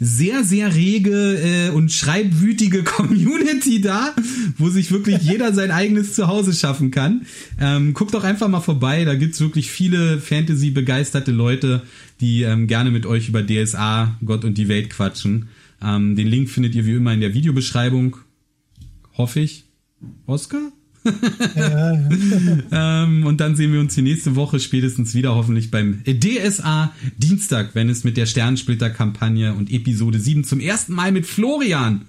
sehr, 0.00 0.44
sehr 0.44 0.74
rege 0.74 1.38
äh, 1.38 1.70
und 1.70 1.90
schreibwütige 1.90 2.82
Community 2.84 3.80
da, 3.80 4.14
wo 4.56 4.68
sich 4.68 4.92
wirklich 4.92 5.18
jeder 5.22 5.52
sein 5.52 5.70
eigenes 5.70 6.14
Zuhause 6.14 6.52
schaffen 6.52 6.90
kann. 6.90 7.26
Ähm, 7.60 7.94
guckt 7.94 8.14
doch 8.14 8.24
einfach 8.24 8.48
mal 8.48 8.60
vorbei, 8.60 9.04
da 9.04 9.14
gibt's 9.14 9.40
wirklich 9.40 9.70
viele 9.70 10.20
Fantasy-begeisterte 10.20 11.32
Leute, 11.32 11.82
die 12.20 12.42
ähm, 12.42 12.66
gerne 12.66 12.90
mit 12.90 13.06
euch 13.06 13.28
über 13.28 13.44
DSA, 13.44 14.16
Gott 14.24 14.44
und 14.44 14.56
die 14.58 14.68
Welt 14.68 14.90
quatschen. 14.90 15.48
Ähm, 15.82 16.16
den 16.16 16.26
Link 16.26 16.48
findet 16.50 16.74
ihr 16.74 16.86
wie 16.86 16.94
immer 16.94 17.12
in 17.12 17.20
der 17.20 17.34
Videobeschreibung 17.34 18.16
hoffe 19.18 19.40
ich, 19.40 19.64
Oscar. 20.26 20.72
ja, 21.54 21.92
ja. 21.92 22.08
ähm, 23.04 23.26
und 23.26 23.40
dann 23.40 23.56
sehen 23.56 23.72
wir 23.72 23.80
uns 23.80 23.94
die 23.94 24.02
nächste 24.02 24.36
Woche 24.36 24.60
spätestens 24.60 25.14
wieder 25.14 25.34
hoffentlich 25.34 25.70
beim 25.70 26.02
DSA 26.04 26.92
Dienstag, 27.16 27.74
wenn 27.74 27.88
es 27.88 28.04
mit 28.04 28.16
der 28.16 28.26
Sternensplitter-Kampagne 28.26 29.54
und 29.54 29.70
Episode 29.70 30.18
7 30.18 30.44
zum 30.44 30.60
ersten 30.60 30.92
Mal 30.94 31.12
mit 31.12 31.26
Florian 31.26 32.06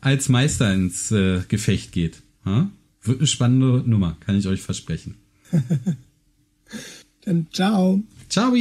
als 0.00 0.28
Meister 0.28 0.72
ins 0.72 1.10
äh, 1.10 1.42
Gefecht 1.48 1.92
geht. 1.92 2.22
Ha? 2.44 2.70
Wird 3.02 3.18
eine 3.18 3.26
spannende 3.26 3.82
Nummer, 3.88 4.16
kann 4.20 4.38
ich 4.38 4.46
euch 4.46 4.60
versprechen. 4.60 5.16
dann 7.24 7.46
ciao. 7.52 8.02
Ciao. 8.28 8.54